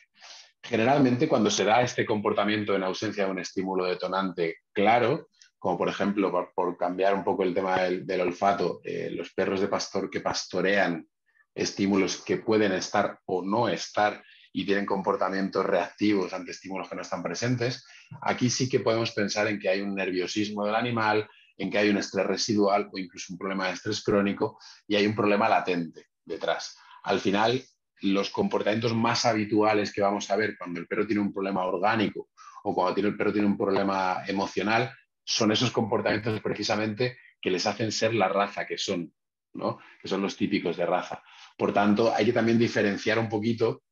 Generalmente, 0.63 1.29
cuando 1.29 1.51
se 1.51 1.65
da 1.65 1.83
este 1.83 2.07
comportamiento 2.07 2.75
en 2.75 2.85
ausencia 2.85 3.27
de 3.27 3.31
un 3.31 3.39
estímulo 3.39 3.85
detonante 3.85 4.61
claro, 4.73 5.29
como 5.59 5.77
por 5.77 5.91
ejemplo, 5.91 6.53
por, 6.55 6.79
cambiar 6.79 7.15
un 7.15 7.25
poco 7.25 7.43
el 7.43 7.53
tema 7.53 7.83
del, 7.83 8.21
olfato, 8.23 8.81
eh, 8.83 9.11
los 9.13 9.35
perros 9.35 9.61
de 9.61 9.69
pastor 9.69 10.09
que 10.09 10.21
pastorean 10.21 11.07
estímulos 11.55 12.23
que 12.23 12.39
pueden 12.39 12.73
estar 12.73 13.19
o 13.27 13.45
no 13.45 13.69
estar 13.69 14.25
y 14.53 14.67
tienen 14.67 14.87
comportamientos 14.87 15.65
reactivos 15.65 16.33
ante 16.33 16.51
estímulos 16.51 16.89
que 16.89 16.97
no 16.97 17.03
están 17.03 17.23
presentes, 17.23 17.87
aquí 18.21 18.51
sí 18.51 18.69
que 18.69 18.81
podemos 18.81 19.13
pensar 19.13 19.47
en 19.47 19.59
que 19.59 19.69
hay 19.69 19.81
un 19.81 19.95
nerviosismo 19.95 20.65
del 20.65 20.75
animal, 20.75 21.29
en 21.57 21.71
que 21.71 21.79
hay 21.79 21.89
un 21.89 21.97
estrés 21.97 22.27
residual 22.27 22.91
o 22.93 22.99
incluso 22.99 23.33
un 23.33 23.39
problema 23.39 23.67
de 23.67 23.75
estrés 23.75 24.03
crónico 24.03 24.59
y 24.87 24.97
hay 24.97 25.07
un 25.07 25.15
problema 25.15 25.49
latente 25.49 26.07
detrás. 26.25 26.77
Al 27.05 27.21
final, 27.21 27.63
los 28.03 28.31
comportamientos 28.31 28.95
más 28.95 29.25
habituales 29.25 29.93
que 29.93 30.03
vamos 30.03 30.31
a 30.31 30.37
ver 30.37 30.57
cuando 30.59 30.81
el 30.81 30.87
perro 30.87 31.07
tiene 31.07 31.23
un 31.23 31.33
problema 31.33 31.65
orgánico 31.65 32.31
o 32.65 32.75
cuando 32.75 33.01
el 33.01 33.17
perro 33.17 33.33
tiene 33.33 33.47
un 33.47 33.57
problema 33.57 34.23
emocional 34.27 34.93
son 35.25 35.53
esos 35.53 35.71
comportamientos 35.71 36.41
precisamente 36.41 37.19
que 37.41 37.51
les 37.51 37.67
hacen 37.67 37.93
ser 37.93 38.15
la 38.15 38.29
raza 38.29 38.67
que 38.67 38.77
son, 38.77 39.13
¿no? 39.55 39.79
que 40.01 40.09
son 40.09 40.21
los 40.21 40.37
típicos 40.37 40.77
de 40.77 40.87
raza. 40.87 41.23
Por 41.57 41.73
tanto, 41.73 42.13
hay 42.15 42.27
que 42.27 42.33
también 42.33 42.59
diferenciar 42.59 43.19
un 43.19 43.29
poquito 43.29 43.83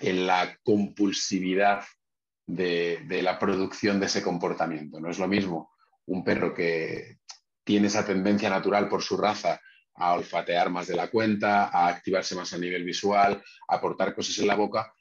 en 0.00 0.26
la 0.26 0.58
compulsividad 0.62 1.84
de, 2.46 3.20
la 3.22 3.38
producción 3.38 4.00
de 4.00 4.06
ese 4.06 4.22
comportamiento. 4.22 5.00
No 5.00 5.10
es 5.10 5.18
lo 5.18 5.28
mismo 5.28 5.72
un 6.06 6.22
perro 6.22 6.52
que 6.52 7.18
tiene 7.64 7.86
esa 7.86 8.04
tendencia 8.04 8.50
natural 8.50 8.88
por 8.88 9.02
su 9.02 9.16
raza 9.16 9.60
a 9.94 10.12
olfatear 10.12 10.70
más 10.70 10.88
de 10.88 10.96
la 10.96 11.08
cuenta, 11.08 11.68
a 11.68 11.88
activarse 11.88 12.34
más 12.34 12.52
a 12.52 12.58
nivel 12.58 12.84
visual, 12.84 13.42
a 13.68 13.74
aportar 13.76 14.14
cosas 14.14 14.38
en 14.38 14.48
la 14.48 14.56
boca, 14.56 14.92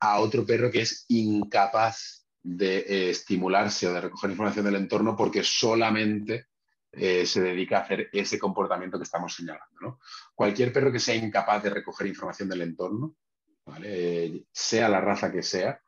a 0.00 0.18
otro 0.18 0.44
perro 0.46 0.70
que 0.70 0.80
es 0.80 1.04
incapaz 1.08 2.26
de 2.42 2.78
eh, 2.78 3.10
estimularse 3.10 3.86
o 3.86 3.92
de 3.92 4.00
recoger 4.00 4.30
información 4.30 4.64
del 4.64 4.76
entorno 4.76 5.14
porque 5.14 5.42
solamente 5.44 6.46
eh, 6.92 7.26
se 7.26 7.42
dedica 7.42 7.78
a 7.78 7.82
hacer 7.82 8.08
ese 8.12 8.38
comportamiento 8.38 8.96
que 8.98 9.04
estamos 9.04 9.34
señalando. 9.34 10.00
Cualquier 10.34 10.72
perro 10.72 10.90
que 10.90 10.98
sea 10.98 11.14
incapaz 11.14 11.62
de 11.62 11.70
recoger 11.70 12.06
información 12.06 12.48
del 12.48 12.62
entorno 12.62 13.14
sea 14.52 14.88
la 14.88 15.00
raza 15.00 15.30
que 15.30 15.42
sea, 15.42 15.80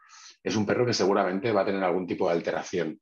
es 0.43 0.57
un 0.57 0.67
perro 0.67 0.85
que 0.85 0.95
seguramente 0.95 1.53
va 1.53 1.63
a 1.63 1.65
tener 1.65 1.83
algún 1.83 2.07
tipo 2.07 2.27
de 2.27 2.35
alteración, 2.35 3.01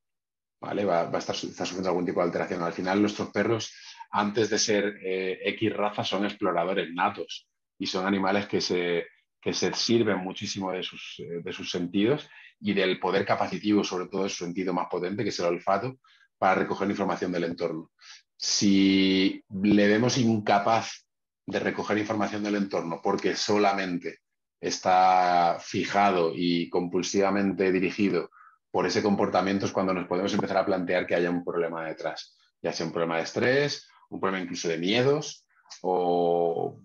¿vale? 0.59 0.85
Va, 0.85 1.09
a 1.09 1.17
estar, 1.17 1.35
sufriendo 1.35 1.89
algún 1.89 2.05
tipo 2.05 2.19
de 2.19 2.27
alteración. 2.27 2.61
Al 2.61 2.73
final, 2.73 3.01
nuestros 3.01 3.29
perros, 3.31 3.73
antes 4.11 4.49
de 4.49 4.59
ser 4.59 4.99
eh, 5.03 5.39
X 5.45 5.75
raza, 5.75 6.03
son 6.03 6.25
exploradores 6.25 6.93
natos 6.93 7.47
y 7.79 7.87
son 7.87 8.05
animales 8.05 8.45
que 8.47 8.61
se, 8.61 9.07
que 9.41 9.53
se 9.53 9.73
sirven 9.73 10.19
muchísimo 10.19 10.71
de 10.71 10.83
sus, 10.83 11.15
eh, 11.19 11.41
de 11.43 11.51
sus 11.51 11.71
sentidos 11.71 12.29
y 12.59 12.73
del 12.73 12.99
poder 12.99 13.25
capacitivo, 13.25 13.83
sobre 13.83 14.07
todo 14.07 14.23
de 14.23 14.29
su 14.29 14.45
sentido 14.45 14.73
más 14.73 14.87
potente, 14.87 15.23
que 15.23 15.29
es 15.29 15.39
el 15.39 15.47
olfato, 15.47 15.97
para 16.37 16.55
recoger 16.55 16.89
información 16.89 17.31
del 17.31 17.45
entorno. 17.45 17.91
Si 18.37 19.43
le 19.49 19.87
vemos 19.87 20.17
incapaz 20.17 21.05
de 21.45 21.59
recoger 21.59 21.97
información 21.97 22.43
del 22.43 22.55
entorno 22.55 23.01
porque 23.03 23.35
solamente 23.35 24.20
está 24.61 25.57
fijado 25.59 26.31
y 26.35 26.69
compulsivamente 26.69 27.71
dirigido 27.71 28.29
por 28.69 28.85
ese 28.85 29.01
comportamiento 29.01 29.65
es 29.65 29.71
cuando 29.71 29.93
nos 29.93 30.07
podemos 30.07 30.33
empezar 30.33 30.57
a 30.57 30.65
plantear 30.65 31.05
que 31.05 31.15
haya 31.15 31.29
un 31.29 31.43
problema 31.43 31.85
detrás, 31.85 32.37
ya 32.61 32.71
sea 32.71 32.85
un 32.85 32.93
problema 32.93 33.17
de 33.17 33.23
estrés, 33.23 33.89
un 34.09 34.19
problema 34.21 34.43
incluso 34.43 34.69
de 34.69 34.77
miedos 34.77 35.45
o 35.81 36.79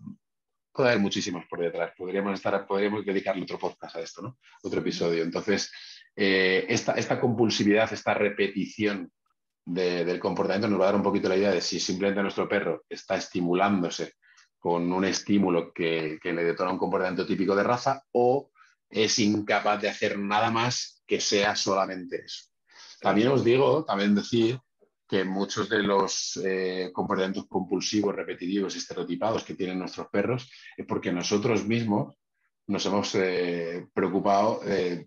puede 0.72 0.91
haber 0.91 1.01
muchísimos 1.01 1.45
por 1.49 1.61
detrás. 1.61 1.93
Podríamos, 1.97 2.35
estar, 2.35 2.66
podríamos 2.66 3.05
dedicarle 3.05 3.43
otro 3.43 3.59
podcast 3.59 3.97
a 3.97 4.01
esto, 4.01 4.22
¿no? 4.22 4.39
Otro 4.62 4.81
episodio. 4.81 5.22
Entonces, 5.22 5.72
eh, 6.14 6.66
esta, 6.68 6.93
esta, 6.93 7.20
compulsividad, 7.20 7.93
esta 7.93 8.14
repetición 8.14 9.11
del 9.64 10.20
comportamiento 10.20 10.68
nos 10.68 10.81
va 10.81 10.85
a 10.85 10.87
dar 10.87 10.97
un 10.97 11.03
poquito 11.03 11.29
la 11.29 11.37
idea 11.37 11.51
de 11.51 11.61
si 11.61 11.81
simplemente 11.81 12.22
nuestro 12.22 12.49
perro 12.49 12.85
está 12.89 13.16
estimulándose 13.16 14.14
con 14.59 14.93
un 14.93 15.05
estímulo 15.05 15.73
que, 15.73 16.19
le 16.23 16.45
detona 16.45 16.73
un 16.73 16.79
comportamiento 16.79 17.27
típico 17.27 17.55
de 17.55 17.63
raza 17.63 18.05
o 18.13 18.51
es 18.89 19.19
incapaz 19.19 19.81
de 19.81 19.89
hacer 19.89 20.19
nada 20.19 20.51
más 20.51 21.03
que 21.07 21.21
sea 21.21 21.55
solamente 21.57 22.25
eso. 22.25 22.47
También 23.01 23.29
os 23.29 23.45
digo, 23.45 23.85
también 23.85 24.15
decir 24.15 24.59
que 25.09 25.25
muchos 25.25 25.69
de 25.69 25.83
los 25.83 26.41
eh, 26.45 26.91
comportamientos 26.93 27.47
compulsivos, 27.47 28.15
repetitivos, 28.15 28.75
estereotipados 28.75 29.45
que 29.45 29.55
tienen 29.55 29.79
nuestros 29.79 30.09
perros 30.09 30.51
es 30.77 30.85
porque 30.87 31.13
nosotros 31.13 31.65
mismos 31.65 32.17
nos 32.67 32.85
hemos 32.87 33.15
eh, 33.15 33.87
preocupado 33.95 34.61
eh, 34.65 35.07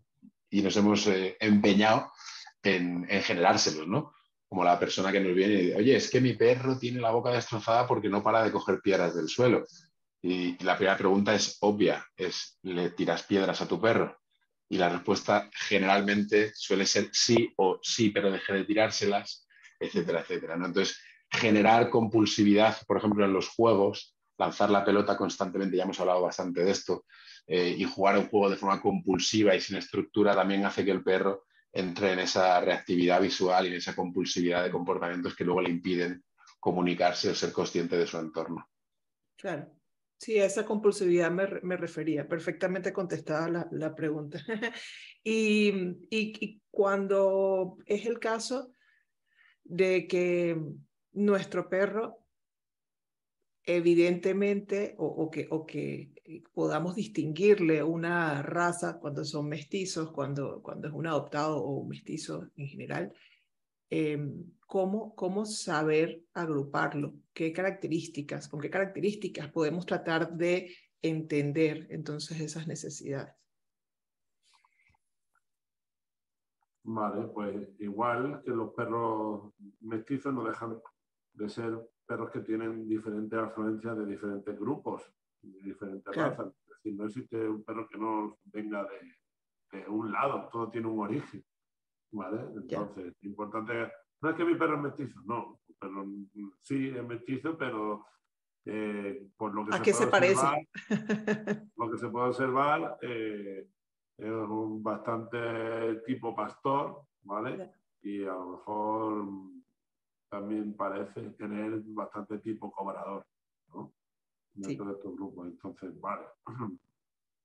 y 0.50 0.62
nos 0.62 0.78
hemos 0.78 1.08
empeñado 1.40 2.12
en, 2.64 3.06
en, 3.10 3.22
generárselos, 3.22 3.88
¿no? 3.88 4.14
Como 4.50 4.64
la 4.64 4.80
persona 4.80 5.12
que 5.12 5.20
nos 5.20 5.36
viene 5.36 5.54
y 5.54 5.58
dice, 5.58 5.76
oye, 5.78 5.96
es 5.96 6.10
que 6.10 6.20
mi 6.20 6.34
perro 6.34 6.78
tiene 6.78 7.00
la 7.00 7.12
boca 7.12 7.30
destrozada 7.30 7.86
porque 7.86 8.10
no 8.10 8.24
para 8.24 8.44
de 8.44 8.52
coger 8.52 8.82
piedras 8.82 9.16
del 9.16 9.30
suelo. 9.30 9.64
Y 10.22 10.62
la 10.64 10.76
primera 10.76 10.98
pregunta 10.98 11.36
es 11.36 11.58
obvia, 11.62 12.04
es, 12.18 12.58
¿le 12.64 12.90
tiras 12.90 13.24
piedras 13.24 13.62
a 13.62 13.68
tu 13.68 13.80
perro? 13.80 14.18
Y 14.68 14.78
la 14.78 14.90
respuesta 14.90 15.50
generalmente 15.54 16.52
suele 16.56 16.88
ser 16.88 17.10
sí 17.14 17.54
o 17.58 17.80
sí, 17.82 18.10
pero 18.10 18.32
deje 18.32 18.54
de 18.54 18.66
tirárselas, 18.66 19.48
etcétera, 19.80 20.22
etcétera. 20.22 20.58
¿no? 20.58 20.66
Entonces, 20.66 21.00
generar 21.30 21.90
compulsividad, 21.92 22.76
por 22.88 22.98
ejemplo, 22.98 23.24
en 23.26 23.34
los 23.34 23.50
juegos, 23.50 24.16
lanzar 24.38 24.72
la 24.72 24.84
pelota 24.84 25.16
constantemente, 25.16 25.78
ya 25.78 25.84
hemos 25.84 26.00
hablado 26.00 26.24
bastante 26.24 26.64
de 26.64 26.72
esto, 26.72 27.06
eh, 27.46 27.76
y 27.78 27.84
jugar 27.84 28.18
un 28.18 28.28
juego 28.28 28.50
de 28.50 28.58
forma 28.58 28.82
compulsiva 28.82 29.56
y 29.56 29.62
sin 29.62 29.78
estructura 29.78 30.34
también 30.34 30.66
hace 30.66 30.84
que 30.84 30.92
el 30.92 31.04
perro 31.04 31.46
entre 31.72 32.14
en 32.14 32.20
esa 32.20 32.60
reactividad 32.62 33.22
visual 33.22 33.66
y 33.66 33.70
en 33.70 33.76
esa 33.76 33.96
compulsividad 33.96 34.64
de 34.64 34.72
comportamientos 34.72 35.36
que 35.36 35.44
luego 35.44 35.62
le 35.62 35.70
impiden 35.70 36.24
comunicarse 36.60 37.30
o 37.30 37.36
ser 37.36 37.52
consciente 37.52 37.98
de 37.98 38.08
su 38.08 38.18
entorno. 38.18 38.70
Claro. 39.38 39.72
Sí, 40.18 40.38
a 40.38 40.46
esa 40.46 40.66
compulsividad 40.66 41.32
me, 41.32 41.78
refería, 41.78 42.28
perfectamente 42.28 42.92
contestada 42.92 43.48
la, 43.48 43.68
la 43.72 43.96
pregunta. 43.96 44.44
y, 45.24 45.72
y, 46.10 46.62
cuando 46.70 47.78
es 47.86 48.06
el 48.06 48.20
caso 48.20 48.74
de 49.64 50.08
que 50.08 50.60
nuestro 51.14 51.70
perro 51.70 52.20
evidentemente, 53.64 54.96
o, 54.98 55.30
que, 55.30 55.48
o 55.52 55.66
que 55.66 56.12
podamos 56.54 56.96
distinguirle 56.96 57.84
una 57.84 58.42
raza 58.42 59.00
cuando 59.00 59.24
son 59.26 59.50
mestizos, 59.50 60.12
cuando, 60.12 60.62
cuando 60.62 60.88
es 60.88 60.94
un 60.94 61.08
adoptado 61.08 61.58
o 61.58 61.80
un 61.80 61.90
mestizo 61.90 62.50
en 62.56 62.68
general, 62.68 63.14
em, 63.90 64.52
¿cómo, 64.68 65.16
¿cómo 65.16 65.46
saber 65.46 66.24
agruparlo? 66.34 67.16
¿Qué 67.34 67.52
características, 67.52 68.48
con 68.48 68.60
qué 68.60 68.70
características 68.70 69.52
podemos 69.52 69.86
tratar 69.86 70.32
de 70.34 70.76
entender 71.02 71.88
entonces 71.90 72.40
esas 72.40 72.68
necesidades? 72.68 73.34
Vale, 76.84 77.28
pues 77.28 77.70
igual 77.80 78.42
que 78.44 78.52
los 78.52 78.74
perros 78.74 79.54
mestizos 79.82 80.34
no 80.34 80.44
dejan 80.44 80.80
de 81.34 81.50
ser 81.50 81.80
perros 82.06 82.32
que 82.32 82.40
tienen 82.40 82.88
diferentes 82.88 83.38
afluencias 83.38 83.98
de 83.98 84.06
diferentes 84.08 84.60
grupos, 84.60 85.04
de 85.42 85.62
diferentes 85.62 86.16
razas. 86.16 86.48
Es 86.48 86.70
decir, 86.76 86.96
no 86.96 87.06
existe 87.06 87.50
un 87.50 87.64
perro 87.64 87.88
que 87.88 87.98
no 87.98 88.38
venga 88.46 88.84
de, 88.84 89.88
un 89.88 90.12
lado, 90.12 90.50
todo 90.52 90.70
tiene 90.70 90.88
un 90.88 91.00
origen. 91.00 91.44
¿Vale? 92.12 92.42
Entonces, 92.56 93.14
importante. 93.22 93.92
No 94.22 94.30
es 94.32 94.36
que 94.36 94.46
mi 94.46 94.56
perro 94.56 94.76
es 94.76 94.82
mestizo, 94.82 95.22
no. 95.26 95.60
Pero, 95.80 96.06
sí, 96.62 96.90
es 96.90 97.04
mestizo, 97.06 97.58
pero 97.58 98.06
eh, 98.66 99.30
por 99.38 99.54
lo 99.54 99.66
que 99.66 99.76
¿A 99.76 99.78
se 99.78 99.84
qué 99.84 99.94
se 99.94 100.08
parece? 100.08 100.68
lo 101.78 101.92
que 101.92 101.98
se 101.98 102.10
puede 102.10 102.28
observar 102.28 102.98
eh, 103.02 103.68
es 104.18 104.32
un 104.32 104.84
bastante 104.84 106.02
tipo 106.06 106.36
pastor, 106.36 107.04
¿vale? 107.24 107.72
Y 108.02 108.24
a 108.24 108.34
lo 108.34 108.58
mejor 108.58 109.28
también 110.30 110.76
parece 110.76 111.22
tener 111.32 111.82
bastante 111.86 112.40
tipo 112.40 112.72
cobrador. 112.72 113.26
Dentro 114.68 114.86
de 114.86 114.94
estos 114.94 115.16
grupos. 115.16 115.48
Entonces, 115.48 116.00
vale. 116.00 116.26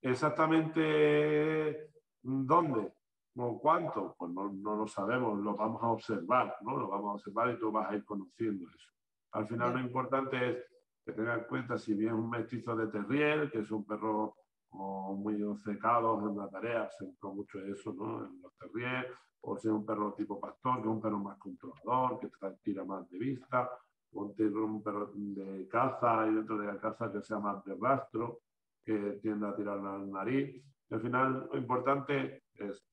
Exactamente 0.02 1.90
dónde 2.22 2.92
o 3.36 3.58
cuánto, 3.58 4.14
pues 4.16 4.30
no, 4.32 4.52
no, 4.52 4.76
lo 4.76 4.86
sabemos, 4.86 5.38
lo 5.40 5.56
vamos 5.56 5.82
a 5.82 5.88
observar, 5.88 6.56
¿no? 6.62 6.76
Lo 6.76 6.88
vamos 6.88 7.10
a 7.10 7.14
observar 7.14 7.50
y 7.50 7.58
tú 7.58 7.72
vas 7.72 7.90
a 7.90 7.96
ir 7.96 8.04
conociendo 8.04 8.68
eso. 8.68 8.90
Al 9.32 9.48
final 9.48 9.72
lo 9.72 9.80
importante 9.80 10.50
es 10.50 10.64
que 11.04 11.12
tengas 11.12 11.38
en 11.38 11.44
cuenta 11.44 11.76
si 11.76 11.94
bien 11.94 12.14
un 12.14 12.30
mestizo 12.30 12.76
de 12.76 12.86
terrier, 12.86 13.50
que 13.50 13.58
es 13.58 13.70
un 13.70 13.84
perro 13.84 14.36
muy 14.70 15.42
obcecado 15.42 16.28
en 16.28 16.36
la 16.36 16.48
tarea, 16.48 16.88
se 16.90 17.04
mucho 17.22 17.60
eso, 17.60 17.92
¿no? 17.92 18.24
En 18.24 18.40
los 18.40 18.54
terrier, 18.56 19.12
o 19.40 19.56
sea 19.56 19.72
un 19.72 19.84
perro 19.84 20.14
tipo 20.14 20.40
pastor, 20.40 20.76
que 20.76 20.82
es 20.82 20.86
un 20.86 21.00
perro 21.00 21.18
más 21.18 21.38
controlador, 21.38 22.20
que 22.20 22.28
tira 22.62 22.84
más 22.84 23.08
de 23.10 23.18
vista, 23.18 23.70
o 24.14 24.34
un 24.64 24.82
perro 24.82 25.10
de 25.14 25.68
caza 25.68 26.26
y 26.26 26.34
dentro 26.34 26.58
de 26.58 26.66
la 26.66 26.78
caza 26.78 27.12
que 27.12 27.22
sea 27.22 27.38
más 27.38 27.64
de 27.64 27.74
rastro, 27.74 28.40
que 28.84 29.18
tiende 29.22 29.48
a 29.48 29.56
tirar 29.56 29.78
la 29.78 29.98
nariz. 29.98 30.62
al 30.90 31.00
final 31.00 31.48
lo 31.50 31.58
importante 31.58 32.44
es 32.54 32.86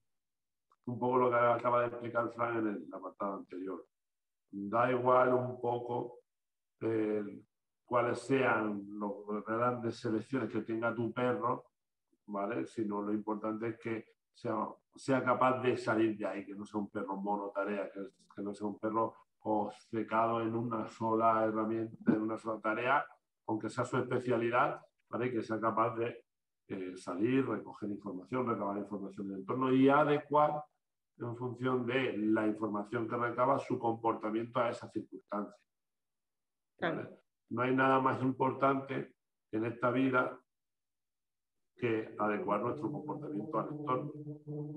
un 0.86 0.98
poco 0.98 1.18
lo 1.18 1.30
que 1.30 1.36
acaba 1.36 1.82
de 1.82 1.88
explicar 1.88 2.32
Frank 2.34 2.58
en 2.58 2.68
el 2.68 2.94
apartado 2.94 3.36
anterior. 3.36 3.86
Da 4.52 4.92
igual 4.92 5.34
un 5.34 5.62
poco 5.62 6.20
eh, 6.82 7.44
cuáles 7.86 8.20
sean 8.20 8.84
las 9.00 9.46
grandes 9.46 10.00
selecciones 10.00 10.50
que 10.50 10.62
tenga 10.62 10.96
tu 10.96 11.14
perro, 11.14 11.66
¿vale? 12.28 12.66
Sino 12.66 13.02
lo 13.02 13.14
importante 13.14 13.70
es 13.70 13.78
que 13.78 14.06
sea, 14.34 14.68
sea 14.96 15.24
capaz 15.24 15.62
de 15.62 15.78
salir 15.78 16.18
de 16.18 16.26
ahí, 16.26 16.46
que 16.46 16.56
no 16.56 16.66
sea 16.66 16.80
un 16.80 16.90
perro 16.90 17.16
monotarea, 17.18 17.92
que, 17.92 18.00
que 18.36 18.42
no 18.42 18.54
sea 18.54 18.68
un 18.68 18.80
perro 18.80 19.16
obcecado 19.42 20.42
en 20.42 20.56
una 20.56 20.88
sola 20.88 21.46
herramienta, 21.46 22.14
en 22.14 22.22
una 22.22 22.38
sola 22.38 22.60
tarea, 22.62 23.06
aunque 23.48 23.70
sea 23.70 23.86
su 23.86 23.98
especialidad, 23.98 24.82
¿vale? 25.10 25.32
que 25.32 25.42
sea 25.42 25.60
capaz 25.60 25.96
de 25.96 26.24
eh, 26.68 26.96
salir, 26.96 27.48
recoger 27.48 27.90
información, 27.90 28.48
recabar 28.48 28.78
información 28.78 29.28
del 29.28 29.40
entorno 29.40 29.74
y 29.74 29.90
adecuar 29.90 30.64
en 31.18 31.36
función 31.36 31.86
de 31.86 32.18
la 32.18 32.48
información 32.48 33.08
que 33.08 33.18
recaba 33.18 33.60
su 33.60 33.78
comportamiento 33.78 34.60
a 34.60 34.70
esa 34.70 34.90
circunstancia. 34.90 35.56
No 37.50 37.62
hay 37.62 37.76
nada 37.76 38.00
más 38.00 38.22
importante 38.22 39.14
en 39.52 39.66
esta 39.66 39.92
vida 39.92 40.41
que 41.82 42.14
adecuar 42.20 42.62
nuestro 42.62 42.92
comportamiento 42.92 43.60
al 43.60 43.70
entorno. 43.70 44.14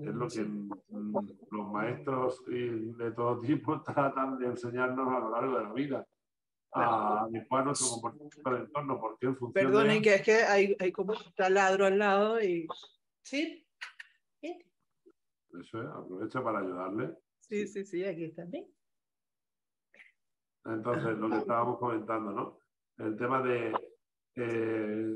Es 0.01 0.15
lo 0.15 0.27
que 0.27 1.51
los 1.51 1.71
maestros 1.71 2.43
de 2.45 3.11
todo 3.15 3.39
tipo 3.39 3.81
tratan 3.83 4.39
de 4.39 4.47
enseñarnos 4.47 5.07
a 5.07 5.19
lo 5.19 5.29
largo 5.29 5.57
de 5.57 5.63
la 5.63 5.73
vida. 5.73 6.07
A 6.71 7.21
adecuar 7.21 7.65
nuestro 7.65 7.87
comportamiento 7.91 8.49
al 8.49 8.57
entorno, 8.57 8.99
porque 8.99 9.27
en 9.27 9.37
función 9.37 9.71
Perdonen, 9.71 10.01
que 10.01 10.15
es 10.15 10.21
que 10.23 10.35
hay, 10.43 10.75
hay 10.79 10.91
como 10.91 11.13
un 11.13 11.33
taladro 11.35 11.85
al 11.85 11.97
lado 11.97 12.41
y... 12.41 12.67
¿Sí? 13.21 13.65
Eso 15.61 15.81
es, 15.81 15.87
aprovecha 15.87 16.43
para 16.43 16.59
ayudarle. 16.59 17.15
Sí, 17.39 17.67
sí, 17.67 17.85
sí, 17.85 18.03
aquí 18.03 18.33
bien. 18.47 18.67
Entonces, 20.65 21.17
lo 21.17 21.29
que 21.29 21.37
estábamos 21.37 21.79
comentando, 21.79 22.31
¿no? 22.31 22.59
El 22.97 23.15
tema 23.15 23.41
de 23.41 23.73
eh, 24.35 25.15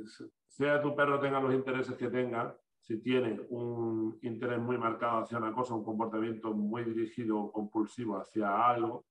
sea 0.60 0.82
tu 0.82 0.94
perro 0.94 1.22
tenga 1.22 1.40
los 1.40 1.54
intereses 1.54 1.96
que 1.96 2.10
tenga, 2.10 2.54
si 2.82 3.02
tiene 3.02 3.40
un 3.50 4.20
interés 4.24 4.60
muy 4.60 4.78
marcado 4.78 5.20
hacia 5.20 5.38
una 5.38 5.54
cosa, 5.54 5.74
un 5.74 5.86
comportamiento 5.86 6.54
muy 6.54 6.84
dirigido 6.84 7.40
o 7.40 7.50
compulsivo 7.50 8.18
hacia 8.18 8.70
algo, 8.70 9.06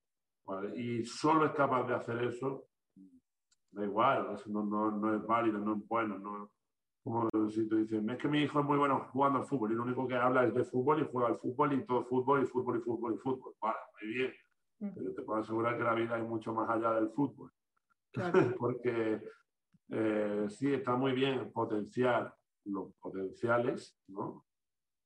y 0.77 1.07
solo 1.07 1.47
es 1.47 1.53
capaz 1.53 1.87
de 1.87 1.95
hacer 1.95 2.23
eso, 2.23 2.67
da 3.71 3.83
igual, 3.83 4.35
eso 4.35 4.51
no, 4.51 4.63
no, 4.63 4.91
no 4.91 5.15
es 5.15 5.27
válido, 5.27 5.59
no 5.59 5.77
es 5.77 5.89
bueno, 5.89 6.19
no, 6.19 6.51
como 7.03 7.31
si 7.49 7.67
tú 7.67 7.77
dices, 7.77 8.05
es 8.07 8.19
que 8.19 8.29
mi 8.29 8.43
hijo 8.43 8.61
es 8.61 8.67
muy 8.67 8.77
bueno 8.77 9.09
jugando 9.11 9.39
al 9.39 9.47
fútbol 9.47 9.73
y 9.73 9.75
lo 9.75 9.85
único 9.85 10.07
que 10.07 10.17
habla 10.17 10.45
es 10.45 10.53
de 10.53 10.65
fútbol 10.65 11.01
y 11.01 11.09
juega 11.11 11.29
al 11.29 11.39
fútbol 11.39 11.73
y 11.73 11.87
todo 11.87 12.05
fútbol 12.05 12.43
y 12.43 12.47
fútbol 12.47 12.77
y 12.77 12.81
fútbol 12.83 13.15
y 13.15 13.19
fútbol. 13.19 13.55
Vale, 13.63 13.79
muy 14.03 14.13
bien. 14.13 14.33
Mm. 14.81 14.91
Pero 14.95 15.15
te 15.15 15.23
puedo 15.23 15.41
asegurar 15.41 15.79
que 15.79 15.85
la 15.85 15.95
vida 15.95 16.17
hay 16.17 16.23
mucho 16.23 16.53
más 16.53 16.69
allá 16.69 16.93
del 16.93 17.09
fútbol. 17.09 17.51
Porque 18.59 19.23
eh, 19.91 20.47
sí, 20.49 20.73
está 20.73 20.97
muy 20.97 21.13
bien 21.13 21.51
potenciar 21.53 22.35
los 22.65 22.95
potenciales, 22.97 23.97
¿no? 24.09 24.45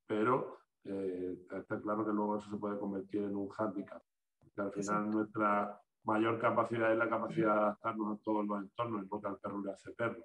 Pero 0.07 0.59
eh, 0.85 1.39
está 1.51 1.81
claro 1.81 2.05
que 2.05 2.13
luego 2.13 2.37
eso 2.37 2.51
se 2.51 2.57
puede 2.57 2.79
convertir 2.79 3.23
en 3.23 3.37
un 3.37 3.49
hándicap. 3.49 4.03
Porque 4.41 4.61
al 4.61 4.73
final 4.73 5.11
nuestra 5.11 5.81
mayor 6.05 6.39
capacidad 6.39 6.93
es 6.93 6.99
la 6.99 7.09
capacidad 7.09 7.55
de 7.55 7.61
adaptarnos 7.61 8.19
a 8.19 8.23
todos 8.23 8.45
los 8.45 8.61
entornos, 8.61 9.07
no 9.09 9.21
que 9.21 9.29
al 9.29 9.39
perro 9.39 9.63
le 9.63 9.73
hace 9.73 9.93
perro. 9.93 10.25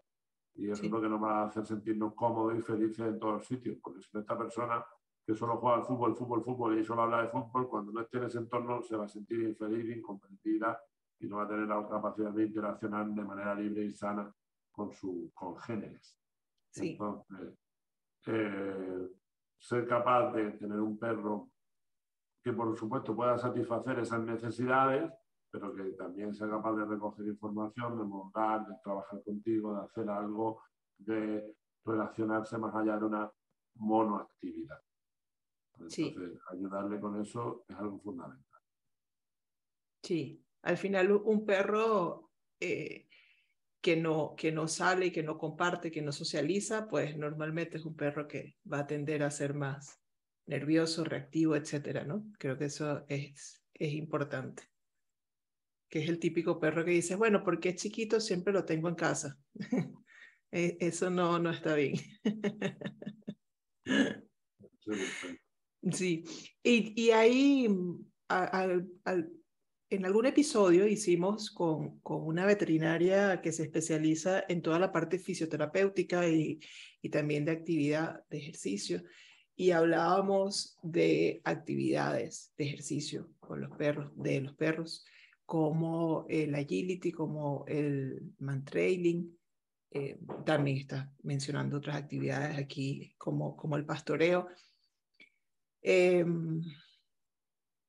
Y 0.56 0.72
eso 0.72 0.84
es 0.86 0.92
lo 0.92 1.00
que 1.00 1.10
nos 1.10 1.22
va 1.22 1.42
a 1.42 1.46
hacer 1.46 1.66
sentirnos 1.68 2.16
cómodos 2.16 2.58
y 2.58 2.62
felices 2.62 3.06
en 3.08 3.20
todos 3.20 3.36
los 3.36 3.46
sitios. 3.46 3.78
Porque 3.80 4.02
si 4.02 4.18
esta 4.18 4.36
persona 4.36 4.84
que 5.24 5.36
solo 5.36 5.58
juega 5.58 5.78
al 5.78 5.86
fútbol, 5.86 6.16
fútbol, 6.16 6.44
fútbol 6.44 6.80
y 6.80 6.84
solo 6.84 7.04
habla 7.04 7.22
de 7.22 7.30
fútbol, 7.30 7.70
cuando 7.70 7.92
no 7.92 8.02
esté 8.02 8.18
en 8.18 8.24
ese 8.24 8.40
entorno 8.40 8.82
se 8.82 8.96
va 8.96 9.06
a 9.06 9.10
sentir 9.10 9.42
infeliz, 9.42 9.96
incomprendida 9.96 10.82
y 11.20 11.28
no 11.28 11.38
va 11.38 11.44
a 11.44 11.48
tener 11.48 11.68
la 11.68 11.88
capacidad 11.88 12.32
de 12.32 12.46
interaccionar 12.46 13.08
de 13.08 13.24
manera 13.24 13.54
libre 13.54 13.86
y 13.86 13.94
sana 13.94 14.34
con 14.78 14.94
sus 14.94 15.34
congéneres. 15.34 16.16
Sí. 16.70 16.92
Entonces, 16.92 17.58
eh, 18.28 19.10
ser 19.58 19.88
capaz 19.88 20.32
de 20.34 20.52
tener 20.52 20.80
un 20.80 21.00
perro 21.00 21.50
que 22.44 22.54
por 22.54 22.78
supuesto 22.78 23.16
pueda 23.16 23.40
satisfacer 23.40 23.98
esas 23.98 24.22
necesidades, 24.22 25.12
pero 25.50 25.74
que 25.74 25.84
también 25.94 26.36
sea 26.36 26.48
capaz 26.48 26.76
de 26.76 26.86
recoger 26.86 27.26
información, 27.26 27.98
de 27.98 28.04
montar, 28.04 28.68
de 28.68 28.76
trabajar 28.84 29.24
contigo, 29.24 29.74
de 29.74 29.82
hacer 29.82 30.08
algo, 30.12 30.62
de 30.96 31.56
relacionarse 31.84 32.60
más 32.60 32.76
allá 32.76 33.00
de 33.00 33.06
una 33.06 33.32
monoactividad. 33.78 34.80
Entonces, 35.74 36.40
ayudarle 36.52 37.00
con 37.00 37.20
eso 37.20 37.66
es 37.68 37.76
algo 37.76 37.98
fundamental. 38.00 38.62
Sí, 40.04 40.46
al 40.62 40.78
final 40.78 41.12
un 41.12 41.46
perro 41.46 42.30
eh, 42.60 43.07
que, 43.82 43.96
no, 43.96 44.36
que 44.36 44.52
no 44.52 44.68
sale, 44.68 45.12
que 45.12 45.24
no 45.24 45.38
comparte, 45.38 45.92
que 45.92 46.02
no 46.02 46.12
socializa, 46.12 46.88
pues 46.88 47.18
normalmente 47.18 47.78
es 47.78 47.86
un 47.86 47.96
perro 47.96 48.28
que 48.28 48.56
va 48.72 48.80
a 48.80 48.88
tender 48.88 49.24
a 49.24 49.32
ser 49.32 49.54
más 49.54 50.00
nervioso, 50.46 51.04
reactivo, 51.04 51.56
etcétera, 51.56 52.04
¿no? 52.04 52.26
Creo 52.40 52.58
que 52.58 52.66
eso 52.66 53.06
es, 53.08 53.64
es 53.74 53.94
importante 53.94 54.64
que 55.90 56.04
es 56.04 56.10
el 56.10 56.20
típico 56.20 56.60
perro 56.60 56.84
que 56.84 56.92
dice, 56.92 57.16
bueno, 57.16 57.44
porque 57.44 57.70
es 57.70 57.78
chiquito, 57.78 58.20
siempre 58.20 58.54
lo 58.54 58.66
tengo 58.66 58.90
en 58.90 58.96
casa. 58.96 59.38
E, 60.50 60.78
eso 60.80 61.10
no, 61.10 61.38
no 61.40 61.50
está 61.50 61.76
bien. 61.76 61.96
sí, 65.92 66.24
y, 66.64 67.04
y 67.04 67.12
ahí 67.12 67.68
en 69.90 70.06
algún 70.06 70.26
episodio 70.26 70.86
hicimos 70.88 71.50
con, 71.52 72.00
con, 72.00 72.24
una 72.24 72.46
veterinaria 72.46 73.42
que 73.42 73.52
se 73.52 73.64
especializa 73.64 74.44
en 74.48 74.62
toda 74.62 74.80
la 74.80 74.92
parte 74.92 75.18
fisioterapéutica 75.20 76.28
y, 76.28 76.60
y 77.02 77.10
también 77.10 77.46
de 77.46 77.52
actividad 77.52 78.24
de 78.30 78.38
ejercicio 78.38 79.04
y 79.56 79.72
hablábamos 79.72 80.78
de 80.84 81.42
actividades 81.44 82.54
de 82.58 82.66
ejercicio 82.66 83.32
con 83.40 83.62
los 83.62 83.76
perros, 83.76 84.12
de 84.16 84.42
los 84.42 84.54
perros 84.54 85.06
como 85.46 86.26
el 86.30 86.54
agility, 86.54 87.12
como 87.12 87.66
el 87.68 88.34
mantrailing. 88.38 89.36
Eh, 89.90 90.20
también 90.46 90.78
está 90.78 91.12
mencionando 91.24 91.78
otras 91.78 91.96
actividades 91.96 92.58
aquí, 92.58 93.16
como, 93.18 93.56
como 93.56 93.78
el 93.78 93.86
pastoreo. 93.86 94.48
Eh, 95.82 96.26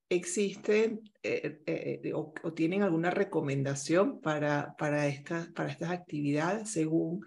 ¿Existen 0.08 1.00
eh, 1.22 1.60
eh, 1.66 2.12
o, 2.14 2.32
tienen 2.54 2.82
alguna 2.82 3.10
recomendación 3.10 4.20
para, 4.20 4.74
para, 4.78 5.06
estas, 5.06 5.48
para 5.48 5.70
estas 5.70 5.90
actividades 5.90 6.70
según, 6.70 7.24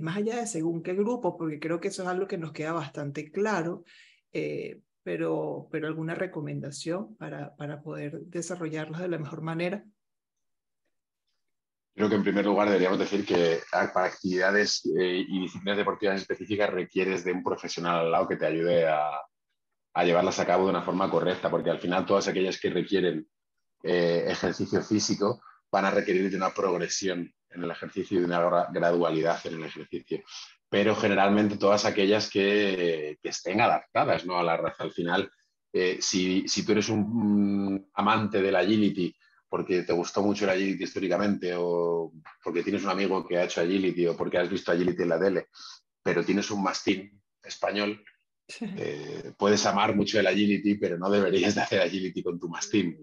más 0.00 0.18
allá 0.18 0.36
de 0.36 0.46
según 0.46 0.82
qué 0.82 0.94
grupo? 0.94 1.36
Porque 1.36 1.58
creo 1.58 1.80
que 1.80 1.88
eso 1.88 2.02
es 2.02 2.08
algo 2.08 2.26
que 2.26 2.36
nos 2.36 2.52
queda 2.52 2.72
bastante 2.72 3.30
claro 3.30 3.84
pero, 5.02 5.68
pero 5.70 5.86
alguna 5.88 6.14
recomendación 6.14 7.16
para, 7.16 7.54
para 7.56 7.82
poder 7.82 8.20
desarrollarlos 8.22 9.00
de 9.00 9.08
la 9.08 9.18
mejor 9.18 9.42
manera. 9.42 9.84
Creo 11.94 12.08
que 12.08 12.14
en 12.14 12.22
primer 12.22 12.46
lugar 12.46 12.68
deberíamos 12.68 12.98
decir 12.98 13.24
que 13.26 13.60
para 13.70 14.06
actividades 14.06 14.86
eh, 14.98 15.24
y 15.28 15.40
disciplinas 15.40 15.76
deportivas 15.76 16.20
específicas 16.20 16.70
requieres 16.70 17.22
de 17.24 17.32
un 17.32 17.42
profesional 17.42 18.00
al 18.00 18.12
lado 18.12 18.28
que 18.28 18.36
te 18.36 18.46
ayude 18.46 18.88
a, 18.88 19.10
a 19.94 20.04
llevarlas 20.04 20.38
a 20.38 20.46
cabo 20.46 20.64
de 20.64 20.70
una 20.70 20.82
forma 20.82 21.10
correcta, 21.10 21.50
porque 21.50 21.70
al 21.70 21.78
final 21.78 22.06
todas 22.06 22.28
aquellas 22.28 22.58
que 22.58 22.70
requieren 22.70 23.28
eh, 23.82 24.24
ejercicio 24.28 24.82
físico 24.82 25.42
van 25.70 25.84
a 25.86 25.90
requerir 25.90 26.30
de 26.30 26.36
una 26.36 26.54
progresión 26.54 27.32
en 27.50 27.64
el 27.64 27.70
ejercicio 27.70 28.16
y 28.16 28.20
de 28.20 28.26
una 28.26 28.68
gradualidad 28.70 29.46
en 29.46 29.54
el 29.54 29.64
ejercicio 29.64 30.22
pero 30.72 30.96
generalmente 30.96 31.58
todas 31.58 31.84
aquellas 31.84 32.30
que, 32.30 33.18
estén 33.22 33.60
adaptadas 33.60 34.24
¿no? 34.24 34.38
a 34.38 34.42
la 34.42 34.56
raza. 34.56 34.84
Al 34.84 34.90
final, 34.90 35.30
eh, 35.70 35.98
si, 36.00 36.46
tú 36.64 36.72
eres 36.72 36.88
un, 36.88 37.90
amante 37.92 38.40
del 38.40 38.56
agility 38.56 39.14
porque 39.50 39.82
te 39.82 39.92
gustó 39.92 40.22
mucho 40.22 40.44
el 40.44 40.50
agility 40.52 40.84
históricamente 40.84 41.52
o 41.54 42.14
porque 42.42 42.62
tienes 42.62 42.84
un 42.84 42.88
amigo 42.88 43.22
que 43.28 43.36
ha 43.36 43.44
hecho 43.44 43.60
agility 43.60 44.06
o 44.06 44.16
porque 44.16 44.38
has 44.38 44.48
visto 44.48 44.72
agility 44.72 45.02
en 45.02 45.08
la 45.10 45.20
tele, 45.20 45.48
pero 46.02 46.24
tienes 46.24 46.50
un 46.50 46.62
mastín 46.62 47.20
español, 47.42 48.02
eh, 48.60 49.32
puedes 49.36 49.64
amar 49.66 49.94
mucho 49.94 50.20
el 50.20 50.26
agility, 50.26 50.74
pero 50.74 50.98
no 50.98 51.10
deberías 51.10 51.54
de 51.54 51.62
hacer 51.62 51.80
agility 51.80 52.22
con 52.22 52.38
tu 52.38 52.48
mastín, 52.48 52.98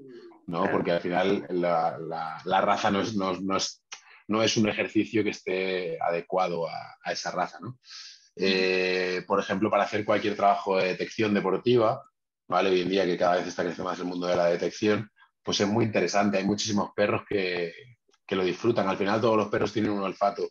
¿no? 0.48 0.70
Porque 0.72 0.92
al 0.92 1.02
final 1.02 1.46
la, 1.50 2.62
raza 2.62 2.92
no 2.92 3.02
es, 3.02 3.16
no 3.16 3.58
es 3.58 3.84
no 4.30 4.44
es 4.44 4.56
un 4.58 4.70
ejercicio 4.70 5.24
que 5.24 5.32
esté 5.32 6.00
adecuado 6.00 6.68
a, 6.68 7.12
esa 7.12 7.32
raza. 7.32 7.60
¿no? 7.60 7.80
Eh, 8.36 9.24
por 9.28 9.40
ejemplo, 9.40 9.72
para 9.72 9.84
hacer 9.84 10.06
cualquier 10.06 10.36
trabajo 10.36 10.78
de 10.78 10.90
detección 10.90 11.34
deportiva, 11.34 12.04
¿vale? 12.48 12.70
hoy 12.70 12.82
en 12.82 12.90
día 12.90 13.06
que 13.06 13.18
cada 13.18 13.38
vez 13.38 13.48
está 13.48 13.64
creciendo 13.64 13.90
más 13.90 14.00
el 14.00 14.06
mundo 14.06 14.28
de 14.28 14.36
la 14.36 14.46
detección, 14.46 15.10
pues 15.42 15.60
es 15.60 15.68
muy 15.68 15.84
interesante. 15.84 16.38
Hay 16.38 16.46
muchísimos 16.46 16.92
perros 16.96 17.24
que, 17.28 17.74
lo 18.30 18.44
disfrutan. 18.44 18.88
Al 18.88 18.98
final 18.98 19.20
todos 19.20 19.36
los 19.36 19.50
perros 19.50 19.74
tienen 19.74 19.92
un 19.92 20.04
olfato 20.04 20.48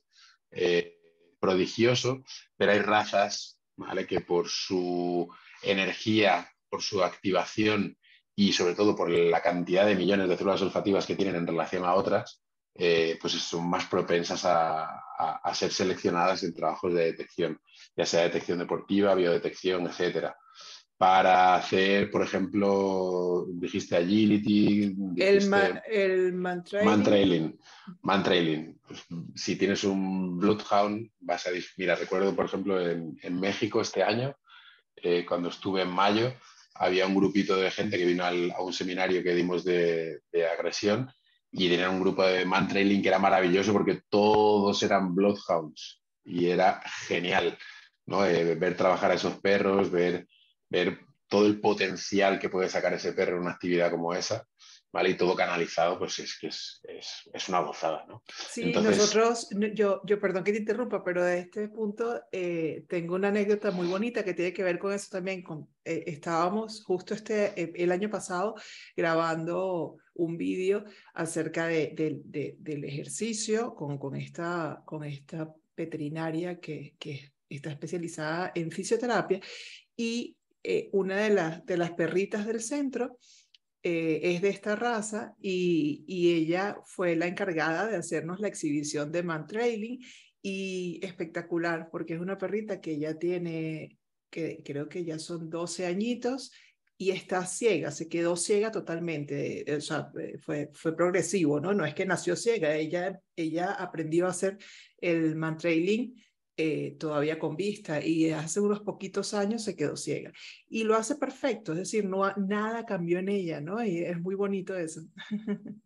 eh, 0.50 0.98
prodigioso, 1.38 2.24
pero 2.56 2.72
hay 2.72 2.80
razas 2.80 3.57
que 4.06 4.20
por 4.20 4.48
su 4.48 5.28
energía, 5.62 6.50
por 6.68 6.82
su 6.82 7.02
activación 7.02 7.96
y 8.34 8.52
sobre 8.52 8.74
todo 8.74 8.94
por 8.94 9.10
la 9.10 9.42
cantidad 9.42 9.86
de 9.86 9.96
millones 9.96 10.28
de 10.28 10.36
células 10.36 10.62
olfativas 10.62 11.06
que 11.06 11.16
tienen 11.16 11.36
en 11.36 11.46
relación 11.46 11.84
a 11.84 11.94
otras, 11.94 12.40
eh, 12.80 13.18
pues 13.20 13.32
son 13.34 13.68
más 13.68 13.86
propensas 13.86 14.44
a, 14.44 15.04
ser 15.52 15.72
seleccionadas 15.72 16.44
en 16.44 16.54
trabajos 16.54 16.94
de 16.94 17.06
detección, 17.06 17.60
ya 17.96 18.06
sea 18.06 18.22
detección 18.22 18.58
deportiva, 18.58 19.16
biodetección, 19.16 19.86
etcétera. 19.88 20.36
Para 20.98 21.54
hacer, 21.54 22.10
por 22.10 22.22
ejemplo, 22.22 23.46
dijiste 23.50 23.96
agility, 23.96 24.96
el, 25.16 25.54
el 25.88 26.32
mantrailing. 26.34 27.56
Mantrailing. 28.02 28.80
Pues, 28.84 29.06
si 29.36 29.54
tienes 29.54 29.84
un 29.84 30.38
bloodhound, 30.38 31.08
vas 31.20 31.46
a... 31.46 31.50
Mira, 31.76 31.94
recuerdo, 31.94 32.34
por 32.34 32.46
ejemplo, 32.46 32.80
en, 32.80 33.40
México 33.40 33.80
este 33.80 34.02
año, 34.02 34.34
eh, 34.96 35.24
cuando 35.24 35.50
estuve 35.50 35.82
en 35.82 35.90
mayo, 35.90 36.34
había 36.74 37.06
un 37.06 37.14
grupito 37.14 37.56
de 37.56 37.70
gente 37.70 37.96
que 37.96 38.04
vino 38.04 38.24
a 38.24 38.62
un 38.62 38.72
seminario 38.72 39.22
que 39.22 39.34
dimos 39.34 39.64
de, 39.64 40.22
de 40.32 40.48
agresión 40.48 41.08
y 41.50 41.68
tenían 41.68 41.94
un 41.94 42.00
grupo 42.00 42.24
de 42.24 42.44
man 42.44 42.68
trailing 42.68 43.02
que 43.02 43.08
era 43.08 43.18
maravilloso 43.18 43.72
porque 43.72 44.02
todos 44.08 44.82
eran 44.82 45.14
bloodhounds 45.14 46.02
y 46.24 46.46
era 46.46 46.82
genial, 47.06 47.56
¿no? 48.06 48.24
Eh, 48.26 48.54
ver 48.54 48.76
trabajar 48.76 49.10
a 49.10 49.14
esos 49.14 49.38
perros, 49.40 49.90
ver, 49.90 50.28
ver 50.68 51.00
todo 51.28 51.46
el 51.46 51.60
potencial 51.60 52.38
que 52.38 52.48
puede 52.48 52.68
sacar 52.68 52.94
ese 52.94 53.12
perro 53.12 53.36
en 53.36 53.42
una 53.42 53.52
actividad 53.52 53.90
como 53.90 54.14
esa. 54.14 54.46
¿vale? 54.92 55.10
Y 55.10 55.16
todo 55.16 55.36
canalizado, 55.36 55.98
pues 55.98 56.18
es 56.18 56.38
que 56.38 56.48
es, 56.48 56.80
es, 56.84 57.28
es 57.32 57.48
una 57.48 57.60
gozada, 57.60 58.04
¿no? 58.08 58.22
Sí, 58.50 58.72
nosotros, 58.72 59.48
yo, 59.74 60.00
yo, 60.04 60.20
perdón 60.20 60.44
que 60.44 60.52
te 60.52 60.58
interrumpa, 60.58 61.04
pero 61.04 61.24
de 61.24 61.40
este 61.40 61.68
punto 61.68 62.22
eh, 62.32 62.84
tengo 62.88 63.14
una 63.14 63.28
anécdota 63.28 63.70
muy 63.70 63.86
bonita 63.86 64.24
que 64.24 64.34
tiene 64.34 64.52
que 64.52 64.62
ver 64.62 64.78
con 64.78 64.92
eso 64.92 65.08
también. 65.10 65.42
Con, 65.42 65.68
eh, 65.84 66.04
estábamos 66.06 66.82
justo 66.84 67.14
este, 67.14 67.60
eh, 67.60 67.72
el 67.76 67.92
año 67.92 68.08
pasado 68.08 68.54
grabando 68.96 69.98
un 70.14 70.36
vídeo 70.36 70.84
acerca 71.14 71.66
de, 71.66 71.92
de, 72.24 72.56
del 72.58 72.84
ejercicio 72.84 73.74
con, 73.74 73.98
con, 73.98 74.16
esta, 74.16 74.82
con 74.84 75.04
esta 75.04 75.52
veterinaria 75.76 76.58
que, 76.58 76.96
que 76.98 77.34
está 77.48 77.70
especializada 77.70 78.52
en 78.54 78.70
fisioterapia 78.70 79.40
y 79.96 80.37
una 80.92 81.16
de 81.16 81.30
las, 81.30 81.64
de 81.64 81.76
las 81.76 81.92
perritas 81.92 82.46
del 82.46 82.60
centro 82.60 83.18
eh, 83.82 84.20
es 84.22 84.42
de 84.42 84.48
esta 84.48 84.74
raza 84.76 85.34
y, 85.40 86.04
y, 86.06 86.34
ella 86.34 86.76
fue 86.84 87.14
la 87.14 87.26
encargada 87.26 87.86
de 87.86 87.96
hacernos 87.96 88.40
la 88.40 88.48
exhibición 88.48 89.12
de 89.12 89.22
Man 89.22 89.46
Trailing 89.46 90.00
y 90.42 91.00
espectacular 91.02 91.88
porque 91.90 92.14
es 92.14 92.20
una 92.20 92.36
perrita 92.36 92.80
que 92.80 92.98
ya 92.98 93.14
tiene, 93.14 93.98
que 94.30 94.62
creo 94.64 94.88
que 94.88 95.04
ya 95.04 95.18
son 95.18 95.48
12 95.48 95.86
añitos 95.86 96.52
y 96.96 97.12
está 97.12 97.46
ciega, 97.46 97.92
se 97.92 98.08
quedó 98.08 98.36
ciega 98.36 98.72
totalmente, 98.72 99.64
o 99.76 99.80
sea, 99.80 100.10
fue, 100.44 100.70
fue 100.74 100.96
progresivo, 100.96 101.60
¿no? 101.60 101.72
No 101.72 101.86
es 101.86 101.94
que 101.94 102.04
nació 102.04 102.34
ciega, 102.34 102.74
ella, 102.74 103.20
ella 103.36 103.70
aprendió 103.72 104.26
a 104.26 104.30
hacer 104.30 104.58
el 105.00 105.36
man 105.36 105.56
trailing 105.56 106.20
eh, 106.60 106.96
todavía 106.98 107.38
con 107.38 107.54
vista 107.54 108.04
y 108.04 108.32
hace 108.32 108.58
unos 108.58 108.80
poquitos 108.80 109.32
años 109.32 109.62
se 109.62 109.76
quedó 109.76 109.96
ciega. 109.96 110.32
Y 110.68 110.82
lo 110.82 110.96
hace 110.96 111.14
perfecto, 111.14 111.70
es 111.70 111.78
decir, 111.78 112.04
no, 112.04 112.28
nada 112.36 112.84
cambió 112.84 113.20
en 113.20 113.28
ella, 113.28 113.60
¿no? 113.60 113.84
Y 113.84 113.98
es 113.98 114.20
muy 114.20 114.34
bonito 114.34 114.76
eso. 114.76 115.02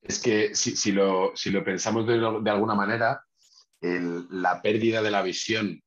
Es 0.00 0.20
que 0.20 0.54
si, 0.54 0.76
si, 0.76 0.92
lo, 0.92 1.32
si 1.34 1.50
lo, 1.50 1.62
pensamos 1.62 2.06
de, 2.06 2.14
de 2.14 2.50
alguna 2.50 2.74
manera, 2.74 3.20
el, 3.80 4.26
la 4.30 4.62
pérdida 4.62 5.02
de 5.02 5.10
la 5.10 5.22
visión 5.22 5.82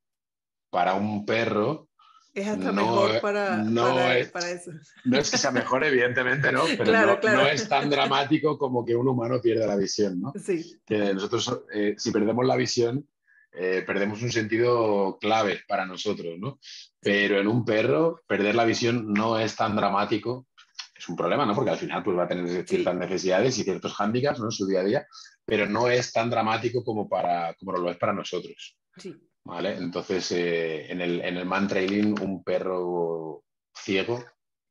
para 0.69 0.93
un 0.95 1.25
perro 1.25 1.89
es 2.33 2.47
hasta 2.47 2.71
mejor 2.71 3.19
para, 3.19 3.57
no 3.57 3.95
para, 3.95 4.17
es, 4.17 4.29
para, 4.29 4.51
eso. 4.51 4.71
No 5.03 5.17
es 5.17 5.29
que 5.29 5.37
sea 5.37 5.51
mejor, 5.51 5.83
evidentemente, 5.83 6.51
¿no? 6.51 6.63
Pero 6.77 6.83
claro, 6.83 7.13
no, 7.13 7.19
claro. 7.19 7.41
no, 7.41 7.47
es 7.47 7.67
tan 7.67 7.89
dramático 7.89 8.57
como 8.57 8.85
que 8.85 8.95
un 8.95 9.07
humano 9.07 9.41
pierda 9.41 9.67
la 9.67 9.75
visión, 9.75 10.21
¿no? 10.21 10.31
Sí. 10.41 10.79
Que 10.85 11.13
nosotros, 11.13 11.63
eh, 11.73 11.95
si 11.97 12.11
perdemos 12.11 12.45
la 12.45 12.55
visión, 12.55 13.05
eh, 13.53 13.83
perdemos 13.85 14.21
un 14.21 14.31
sentido 14.31 15.17
clave 15.19 15.61
para 15.67 15.85
nosotros, 15.85 16.39
¿no? 16.39 16.59
Pero 16.99 17.39
en 17.39 17.47
un 17.47 17.65
perro, 17.65 18.21
perder 18.27 18.55
la 18.55 18.65
visión 18.65 19.11
no 19.11 19.37
es 19.37 19.55
tan 19.55 19.75
dramático. 19.75 20.47
Es 20.95 21.09
un 21.09 21.15
problema, 21.15 21.45
¿no? 21.45 21.55
Porque 21.55 21.71
al 21.71 21.77
final 21.77 22.03
pues, 22.03 22.17
va 22.17 22.23
a 22.23 22.27
tener 22.27 22.67
ciertas 22.67 22.95
necesidades 22.95 23.57
y 23.57 23.63
ciertos 23.63 23.93
hándicaps 23.93 24.39
¿no? 24.39 24.45
en 24.45 24.51
su 24.51 24.67
día 24.67 24.81
a 24.81 24.83
día, 24.83 25.07
pero 25.43 25.67
no 25.67 25.89
es 25.89 26.13
tan 26.13 26.29
dramático 26.29 26.83
como, 26.83 27.09
para, 27.09 27.53
como 27.55 27.73
lo 27.73 27.89
es 27.89 27.97
para 27.97 28.13
nosotros. 28.13 28.77
Sí. 28.95 29.15
¿Vale? 29.43 29.75
Entonces, 29.75 30.31
eh, 30.31 30.91
en, 30.91 31.01
el, 31.01 31.21
en 31.21 31.37
el 31.37 31.45
man 31.45 31.67
trailing, 31.67 32.19
un 32.21 32.43
perro 32.43 33.43
ciego 33.73 34.23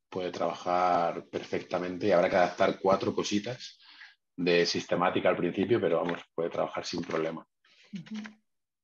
puede 0.09 0.31
trabajar 0.31 1.25
perfectamente 1.29 2.07
y 2.07 2.11
habrá 2.11 2.29
que 2.29 2.35
adaptar 2.37 2.79
cuatro 2.79 3.13
cositas 3.13 3.77
de 4.35 4.65
sistemática 4.65 5.29
al 5.29 5.37
principio, 5.37 5.79
pero 5.79 6.01
vamos, 6.01 6.21
puede 6.33 6.49
trabajar 6.49 6.85
sin 6.85 7.01
problema. 7.01 7.45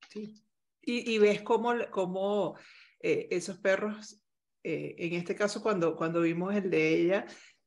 Sí. 0.10 0.43
Y, 0.82 1.14
y 1.14 1.18
ves 1.18 1.41
cómo, 1.41 1.74
cómo 1.91 2.55
eh, 2.99 3.28
esos 3.32 3.58
perros, 3.58 4.22
eh, 4.64 4.95
en 4.97 5.14
este 5.14 5.36
caso 5.36 5.62
cuando, 5.62 5.95
cuando 5.95 6.22
vimos 6.22 6.55
el 6.55 6.70
de 6.70 6.95
ella, 6.95 7.26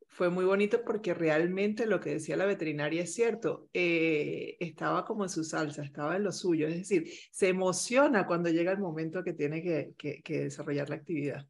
fue 0.08 0.28
muy 0.28 0.44
bonito 0.44 0.82
porque 0.84 1.14
realmente 1.14 1.86
lo 1.86 2.00
que 2.00 2.10
decía 2.10 2.36
la 2.36 2.44
veterinaria 2.44 3.02
es 3.02 3.14
cierto, 3.14 3.68
eh, 3.72 4.56
estaba 4.58 5.04
como 5.04 5.24
en 5.24 5.30
su 5.30 5.44
salsa, 5.44 5.82
estaba 5.82 6.16
en 6.16 6.24
lo 6.24 6.32
suyo, 6.32 6.66
es 6.66 6.76
decir, 6.76 7.10
se 7.30 7.48
emociona 7.48 8.26
cuando 8.26 8.50
llega 8.50 8.72
el 8.72 8.78
momento 8.78 9.22
que 9.22 9.34
tiene 9.34 9.62
que, 9.62 9.94
que, 9.96 10.20
que 10.22 10.44
desarrollar 10.44 10.88
la 10.88 10.96
actividad. 10.96 11.46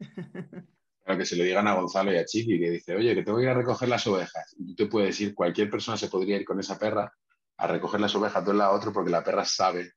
Claro, 1.08 1.20
que 1.20 1.24
se 1.24 1.36
lo 1.36 1.44
digan 1.44 1.66
a 1.66 1.72
Gonzalo 1.72 2.12
y 2.12 2.18
a 2.18 2.24
Chiqui, 2.26 2.60
que 2.60 2.70
dice, 2.70 2.94
oye, 2.94 3.14
que 3.14 3.22
tengo 3.22 3.38
que 3.38 3.44
ir 3.44 3.48
a 3.48 3.54
recoger 3.54 3.88
las 3.88 4.06
ovejas. 4.06 4.54
Y 4.58 4.66
tú 4.66 4.74
te 4.74 4.86
puedes 4.90 5.18
ir, 5.22 5.34
cualquier 5.34 5.70
persona 5.70 5.96
se 5.96 6.08
podría 6.08 6.36
ir 6.36 6.44
con 6.44 6.60
esa 6.60 6.78
perra 6.78 7.10
a 7.56 7.66
recoger 7.66 7.98
las 7.98 8.14
ovejas 8.14 8.44
de 8.44 8.50
un 8.50 8.58
lado 8.58 8.72
a 8.72 8.76
otro 8.76 8.92
porque 8.92 9.10
la 9.10 9.24
perra 9.24 9.46
sabe 9.46 9.94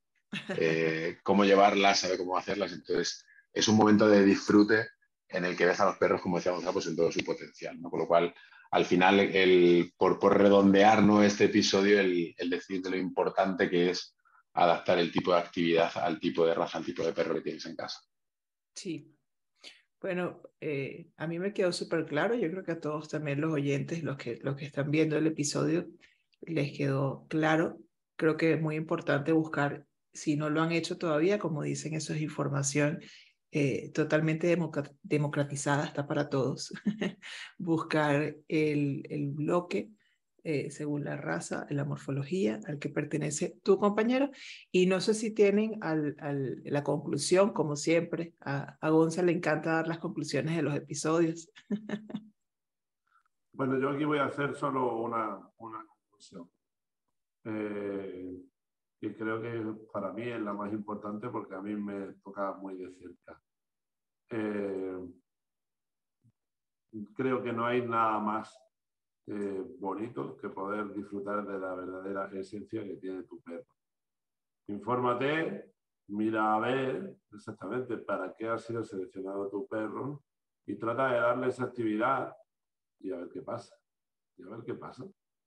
eh, 0.58 1.18
cómo 1.24 1.46
llevarlas, 1.46 2.00
sabe 2.00 2.18
cómo 2.18 2.38
hacerlas. 2.38 2.72
Entonces, 2.72 3.26
es 3.54 3.68
un 3.68 3.78
momento 3.78 4.08
de 4.08 4.24
disfrute 4.24 4.88
en 5.28 5.46
el 5.46 5.56
que 5.56 5.66
ves 5.66 5.80
a 5.80 5.86
los 5.86 5.98
perros, 5.98 6.22
como 6.22 6.38
decía 6.38 6.52
Gonzalo, 6.52 6.74
pues 6.74 6.88
en 6.88 6.96
todo 6.96 7.12
su 7.12 7.24
potencial. 7.24 7.80
¿no? 7.80 7.90
Con 7.90 8.00
lo 8.00 8.08
cual, 8.08 8.34
al 8.72 8.86
final, 8.86 9.20
el, 9.20 9.94
por, 9.98 10.20
por 10.20 10.38
redondear 10.38 11.04
¿no? 11.04 11.24
este 11.24 11.46
episodio, 11.46 12.00
el, 12.00 12.34
el 12.38 12.50
decir 12.50 12.82
de 12.82 12.92
lo 12.92 12.98
importante 12.98 13.70
que 13.70 13.92
es 13.92 14.16
adaptar 14.54 15.00
el 15.00 15.12
tipo 15.12 15.32
de 15.32 15.40
actividad 15.40 15.92
al 15.96 16.20
tipo 16.20 16.46
de 16.46 16.54
raza, 16.54 16.78
al 16.78 16.86
tipo 16.86 17.04
de 17.04 17.14
perro 17.14 17.36
que 17.36 17.42
tienes 17.42 17.66
en 17.66 17.76
casa. 17.76 18.02
Sí. 18.76 19.16
Bueno, 20.00 20.42
eh, 20.60 21.12
a 21.18 21.28
mí 21.28 21.38
me 21.38 21.54
quedó 21.54 21.72
súper 21.72 22.06
claro, 22.06 22.34
yo 22.34 22.50
creo 22.50 22.64
que 22.64 22.72
a 22.72 22.82
todos 22.82 23.08
también 23.08 23.40
los 23.40 23.54
oyentes, 23.54 24.04
los 24.04 24.18
que, 24.18 24.40
los 24.42 24.56
que 24.56 24.66
están 24.66 24.90
viendo 24.90 25.16
el 25.16 25.28
episodio, 25.28 25.88
les 26.42 26.76
quedó 26.76 27.28
claro. 27.30 27.78
Creo 28.16 28.36
que 28.36 28.54
es 28.54 28.62
muy 28.62 28.76
importante 28.76 29.32
buscar, 29.32 29.86
si 30.14 30.36
no 30.36 30.50
lo 30.50 30.62
han 30.62 30.72
hecho 30.72 30.98
todavía, 30.98 31.40
como 31.40 31.64
dicen, 31.64 31.94
eso 31.94 32.14
es 32.14 32.22
información 32.22 33.00
eh, 33.52 33.92
totalmente 33.92 34.58
democratizada, 35.04 35.86
está 35.86 36.08
para 36.08 36.30
todos. 36.30 36.74
Buscar 37.58 38.36
el, 38.48 39.04
el 39.10 39.28
bloque 39.30 39.92
eh, 40.44 40.72
según 40.72 41.04
la 41.04 41.18
raza, 41.18 41.68
la 41.70 41.86
morfología 41.86 42.60
al 42.66 42.80
que 42.80 42.90
pertenece 42.90 43.60
tu 43.62 43.78
compañero. 43.78 44.32
Y 44.72 44.88
no 44.88 45.00
sé 45.00 45.14
si 45.14 45.32
tienen 45.32 45.78
al, 45.82 46.16
al, 46.20 46.64
la 46.64 46.84
conclusión, 46.84 47.54
como 47.54 47.76
siempre, 47.76 48.34
a, 48.40 48.78
a 48.82 48.90
Gonza 48.90 49.22
le 49.22 49.34
encanta 49.34 49.74
dar 49.74 49.88
las 49.88 50.00
conclusiones 50.00 50.56
de 50.56 50.64
los 50.64 50.76
episodios. 50.76 51.52
bueno, 53.54 53.80
yo 53.80 53.90
aquí 53.90 54.04
voy 54.04 54.18
a 54.18 54.26
hacer 54.26 54.56
solo 54.56 54.98
una, 54.98 55.38
una 55.58 55.86
conclusión. 55.86 56.50
Eh, 57.46 58.42
y 59.02 59.14
creo 59.16 59.42
que 59.42 59.88
para 59.92 60.14
mí 60.14 60.30
es 60.30 60.40
la 60.40 60.54
más 60.54 60.72
importante 60.72 61.28
porque 61.30 61.56
a 61.56 61.62
mí 61.62 61.76
me 61.76 62.14
toca 62.24 62.54
muy 62.54 62.78
de 62.78 62.92
cerca. 62.94 63.42
Eh, 64.30 65.00
creo 67.16 67.42
que 67.42 67.52
no 67.52 67.66
hay 67.66 67.82
nada 67.82 68.20
más 68.20 68.56
eh, 69.26 69.64
bonito 69.80 70.38
que 70.38 70.50
poder 70.50 70.94
disfrutar 70.94 71.48
de 71.48 71.60
la 71.60 71.74
verdadera 71.74 72.30
esencia 72.40 72.84
que 72.84 72.98
tiene 72.98 73.24
tu 73.24 73.42
perro. 73.42 73.74
Infórmate, 74.68 75.74
mira 76.10 76.54
a 76.54 76.60
ver 76.60 77.18
exactamente 77.34 77.98
para 77.98 78.36
qué 78.36 78.50
ha 78.50 78.60
sido 78.60 78.84
seleccionado 78.84 79.50
tu 79.50 79.68
perro 79.68 80.24
y 80.68 80.76
trata 80.76 81.12
de 81.12 81.20
darle 81.20 81.48
esa 81.48 81.64
actividad 81.64 82.36
y 83.00 83.12
a 83.12 83.18
ver 83.18 83.30
qué 83.30 83.42
pasa. 83.42 83.76
Y 84.38 84.44
a 84.44 84.50
ver 84.50 84.64
qué 84.64 84.76
pasa. 84.76 85.04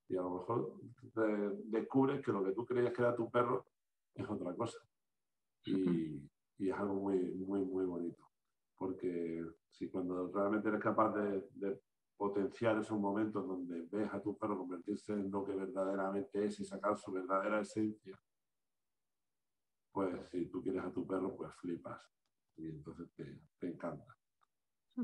Y 0.07 0.17
a 0.17 0.21
lo 0.21 0.31
mejor 0.31 0.73
descubres 1.65 2.23
que 2.23 2.31
lo 2.31 2.43
que 2.43 2.51
tú 2.51 2.65
creías 2.65 2.93
que 2.93 3.01
era 3.01 3.15
tu 3.15 3.29
perro 3.29 3.65
es 4.13 4.29
otra 4.29 4.53
cosa. 4.55 4.77
Y, 5.65 6.21
y 6.57 6.69
es 6.69 6.75
algo 6.75 6.95
muy, 6.95 7.19
muy, 7.33 7.65
muy 7.65 7.85
bonito. 7.85 8.29
Porque 8.77 9.43
si 9.69 9.89
cuando 9.89 10.31
realmente 10.31 10.69
eres 10.69 10.81
capaz 10.81 11.13
de, 11.15 11.49
de 11.53 11.81
potenciar 12.17 12.77
esos 12.79 12.99
momentos 12.99 13.47
donde 13.47 13.87
ves 13.91 14.13
a 14.13 14.21
tu 14.21 14.37
perro 14.37 14.57
convertirse 14.57 15.13
en 15.13 15.31
lo 15.31 15.43
que 15.45 15.55
verdaderamente 15.55 16.45
es 16.45 16.59
y 16.59 16.65
sacar 16.65 16.97
su 16.97 17.11
verdadera 17.11 17.61
esencia, 17.61 18.17
pues 19.91 20.29
si 20.29 20.47
tú 20.47 20.61
quieres 20.61 20.83
a 20.83 20.91
tu 20.91 21.07
perro, 21.07 21.35
pues 21.35 21.53
flipas 21.55 22.01
y 22.57 22.67
entonces 22.67 23.09
te, 23.15 23.41
te 23.57 23.67
encanta. 23.67 24.15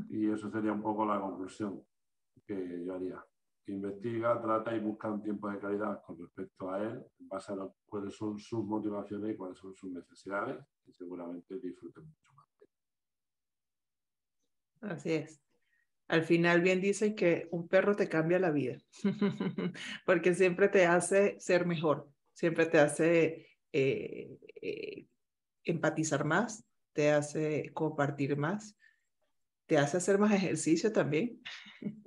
Y 0.10 0.30
eso 0.30 0.49
sería 0.49 0.72
un 0.72 0.82
poco 0.82 1.06
la 1.06 1.20
conclusión 1.20 1.84
que 2.45 2.86
yo 2.86 2.93
haría. 2.93 3.24
Investiga, 3.68 4.41
trata 4.41 4.76
y 4.76 4.80
busca 4.80 5.09
un 5.12 5.22
tiempo 5.22 5.49
de 5.49 5.59
calidad 5.59 6.01
con 6.03 6.18
respecto 6.20 6.72
a 6.72 6.82
él, 6.82 7.05
en 7.20 7.28
base 7.28 7.53
a 7.53 7.57
cuáles 7.86 8.16
son 8.16 8.38
sus 8.39 8.66
motivaciones 8.66 9.34
y 9.34 9.38
cuáles 9.38 9.57
son 9.59 9.74
sus 9.76 9.91
necesidades, 9.91 10.57
y 10.86 10.93
seguramente 10.93 11.59
disfruten 11.59 12.05
mucho 12.05 12.34
más. 12.34 12.47
Así 14.82 15.14
es 15.14 15.41
al 16.12 16.24
final 16.26 16.59
bien 16.59 16.82
dicen 16.82 17.16
que 17.16 17.47
un 17.51 17.70
perro 17.70 17.95
te 17.95 18.09
cambia 18.09 18.38
la 18.38 18.51
vida, 18.51 18.78
porque 20.05 20.36
siempre 20.36 20.68
te 20.68 20.86
hace 20.86 21.39
ser 21.39 21.66
mejor, 21.66 22.12
siempre 22.34 22.66
te 22.66 22.80
hace 22.80 23.47
eh, 23.72 24.38
eh, 24.62 25.07
empatizar 25.64 26.26
más, 26.26 26.66
te 26.91 27.12
hace 27.12 27.72
compartir 27.74 28.36
más, 28.36 28.76
te 29.68 29.78
hace 29.78 29.95
hacer 29.97 30.20
más 30.20 30.34
ejercicio 30.34 30.91
también. 30.91 31.41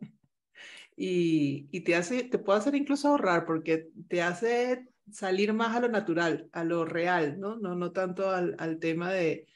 y, 0.97 1.69
y 1.73 1.81
te, 1.81 1.97
hace, 1.97 2.25
te 2.25 2.39
puede 2.39 2.59
hacer 2.59 2.75
incluso 2.75 3.09
ahorrar, 3.09 3.47
porque 3.47 3.91
te 4.09 4.23
hace 4.23 4.89
salir 5.11 5.53
más 5.53 5.77
a 5.77 5.81
lo 5.81 5.89
natural, 5.89 6.49
a 6.53 6.65
lo 6.65 6.85
real, 6.85 7.39
¿no? 7.39 7.57
No, 7.57 7.75
no 7.75 7.93
tanto 7.93 8.31
al, 8.31 8.55
al 8.59 8.79
tema 8.79 9.13
de, 9.13 9.47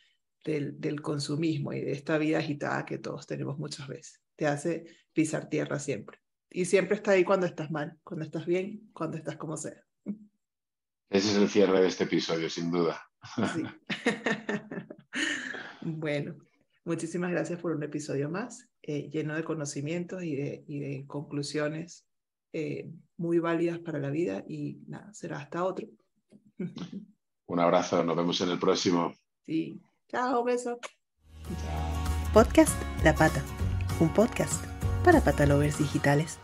del, 0.44 0.80
del, 0.80 1.00
consumismo 1.00 1.72
y 1.72 1.80
de 1.80 1.92
esta 1.92 2.18
vida 2.18 2.38
agitada 2.38 2.84
que 2.84 2.98
todos 2.98 3.26
tenemos 3.26 3.58
muchas 3.58 3.88
veces 3.88 4.20
te 4.38 4.46
hace 4.46 4.86
pisar 5.12 5.50
tierra 5.50 5.80
siempre. 5.80 6.18
Y 6.48 6.64
siempre 6.64 6.94
está 6.94 7.10
ahí 7.10 7.24
cuando 7.24 7.44
estás 7.44 7.72
mal, 7.72 7.98
cuando 8.04 8.24
estás 8.24 8.46
bien, 8.46 8.88
cuando 8.94 9.18
estás 9.18 9.36
como 9.36 9.56
sea. 9.56 9.84
Ese 11.10 11.32
es 11.32 11.36
el 11.36 11.48
cierre 11.48 11.80
de 11.80 11.88
este 11.88 12.04
episodio, 12.04 12.48
sin 12.48 12.70
duda. 12.70 13.02
Sí. 13.52 13.62
bueno, 15.82 16.36
muchísimas 16.84 17.32
gracias 17.32 17.60
por 17.60 17.72
un 17.72 17.82
episodio 17.82 18.30
más, 18.30 18.67
eh, 18.88 19.08
lleno 19.10 19.36
de 19.36 19.44
conocimientos 19.44 20.24
y 20.24 20.34
de, 20.34 20.64
y 20.66 20.80
de 20.80 21.06
conclusiones 21.06 22.06
eh, 22.52 22.90
muy 23.16 23.38
válidas 23.38 23.78
para 23.78 23.98
la 23.98 24.10
vida. 24.10 24.44
Y 24.48 24.80
nada, 24.86 25.12
será 25.12 25.38
hasta 25.38 25.64
otro. 25.64 25.86
un 27.46 27.60
abrazo, 27.60 28.02
nos 28.02 28.16
vemos 28.16 28.40
en 28.40 28.50
el 28.50 28.58
próximo. 28.58 29.12
Sí, 29.46 29.80
chao, 30.08 30.42
beso. 30.42 30.80
Chao. 31.44 32.32
Podcast 32.32 32.74
La 33.04 33.14
Pata 33.14 33.44
un 34.00 34.08
podcast 34.10 34.64
para 35.04 35.20
Patalovers 35.20 35.78
Digitales. 35.78 36.38